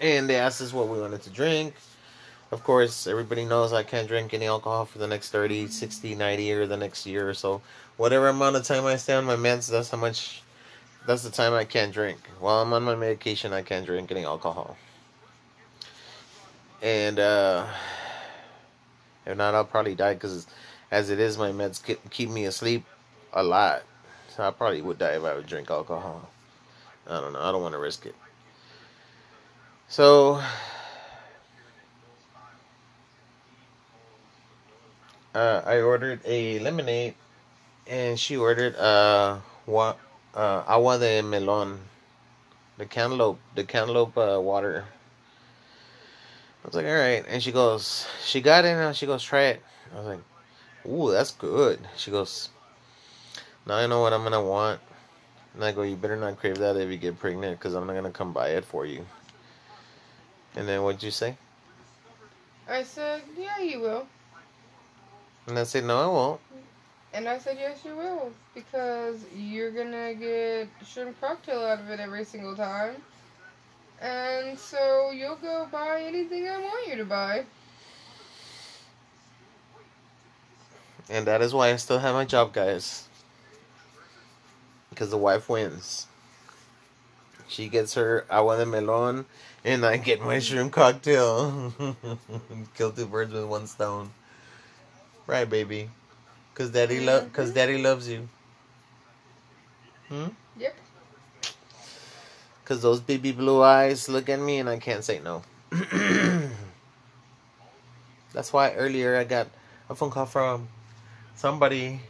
and 0.00 0.28
they 0.28 0.36
asked 0.36 0.60
us 0.60 0.72
what 0.72 0.88
we 0.88 1.00
wanted 1.00 1.22
to 1.22 1.30
drink. 1.30 1.74
Of 2.52 2.64
course, 2.64 3.06
everybody 3.06 3.44
knows 3.44 3.72
I 3.72 3.82
can't 3.82 4.08
drink 4.08 4.34
any 4.34 4.46
alcohol 4.46 4.84
for 4.84 4.98
the 4.98 5.06
next 5.06 5.30
30, 5.30 5.68
60, 5.68 6.14
90, 6.16 6.52
or 6.52 6.66
the 6.66 6.76
next 6.76 7.06
year 7.06 7.28
or 7.28 7.34
so. 7.34 7.62
Whatever 7.96 8.28
amount 8.28 8.56
of 8.56 8.64
time 8.64 8.86
I 8.86 8.96
stay 8.96 9.14
on 9.14 9.24
my 9.24 9.36
meds, 9.36 9.70
that's 9.70 9.90
how 9.90 9.98
much 9.98 10.42
that's 11.06 11.22
the 11.22 11.30
time 11.30 11.54
I 11.54 11.64
can't 11.64 11.92
drink. 11.92 12.18
While 12.40 12.62
I'm 12.62 12.72
on 12.72 12.82
my 12.82 12.94
medication, 12.94 13.52
I 13.52 13.62
can't 13.62 13.86
drink 13.86 14.10
any 14.10 14.24
alcohol. 14.24 14.76
And 16.82 17.18
uh, 17.18 17.66
if 19.26 19.36
not, 19.36 19.54
I'll 19.54 19.64
probably 19.64 19.94
die 19.94 20.14
because, 20.14 20.46
as 20.90 21.10
it 21.10 21.20
is, 21.20 21.38
my 21.38 21.50
meds 21.50 21.82
keep 22.10 22.30
me 22.30 22.46
asleep 22.46 22.84
a 23.32 23.42
lot. 23.42 23.82
So 24.28 24.42
I 24.42 24.50
probably 24.50 24.82
would 24.82 24.98
die 24.98 25.16
if 25.16 25.24
I 25.24 25.34
would 25.34 25.46
drink 25.46 25.70
alcohol. 25.70 26.28
I 27.06 27.20
don't 27.20 27.32
know. 27.32 27.40
I 27.40 27.52
don't 27.52 27.62
want 27.62 27.74
to 27.74 27.78
risk 27.80 28.06
it. 28.06 28.14
So, 29.90 30.40
uh, 35.34 35.62
I 35.66 35.80
ordered 35.80 36.20
a 36.24 36.60
lemonade, 36.60 37.14
and 37.88 38.16
she 38.16 38.36
ordered 38.36 38.76
uh 38.76 39.40
what 39.66 39.98
uh 40.32 40.62
agua 40.68 40.96
de 41.00 41.22
melon, 41.22 41.80
the 42.78 42.86
cantaloupe, 42.86 43.40
the 43.56 43.64
cantaloupe 43.64 44.16
uh, 44.16 44.38
water. 44.40 44.84
I 46.62 46.68
was 46.68 46.76
like, 46.76 46.86
all 46.86 46.92
right, 46.92 47.24
and 47.26 47.42
she 47.42 47.50
goes, 47.50 48.06
she 48.24 48.40
got 48.40 48.64
it, 48.64 48.68
and 48.68 48.94
she 48.94 49.06
goes, 49.06 49.24
try 49.24 49.58
it. 49.58 49.62
I 49.92 49.96
was 49.98 50.06
like, 50.06 50.20
ooh, 50.86 51.10
that's 51.10 51.32
good. 51.32 51.80
She 51.96 52.12
goes, 52.12 52.48
now 53.66 53.74
I 53.74 53.88
know 53.88 54.02
what 54.02 54.12
I'm 54.12 54.22
gonna 54.22 54.40
want. 54.40 54.80
And 55.54 55.64
I 55.64 55.72
go, 55.72 55.82
you 55.82 55.96
better 55.96 56.14
not 56.14 56.38
crave 56.38 56.58
that 56.58 56.76
if 56.76 56.88
you 56.88 56.96
get 56.96 57.18
pregnant, 57.18 57.58
because 57.58 57.74
I'm 57.74 57.88
not 57.88 57.94
gonna 57.94 58.12
come 58.12 58.32
buy 58.32 58.50
it 58.50 58.64
for 58.64 58.86
you. 58.86 59.04
And 60.56 60.66
then 60.68 60.82
what'd 60.82 61.02
you 61.02 61.10
say? 61.10 61.36
I 62.68 62.82
said, 62.82 63.22
yeah, 63.38 63.58
you 63.60 63.80
will. 63.80 64.06
And 65.46 65.58
I 65.58 65.64
said, 65.64 65.84
no, 65.84 66.00
I 66.00 66.06
won't. 66.06 66.40
And 67.12 67.28
I 67.28 67.38
said, 67.38 67.56
yes, 67.58 67.84
you 67.84 67.96
will. 67.96 68.32
Because 68.54 69.24
you're 69.34 69.72
going 69.72 69.90
to 69.90 70.14
get 70.18 70.68
shrimp 70.86 71.20
cocktail 71.20 71.64
out 71.64 71.80
of 71.80 71.90
it 71.90 71.98
every 71.98 72.24
single 72.24 72.54
time. 72.54 72.96
And 74.00 74.58
so 74.58 75.10
you'll 75.10 75.36
go 75.36 75.68
buy 75.70 76.02
anything 76.02 76.48
I 76.48 76.58
want 76.58 76.88
you 76.88 76.96
to 76.96 77.04
buy. 77.04 77.44
And 81.10 81.26
that 81.26 81.42
is 81.42 81.52
why 81.52 81.72
I 81.72 81.76
still 81.76 81.98
have 81.98 82.14
my 82.14 82.24
job, 82.24 82.52
guys. 82.52 83.08
Because 84.90 85.10
the 85.10 85.18
wife 85.18 85.48
wins. 85.48 86.06
She 87.48 87.68
gets 87.68 87.94
her 87.94 88.24
agua 88.30 88.58
de 88.58 88.66
melon 88.66 89.26
and 89.64 89.84
I 89.84 89.96
get 89.96 90.20
my 90.22 90.38
shrimp 90.38 90.72
cocktail. 90.72 91.72
Kill 92.76 92.92
two 92.92 93.06
birds 93.06 93.32
with 93.32 93.44
one 93.44 93.66
stone. 93.66 94.10
Right, 95.26 95.48
baby. 95.48 95.90
Cause 96.54 96.70
daddy 96.70 97.00
love, 97.00 97.24
mm-hmm. 97.24 97.32
cause 97.32 97.52
daddy 97.52 97.78
loves 97.80 98.08
you. 98.08 98.28
Hmm. 100.08 100.28
Yep. 100.58 100.76
Cause 102.64 102.82
those 102.82 103.00
baby 103.00 103.32
blue 103.32 103.62
eyes 103.62 104.08
look 104.08 104.28
at 104.28 104.38
me 104.38 104.58
and 104.58 104.68
I 104.68 104.78
can't 104.78 105.04
say 105.04 105.20
no. 105.20 105.42
That's 108.32 108.52
why 108.52 108.72
earlier 108.74 109.16
I 109.16 109.24
got 109.24 109.48
a 109.88 109.94
phone 109.94 110.10
call 110.10 110.26
from 110.26 110.68
somebody 111.34 112.00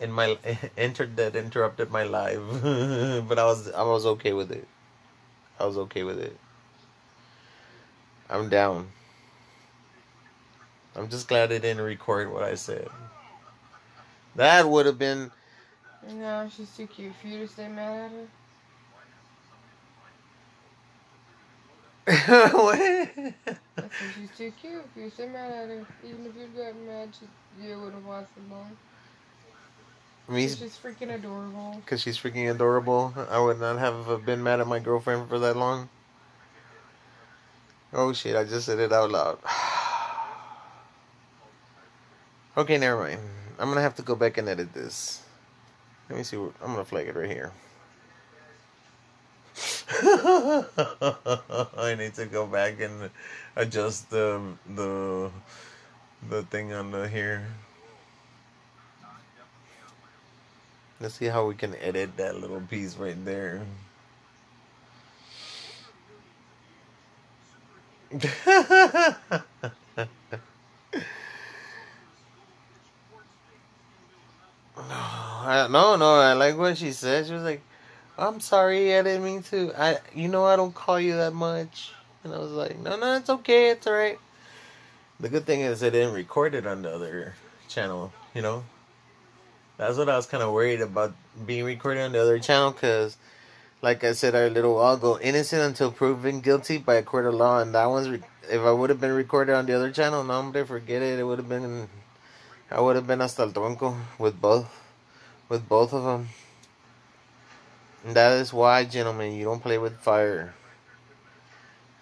in 0.00 0.10
my 0.12 0.38
entered 0.76 1.16
that 1.16 1.36
interrupted 1.36 1.90
my 1.90 2.04
live, 2.04 2.42
but 3.28 3.38
I 3.38 3.44
was 3.44 3.70
I 3.70 3.82
was 3.82 4.06
okay 4.06 4.32
with 4.32 4.50
it. 4.50 4.66
I 5.58 5.66
was 5.66 5.76
okay 5.78 6.02
with 6.02 6.18
it. 6.18 6.36
I'm 8.30 8.48
down. 8.48 8.88
I'm 10.94 11.08
just 11.08 11.28
glad 11.28 11.48
they 11.48 11.58
didn't 11.58 11.82
record 11.82 12.32
what 12.32 12.44
I 12.44 12.54
said. 12.54 12.88
That 14.36 14.68
would 14.68 14.86
have 14.86 14.98
been. 14.98 15.30
No, 16.14 16.48
she's 16.54 16.70
too 16.76 16.86
cute 16.86 17.12
for 17.20 17.26
you 17.26 17.40
to 17.40 17.48
stay 17.48 17.68
mad 17.68 18.06
at 18.06 18.12
her. 18.12 18.26
what? 22.52 23.08
she's 24.14 24.30
too 24.36 24.52
cute 24.60 24.84
for 24.94 25.00
you 25.00 25.10
to 25.10 25.14
stay 25.14 25.26
mad 25.26 25.50
at 25.50 25.68
her. 25.68 25.86
Even 26.04 26.26
if 26.26 26.32
you'd 26.38 26.56
gotten 26.56 26.86
mad, 26.86 27.08
she, 27.18 27.26
you 27.66 27.80
would 27.80 27.92
have 27.92 28.06
lasted 28.06 28.48
long. 28.50 28.76
I 30.28 30.32
mean, 30.32 30.48
she's 30.48 30.78
freaking 30.78 31.12
adorable. 31.12 31.74
Because 31.84 32.00
she's 32.00 32.16
freaking 32.16 32.48
adorable. 32.50 33.12
I 33.28 33.40
would 33.40 33.58
not 33.58 33.78
have 33.78 34.24
been 34.24 34.42
mad 34.42 34.60
at 34.60 34.68
my 34.68 34.78
girlfriend 34.78 35.28
for 35.28 35.40
that 35.40 35.56
long. 35.56 35.88
Oh 37.92 38.12
shit, 38.12 38.36
I 38.36 38.44
just 38.44 38.66
said 38.66 38.78
it 38.78 38.92
out 38.92 39.10
loud. 39.10 39.38
okay, 42.56 42.78
never 42.78 43.02
mind. 43.02 43.20
I'm 43.58 43.68
gonna 43.68 43.80
have 43.80 43.96
to 43.96 44.02
go 44.02 44.14
back 44.14 44.38
and 44.38 44.48
edit 44.48 44.72
this. 44.72 45.22
Let 46.08 46.16
me 46.16 46.22
see. 46.22 46.36
What, 46.36 46.52
I'm 46.62 46.72
gonna 46.72 46.84
flag 46.84 47.08
it 47.08 47.16
right 47.16 47.28
here. 47.28 47.50
I 50.02 50.64
need 51.98 52.14
to 52.14 52.26
go 52.26 52.46
back 52.46 52.80
and 52.80 53.10
adjust 53.56 54.08
the 54.08 54.40
the 54.74 55.30
the 56.28 56.42
thing 56.44 56.72
on 56.72 56.92
the 56.92 57.08
here. 57.08 57.44
Let's 61.00 61.14
see 61.14 61.26
how 61.26 61.46
we 61.46 61.54
can 61.54 61.74
edit 61.76 62.16
that 62.18 62.40
little 62.40 62.60
piece 62.60 62.96
right 62.96 63.22
there. 63.24 63.62
No, 68.12 68.26
no, 75.96 76.14
I 76.14 76.32
like 76.32 76.56
what 76.58 76.76
she 76.76 76.90
said. 76.90 77.26
She 77.26 77.32
was 77.32 77.44
like, 77.44 77.62
"I'm 78.18 78.40
sorry, 78.40 78.96
I 78.96 79.02
didn't 79.02 79.22
mean 79.22 79.42
to. 79.44 79.72
I, 79.80 79.98
you 80.12 80.26
know, 80.26 80.44
I 80.44 80.56
don't 80.56 80.74
call 80.74 80.98
you 80.98 81.14
that 81.16 81.32
much." 81.32 81.92
And 82.24 82.34
I 82.34 82.38
was 82.38 82.50
like, 82.50 82.78
"No, 82.80 82.96
no, 82.96 83.16
it's 83.16 83.30
okay. 83.30 83.70
It's 83.70 83.86
all 83.86 83.92
right." 83.92 84.18
The 85.20 85.28
good 85.28 85.46
thing 85.46 85.60
is, 85.60 85.84
I 85.84 85.90
didn't 85.90 86.14
record 86.14 86.54
it 86.54 86.66
on 86.66 86.82
the 86.82 86.92
other 86.92 87.34
channel. 87.68 88.12
You 88.34 88.42
know, 88.42 88.64
that's 89.76 89.96
what 89.98 90.08
I 90.08 90.16
was 90.16 90.26
kind 90.26 90.42
of 90.42 90.52
worried 90.52 90.80
about 90.80 91.14
being 91.46 91.64
recorded 91.64 92.02
on 92.02 92.10
the 92.12 92.20
other 92.20 92.40
channel 92.40 92.72
because 92.72 93.16
like 93.82 94.04
I 94.04 94.12
said 94.12 94.34
a 94.34 94.50
little 94.50 94.74
while 94.74 94.94
ago, 94.94 95.18
innocent 95.20 95.62
until 95.62 95.90
proven 95.90 96.40
guilty 96.40 96.78
by 96.78 96.96
a 96.96 97.02
court 97.02 97.26
of 97.26 97.34
law. 97.34 97.60
And 97.60 97.74
that 97.74 97.86
one's, 97.86 98.08
re- 98.08 98.22
if 98.50 98.60
I 98.60 98.72
would 98.72 98.90
have 98.90 99.00
been 99.00 99.12
recorded 99.12 99.54
on 99.54 99.66
the 99.66 99.74
other 99.74 99.90
channel, 99.90 100.22
no, 100.22 100.34
hombre, 100.34 100.66
forget 100.66 101.02
it. 101.02 101.18
It 101.18 101.24
would 101.24 101.38
have 101.38 101.48
been, 101.48 101.88
I 102.70 102.80
would 102.80 102.96
have 102.96 103.06
been 103.06 103.20
hasta 103.20 103.42
el 103.42 103.52
tronco 103.52 103.96
with 104.18 104.40
both, 104.40 104.68
with 105.48 105.68
both 105.68 105.92
of 105.94 106.04
them. 106.04 106.28
And 108.04 108.16
that 108.16 108.32
is 108.38 108.52
why, 108.52 108.84
gentlemen, 108.84 109.32
you 109.32 109.44
don't 109.44 109.62
play 109.62 109.78
with 109.78 109.98
fire. 109.98 110.54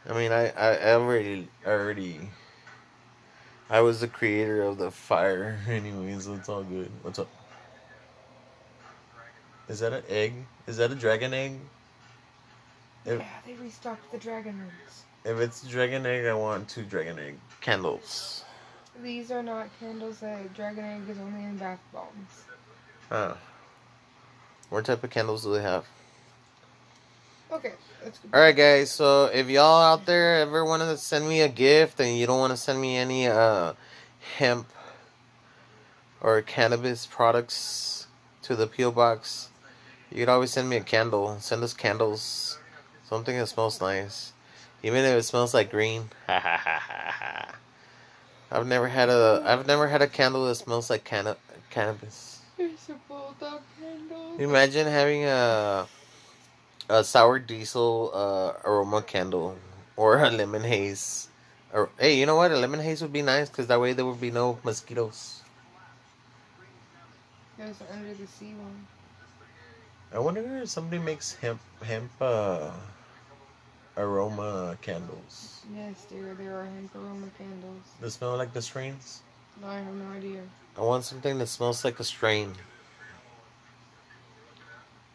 I 0.08 0.14
mean, 0.14 0.32
I, 0.32 0.50
I 0.50 0.94
already, 0.94 1.48
already, 1.66 2.20
I 3.68 3.80
was 3.80 4.00
the 4.00 4.08
creator 4.08 4.62
of 4.62 4.78
the 4.78 4.90
fire 4.90 5.60
anyway, 5.68 6.16
so 6.18 6.34
it's 6.34 6.48
all 6.48 6.64
good. 6.64 6.90
What's 7.02 7.18
up? 7.18 7.28
Is 9.68 9.80
that 9.80 9.92
an 9.92 10.02
egg? 10.08 10.34
Is 10.66 10.78
that 10.78 10.90
a 10.90 10.94
dragon 10.94 11.34
egg? 11.34 11.58
If, 13.04 13.18
yeah, 13.18 13.26
they 13.46 13.54
restocked 13.54 14.10
the 14.12 14.18
dragon 14.18 14.60
eggs. 14.66 15.04
If 15.24 15.38
it's 15.38 15.62
dragon 15.66 16.06
egg, 16.06 16.26
I 16.26 16.34
want 16.34 16.68
two 16.68 16.84
dragon 16.84 17.18
egg 17.18 17.38
candles. 17.60 18.44
These 19.02 19.30
are 19.30 19.42
not 19.42 19.68
candles. 19.78 20.18
The 20.18 20.40
dragon 20.54 20.84
egg 20.84 21.02
is 21.08 21.18
only 21.18 21.44
in 21.44 21.56
bath 21.56 21.80
bombs. 21.92 22.44
Huh. 23.08 23.34
What 24.70 24.84
type 24.84 25.02
of 25.04 25.10
candles 25.10 25.44
do 25.44 25.52
they 25.52 25.62
have? 25.62 25.86
Okay, 27.50 27.72
that's 28.04 28.18
good. 28.18 28.30
All 28.34 28.40
right, 28.40 28.54
guys. 28.54 28.90
So 28.90 29.26
if 29.26 29.48
y'all 29.48 29.80
out 29.80 30.04
there 30.04 30.40
ever 30.40 30.64
wanted 30.64 30.86
to 30.86 30.98
send 30.98 31.28
me 31.28 31.40
a 31.40 31.48
gift 31.48 32.00
and 32.00 32.16
you 32.16 32.26
don't 32.26 32.38
want 32.38 32.50
to 32.50 32.56
send 32.56 32.80
me 32.80 32.96
any 32.96 33.26
uh, 33.26 33.72
hemp 34.36 34.68
or 36.20 36.42
cannabis 36.42 37.06
products 37.06 38.06
to 38.42 38.56
the 38.56 38.66
PO 38.66 38.90
box, 38.90 39.48
you 40.10 40.18
could 40.18 40.28
always 40.28 40.50
send 40.50 40.68
me 40.68 40.76
a 40.76 40.82
candle. 40.82 41.38
Send 41.40 41.62
us 41.62 41.72
candles. 41.74 42.58
Something 43.08 43.38
that 43.38 43.46
smells 43.46 43.80
nice. 43.80 44.32
Even 44.82 45.04
if 45.04 45.18
it 45.18 45.22
smells 45.24 45.54
like 45.54 45.70
green. 45.70 46.08
I've 46.28 47.54
never 48.66 48.88
had 48.88 49.10
a 49.10 49.42
I've 49.44 49.66
never 49.66 49.88
had 49.88 50.00
a 50.00 50.06
candle 50.06 50.46
that 50.46 50.54
smells 50.54 50.88
like 50.88 51.04
canna- 51.04 51.36
cannabis. 51.70 52.40
It's 52.58 52.88
a 52.88 52.94
bulldog 53.08 53.60
candle. 53.78 54.36
Imagine 54.38 54.86
having 54.86 55.24
a 55.24 55.86
a 56.88 57.04
sour 57.04 57.38
diesel 57.38 58.10
uh, 58.14 58.52
aroma 58.64 59.02
candle 59.02 59.56
or 59.96 60.22
a 60.22 60.30
lemon 60.30 60.62
haze. 60.62 61.28
Or 61.72 61.90
hey, 61.98 62.18
you 62.18 62.24
know 62.24 62.36
what? 62.36 62.50
A 62.50 62.56
lemon 62.56 62.80
haze 62.80 63.02
would 63.02 63.12
be 63.12 63.20
nice 63.20 63.50
because 63.50 63.66
that 63.66 63.78
way 63.80 63.92
there 63.92 64.06
would 64.06 64.20
be 64.20 64.30
no 64.30 64.58
mosquitoes. 64.62 65.42
There's 67.58 67.76
under 67.92 68.14
the 68.14 68.26
sea 68.26 68.54
one. 68.54 68.86
I 70.12 70.18
wonder 70.18 70.40
if 70.58 70.68
somebody 70.68 71.02
makes 71.02 71.34
hemp 71.34 71.60
hemp 71.82 72.10
uh, 72.20 72.70
aroma 73.96 74.78
candles. 74.80 75.62
Yes, 75.74 76.06
there 76.10 76.34
there 76.34 76.58
are 76.58 76.64
hemp 76.64 76.94
aroma 76.94 77.28
candles. 77.36 77.84
They 78.00 78.08
smell 78.08 78.36
like 78.36 78.52
the 78.52 78.62
strains. 78.62 79.22
No, 79.60 79.68
I 79.68 79.80
have 79.80 79.94
no 79.94 80.08
idea. 80.16 80.42
I 80.76 80.80
want 80.80 81.04
something 81.04 81.38
that 81.38 81.48
smells 81.48 81.84
like 81.84 82.00
a 82.00 82.04
strain. 82.04 82.54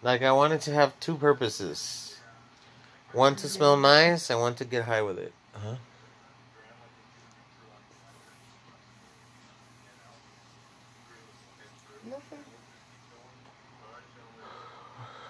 Like 0.04 0.22
I 0.22 0.32
wanted 0.32 0.62
to 0.62 0.74
have 0.74 1.00
two 1.00 1.16
purposes. 1.16 2.20
One 3.14 3.36
to 3.38 3.48
smell 3.48 3.78
nice 3.78 4.30
and 4.30 4.40
one 4.40 4.56
to 4.56 4.66
get 4.66 4.84
high 4.84 5.02
with 5.02 5.18
it. 5.18 5.34
Uh-huh. 5.56 5.70
Nothing. 5.70 5.93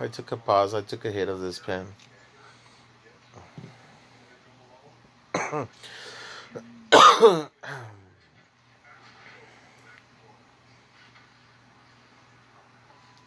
I 0.03 0.07
took 0.09 0.33
a 0.33 0.37
pause. 0.37 0.73
I 0.73 0.81
took 0.81 1.05
a 1.05 1.11
hit 1.11 1.29
of 1.29 1.39
this 1.39 1.59
pen. 1.59 1.87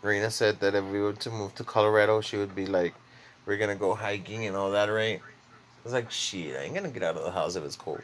Rena 0.02 0.30
said 0.30 0.60
that 0.60 0.74
if 0.74 0.84
we 0.84 1.00
were 1.00 1.14
to 1.14 1.30
move 1.30 1.54
to 1.54 1.64
Colorado, 1.64 2.20
she 2.20 2.36
would 2.36 2.54
be 2.54 2.66
like, 2.66 2.92
"We're 3.46 3.56
gonna 3.56 3.74
go 3.74 3.94
hiking 3.94 4.44
and 4.44 4.54
all 4.54 4.70
that, 4.72 4.90
right?" 4.90 5.22
I 5.22 5.82
was 5.82 5.94
like, 5.94 6.10
"Shit, 6.10 6.58
I 6.58 6.64
ain't 6.64 6.74
gonna 6.74 6.90
get 6.90 7.02
out 7.02 7.16
of 7.16 7.24
the 7.24 7.30
house 7.30 7.56
if 7.56 7.64
it's 7.64 7.76
cold." 7.76 8.02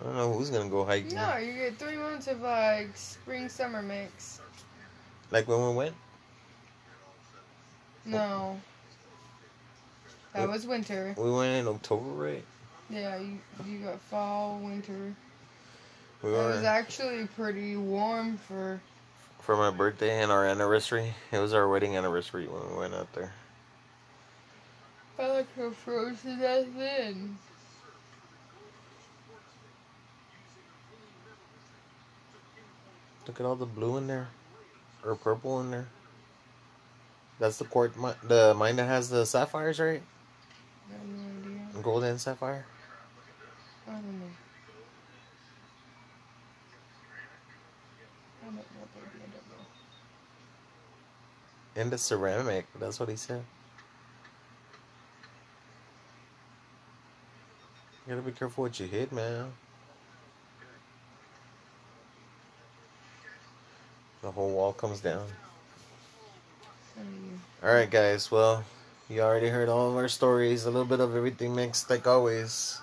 I 0.00 0.04
don't 0.04 0.16
know 0.16 0.32
who's 0.32 0.48
gonna 0.48 0.70
go 0.70 0.86
hiking. 0.86 1.16
No, 1.16 1.36
you 1.36 1.52
get 1.52 1.78
three 1.78 1.98
months 1.98 2.26
of 2.26 2.40
like 2.40 2.96
spring 2.96 3.50
summer 3.50 3.82
mix. 3.82 4.40
Like 5.30 5.46
when 5.46 5.60
we 5.60 5.74
went. 5.74 5.94
No. 8.06 8.60
That 10.32 10.48
was 10.48 10.66
winter. 10.66 11.14
We 11.18 11.30
went 11.30 11.54
in 11.54 11.66
October, 11.66 12.08
right? 12.10 12.44
Yeah, 12.88 13.18
you 13.18 13.38
you 13.66 13.78
got 13.78 14.00
fall, 14.00 14.60
winter. 14.62 15.14
We 16.22 16.30
It 16.30 16.32
was 16.32 16.62
actually 16.62 17.26
pretty 17.26 17.76
warm 17.76 18.36
for. 18.36 18.80
for 19.40 19.56
my 19.56 19.70
birthday 19.70 20.22
and 20.22 20.30
our 20.30 20.46
anniversary. 20.46 21.14
It 21.32 21.38
was 21.38 21.52
our 21.52 21.68
wedding 21.68 21.96
anniversary 21.96 22.46
when 22.46 22.68
we 22.70 22.76
went 22.78 22.94
out 22.94 23.12
there. 23.12 23.32
I 25.18 25.26
like 25.28 25.46
how 25.56 25.70
frozen 25.70 26.38
that's 26.38 26.68
been. 26.68 27.38
Look 33.26 33.40
at 33.40 33.46
all 33.46 33.56
the 33.56 33.66
blue 33.66 33.96
in 33.96 34.06
there, 34.06 34.28
or 35.04 35.16
purple 35.16 35.60
in 35.60 35.70
there. 35.70 35.86
That's 37.38 37.58
the 37.58 37.64
court, 37.64 37.92
the 38.22 38.54
mine 38.54 38.76
that 38.76 38.86
has 38.86 39.10
the 39.10 39.26
sapphires, 39.26 39.78
right? 39.78 40.00
I 40.88 40.92
have 40.92 41.06
no 41.06 41.48
idea. 41.48 41.82
Gold 41.82 42.04
and 42.04 42.20
sapphire. 42.20 42.64
I 43.86 43.92
don't 43.92 44.04
know. 44.04 44.26
I 48.42 48.46
don't 48.46 48.56
know, 48.56 48.62
baby. 48.94 49.06
I 49.16 49.20
don't 49.20 49.48
know. 49.50 49.66
And 51.82 51.90
the 51.90 51.98
ceramic. 51.98 52.66
That's 52.80 52.98
what 52.98 53.10
he 53.10 53.16
said. 53.16 53.44
You 58.06 58.14
gotta 58.14 58.22
be 58.22 58.32
careful 58.32 58.64
what 58.64 58.80
you 58.80 58.86
hit, 58.86 59.12
man. 59.12 59.52
The 64.22 64.30
whole 64.30 64.50
wall 64.50 64.72
comes 64.72 65.00
down. 65.00 65.26
Alright, 67.62 67.90
guys. 67.90 68.30
Well, 68.30 68.64
you 69.08 69.20
already 69.22 69.48
heard 69.48 69.68
all 69.68 69.90
of 69.90 69.96
our 69.96 70.08
stories. 70.08 70.66
A 70.66 70.70
little 70.70 70.86
bit 70.86 71.00
of 71.00 71.16
everything 71.16 71.54
mixed, 71.54 71.90
like 71.90 72.06
always. 72.06 72.80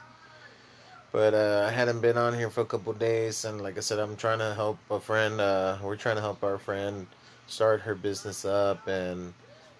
But 1.11 1.33
uh, 1.33 1.65
I 1.67 1.71
hadn't 1.71 2.01
been 2.01 2.17
on 2.17 2.33
here 2.33 2.49
for 2.49 2.61
a 2.61 2.65
couple 2.65 2.91
days, 2.93 3.45
and 3.45 3.61
like 3.61 3.77
I 3.77 3.81
said, 3.81 3.99
I'm 3.99 4.15
trying 4.15 4.39
to 4.39 4.53
help 4.55 4.79
a 4.89 4.99
friend. 4.99 5.39
Uh, 5.39 5.77
we're 5.83 5.95
trying 5.95 6.15
to 6.15 6.21
help 6.21 6.43
our 6.43 6.57
friend 6.57 7.05
start 7.47 7.81
her 7.81 7.93
business 7.93 8.45
up 8.45 8.87
and 8.87 9.33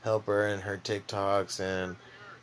help 0.03 0.27
her 0.27 0.47
in 0.47 0.59
her 0.61 0.79
TikToks 0.83 1.59
and 1.59 1.95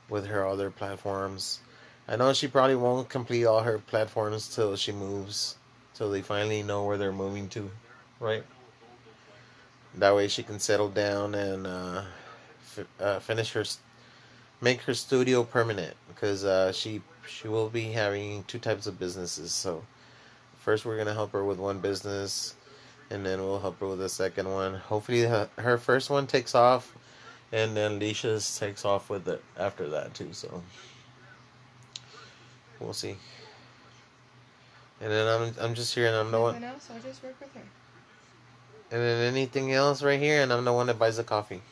with 0.08 0.26
her 0.26 0.46
other 0.46 0.70
platforms. 0.70 1.60
I 2.08 2.16
know 2.16 2.32
she 2.32 2.48
probably 2.48 2.74
won't 2.74 3.08
complete 3.08 3.44
all 3.44 3.62
her 3.62 3.78
platforms 3.78 4.52
till 4.52 4.74
she 4.74 4.90
moves, 4.90 5.56
till 5.94 6.10
they 6.10 6.22
finally 6.22 6.64
know 6.64 6.84
where 6.84 6.98
they're 6.98 7.12
moving 7.12 7.48
to, 7.50 7.70
right? 8.18 8.42
That 9.96 10.14
way 10.14 10.28
she 10.28 10.42
can 10.42 10.58
settle 10.60 10.88
down 10.88 11.34
and 11.34 11.66
uh, 11.66 12.02
f- 12.78 12.86
uh, 13.00 13.18
finish 13.18 13.52
her, 13.52 13.60
s- 13.62 13.78
make 14.60 14.80
her 14.82 14.94
studio 14.94 15.42
permanent 15.42 15.94
because 16.08 16.44
uh, 16.44 16.72
she 16.72 17.02
she 17.28 17.48
will 17.48 17.68
be 17.68 17.90
having 17.92 18.44
two 18.44 18.58
types 18.58 18.86
of 18.86 18.98
businesses. 18.98 19.52
So 19.52 19.84
first 20.58 20.84
we're 20.84 20.96
gonna 20.96 21.14
help 21.14 21.32
her 21.32 21.44
with 21.44 21.58
one 21.58 21.80
business, 21.80 22.54
and 23.10 23.26
then 23.26 23.40
we'll 23.40 23.60
help 23.60 23.80
her 23.80 23.88
with 23.88 23.98
the 23.98 24.08
second 24.08 24.48
one. 24.50 24.74
Hopefully 24.74 25.22
her, 25.22 25.48
her 25.58 25.76
first 25.76 26.08
one 26.08 26.26
takes 26.26 26.54
off, 26.54 26.94
and 27.52 27.76
then 27.76 27.98
Leisha's 27.98 28.58
takes 28.58 28.84
off 28.84 29.10
with 29.10 29.26
it 29.28 29.42
after 29.58 29.88
that 29.90 30.14
too. 30.14 30.32
So 30.32 30.62
we'll 32.78 32.92
see. 32.92 33.16
And 35.00 35.10
then 35.10 35.26
I'm 35.26 35.54
I'm 35.60 35.74
just 35.74 35.94
here 35.94 36.06
and 36.06 36.16
I'm 36.16 36.30
the 36.30 36.40
one. 36.40 36.62
Else? 36.62 36.88
I'll 36.94 37.00
just 37.02 37.22
work 37.24 37.34
with 37.40 37.52
her. 37.54 37.62
And 38.92 39.00
then 39.00 39.32
anything 39.32 39.72
else 39.72 40.02
right 40.02 40.18
here, 40.18 40.42
and 40.42 40.52
I'm 40.52 40.64
the 40.64 40.72
one 40.72 40.88
that 40.88 40.98
buys 40.98 41.16
the 41.16 41.24
coffee. 41.24 41.62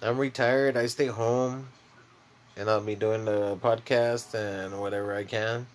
I'm 0.00 0.18
retired. 0.18 0.76
I 0.76 0.86
stay 0.86 1.06
home, 1.06 1.66
and 2.56 2.70
I'll 2.70 2.80
be 2.80 2.94
doing 2.94 3.24
the 3.24 3.56
podcast 3.56 4.34
and 4.34 4.80
whatever 4.80 5.14
I 5.14 5.24
can. 5.24 5.66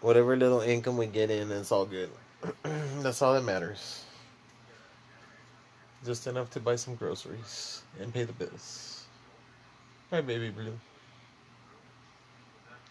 Whatever 0.00 0.36
little 0.36 0.60
income 0.60 0.96
we 0.96 1.06
get 1.06 1.30
in, 1.30 1.52
it's 1.52 1.70
all 1.70 1.86
good. 1.86 2.10
That's 2.98 3.22
all 3.22 3.34
that 3.34 3.44
matters. 3.44 4.04
Just 6.04 6.26
enough 6.26 6.50
to 6.50 6.60
buy 6.60 6.74
some 6.74 6.96
groceries 6.96 7.82
and 8.00 8.12
pay 8.12 8.24
the 8.24 8.32
bills. 8.32 9.04
My 10.10 10.20
baby 10.20 10.50
blue. 10.50 10.76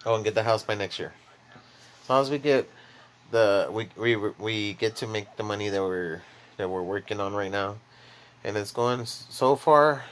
Oh, 0.06 0.16
and 0.16 0.24
get 0.24 0.36
the 0.36 0.44
house 0.44 0.64
by 0.64 0.76
next 0.76 0.98
year. 0.98 1.14
As 2.04 2.10
long 2.10 2.22
as 2.22 2.32
we 2.32 2.38
get 2.38 2.70
the 3.32 3.70
we 3.72 3.90
we 3.98 4.16
we 4.16 4.74
get 4.74 4.96
to 4.98 5.08
make 5.08 5.36
the 5.38 5.44
money 5.44 5.70
that 5.70 5.82
we're 5.82 6.22
that 6.58 6.70
we're 6.70 6.84
working 6.84 7.20
on 7.20 7.34
right 7.34 7.52
now, 7.52 7.78
and 8.44 8.56
it's 8.58 8.72
going 8.72 9.06
so 9.06 9.56
far. 9.56 10.04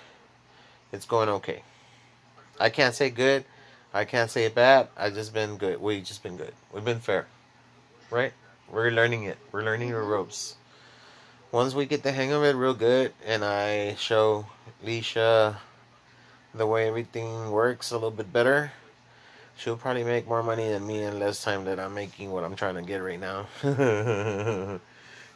It's 0.91 1.05
going 1.05 1.30
okay. 1.30 1.63
I 2.59 2.70
can't 2.70 2.95
say 2.95 3.09
good. 3.09 3.45
I 3.93 4.05
can't 4.05 4.30
say 4.30 4.47
bad. 4.49 4.88
I 4.97 5.09
just 5.09 5.34
been 5.34 5.57
good. 5.57 5.82
We 5.82 6.01
just 6.01 6.24
been 6.24 6.38
good. 6.38 6.53
We've 6.74 6.86
been 6.86 6.99
fair, 6.99 7.28
right? 8.09 8.34
We're 8.72 8.91
learning 8.91 9.24
it. 9.24 9.38
We're 9.51 9.63
learning 9.63 9.91
the 9.91 10.01
ropes. 10.01 10.55
Once 11.51 11.74
we 11.74 11.86
get 11.86 12.03
the 12.03 12.11
hang 12.11 12.32
of 12.32 12.43
it 12.43 12.55
real 12.55 12.76
good, 12.76 13.13
and 13.26 13.43
I 13.43 13.95
show 13.95 14.45
Leisha 14.86 15.57
the 16.53 16.67
way 16.67 16.88
everything 16.88 17.49
works 17.49 17.91
a 17.91 17.95
little 17.95 18.11
bit 18.11 18.32
better, 18.32 18.72
she'll 19.60 19.76
probably 19.76 20.05
make 20.05 20.28
more 20.28 20.41
money 20.41 20.70
than 20.70 20.88
me 20.88 21.03
in 21.03 21.20
less 21.20 21.43
time 21.43 21.66
that 21.66 21.80
I'm 21.80 21.93
making 21.93 22.32
what 22.32 22.43
I'm 22.45 22.55
trying 22.55 22.76
to 22.76 22.82
get 22.82 22.97
right 23.03 23.20
now. 23.20 23.47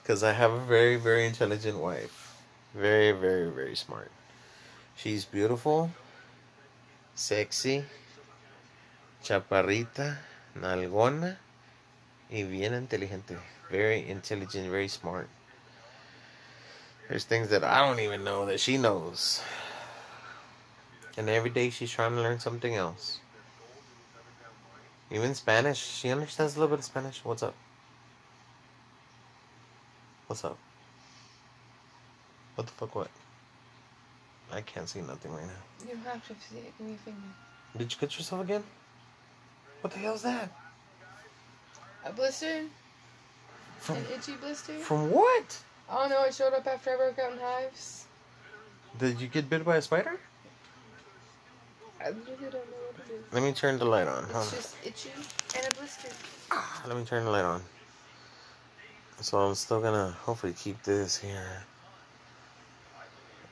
Because 0.02 0.22
I 0.22 0.34
have 0.34 0.52
a 0.52 0.60
very, 0.60 0.98
very 0.98 1.26
intelligent 1.26 1.78
wife. 1.80 2.36
Very, 2.76 3.14
very, 3.14 3.50
very 3.50 3.74
smart. 3.74 4.12
She's 4.98 5.24
beautiful, 5.24 5.92
sexy, 7.16 7.86
chaparrita, 9.24 10.18
nalgona, 10.60 11.38
y 12.30 12.44
bien 12.44 12.74
inteligente. 12.74 13.38
Very 13.72 14.06
intelligent, 14.10 14.70
very 14.70 14.90
smart. 14.90 15.30
There's 17.08 17.24
things 17.24 17.48
that 17.50 17.64
I 17.64 17.88
don't 17.88 18.02
even 18.02 18.26
know 18.26 18.46
that 18.46 18.60
she 18.60 18.78
knows. 18.78 19.42
And 21.16 21.30
every 21.30 21.50
day 21.50 21.70
she's 21.70 21.92
trying 21.92 22.12
to 22.16 22.22
learn 22.22 22.42
something 22.42 22.76
else. 22.76 23.20
Even 25.12 25.34
Spanish. 25.36 25.78
She 25.80 26.10
understands 26.10 26.56
a 26.56 26.60
little 26.60 26.76
bit 26.76 26.80
of 26.80 26.86
Spanish. 26.86 27.22
What's 27.24 27.44
up? 27.44 27.54
What's 30.28 30.44
up? 30.44 30.58
What 32.56 32.68
the 32.68 32.74
fuck 32.74 32.96
what? 32.96 33.10
I 34.52 34.62
can't 34.62 34.88
see 34.88 35.02
nothing 35.02 35.34
right 35.34 35.46
now. 35.46 35.90
You 35.90 35.98
have 36.06 36.26
to 36.28 36.34
see 36.34 36.58
it. 36.58 36.74
Give 36.78 36.88
me 36.88 36.96
finger. 37.04 37.20
Did 37.78 37.92
you 37.92 37.98
cut 38.00 38.16
yourself 38.18 38.42
again? 38.44 38.64
What 39.82 39.94
the 39.94 40.00
hell's 40.00 40.22
that? 40.24 40.50
A 42.06 42.12
blister? 42.14 42.64
From 43.80 43.98
An 43.98 44.06
itchy 44.16 44.34
blister? 44.34 44.74
from 44.80 45.12
what? 45.12 45.58
Oh 45.90 46.08
no, 46.10 46.24
it 46.24 46.34
showed 46.34 46.54
up 46.54 46.66
after 46.68 46.92
I 46.92 46.96
broke 46.98 47.20
out 47.20 47.34
in 47.34 47.40
hives. 47.40 48.06
Did 49.00 49.20
you 49.20 49.28
get 49.28 49.50
bit 49.50 49.66
by 49.66 49.78
a 49.78 49.82
spider? 49.82 50.18
I 52.04 52.08
really 52.10 52.20
don't 52.42 52.54
know 52.54 52.60
what 52.92 53.08
it 53.08 53.14
is. 53.14 53.34
Let 53.34 53.44
me 53.44 53.54
turn 53.54 53.80
the 53.80 53.86
light 53.86 54.08
on. 54.08 54.24
It's 54.26 54.34
Hold 54.34 54.46
on. 54.46 54.52
just 54.52 54.76
itchy 54.84 55.10
and 55.58 55.68
a 55.72 55.76
blister. 55.76 56.10
Ah, 56.52 56.84
Let 56.88 56.98
me 56.98 57.06
turn 57.06 57.24
the 57.24 57.32
light 57.32 57.46
on. 57.46 57.62
So 59.22 59.40
I'm 59.40 59.56
still 59.56 59.80
gonna 59.80 60.16
hopefully 60.24 60.54
keep 60.54 60.82
this 60.84 61.18
here. 61.18 61.64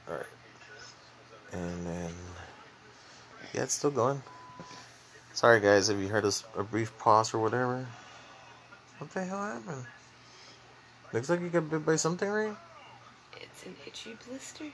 Alright. 0.10 0.26
And 1.54 1.86
then 1.88 2.12
yeah, 3.54 3.64
it's 3.64 3.74
still 3.74 3.91
going. 3.91 4.22
Sorry 5.34 5.62
guys 5.62 5.88
if 5.89 5.97
you 5.99 6.10
heard 6.10 6.26
a 6.58 6.64
brief 6.64 6.97
pause 6.97 7.34
or 7.34 7.39
whatever. 7.39 7.86
What 8.97 9.12
the 9.12 9.24
hell 9.24 9.41
happened? 9.41 9.86
Looks 11.14 11.30
like 11.30 11.41
you 11.41 11.49
got 11.49 11.70
bit 11.70 11.86
by 11.86 11.95
something, 11.95 12.28
right? 12.30 12.56
It's 13.39 13.66
an 13.66 13.76
itchy 13.86 14.18
blister. 14.28 14.66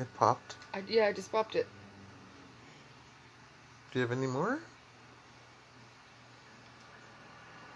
It 0.00 0.14
popped. 0.14 0.56
I, 0.72 0.82
yeah, 0.88 1.06
I 1.06 1.12
just 1.12 1.30
popped 1.30 1.54
it. 1.54 1.66
Do 3.92 3.98
you 3.98 4.00
have 4.06 4.16
any 4.16 4.26
more? 4.26 4.60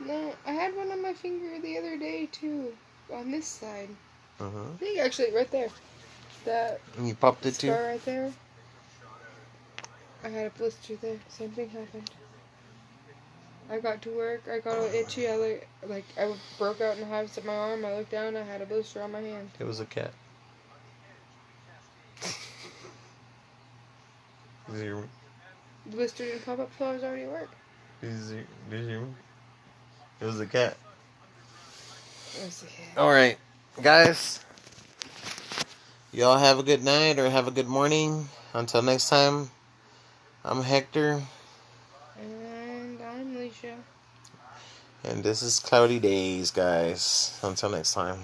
No, 0.00 0.34
I 0.46 0.52
had 0.52 0.74
one 0.74 0.90
on 0.90 1.02
my 1.02 1.12
finger 1.12 1.60
the 1.60 1.76
other 1.76 1.98
day 1.98 2.26
too, 2.32 2.72
on 3.12 3.30
this 3.30 3.46
side. 3.46 3.90
Uh 4.40 4.44
huh. 4.44 4.58
I 4.74 4.76
think 4.78 4.98
actually 5.00 5.32
right 5.32 5.50
there. 5.50 5.68
That 6.46 6.80
And 6.96 7.06
you 7.06 7.14
popped 7.14 7.44
it 7.44 7.54
too. 7.54 7.68
scar 7.68 7.82
right 7.82 8.04
there. 8.06 8.32
I 10.24 10.28
had 10.28 10.46
a 10.46 10.50
blister 10.50 10.96
there. 10.96 11.18
Same 11.28 11.50
thing 11.50 11.68
happened. 11.68 12.10
I 13.70 13.80
got 13.80 14.00
to 14.02 14.10
work. 14.10 14.44
I 14.50 14.60
got 14.60 14.78
all 14.78 14.84
itchy. 14.84 15.28
I 15.28 15.36
like, 15.36 15.68
like 15.86 16.04
I 16.18 16.32
broke 16.58 16.80
out 16.80 16.96
in 16.96 17.06
hives 17.06 17.36
at 17.36 17.44
my 17.44 17.54
arm. 17.54 17.84
I 17.84 17.96
looked 17.96 18.12
down. 18.12 18.34
I 18.34 18.42
had 18.42 18.62
a 18.62 18.66
blister 18.66 19.02
on 19.02 19.12
my 19.12 19.20
hand. 19.20 19.50
It 19.58 19.64
was 19.64 19.80
a 19.80 19.84
cat. 19.84 20.12
Did 24.72 24.84
you, 24.84 25.08
The 25.86 25.96
blister 25.96 26.24
didn't 26.24 26.44
pop 26.46 26.58
up 26.58 26.72
flowers 26.72 27.02
already 27.02 27.26
work. 27.26 27.50
did 28.00 28.12
you, 28.12 28.46
did 28.70 28.86
you? 28.90 29.14
It 30.20 30.24
was 30.24 30.40
a 30.40 30.46
cat. 30.46 30.76
It 32.40 32.44
was 32.46 32.64
okay. 32.64 32.88
All 32.96 33.10
right, 33.10 33.36
guys. 33.82 34.40
Y'all 36.12 36.38
have 36.38 36.58
a 36.58 36.62
good 36.62 36.82
night 36.84 37.18
or 37.18 37.28
have 37.28 37.46
a 37.48 37.50
good 37.50 37.66
morning. 37.68 38.28
Until 38.54 38.82
next 38.82 39.08
time, 39.08 39.50
I'm 40.44 40.62
Hector, 40.62 41.20
And 42.20 43.00
I'm 43.02 43.36
Alicia. 43.36 43.74
and 45.04 45.22
this 45.24 45.42
is 45.42 45.58
Cloudy 45.60 45.98
Days, 45.98 46.50
guys. 46.52 47.38
Until 47.42 47.70
next 47.70 47.92
time. 47.94 48.18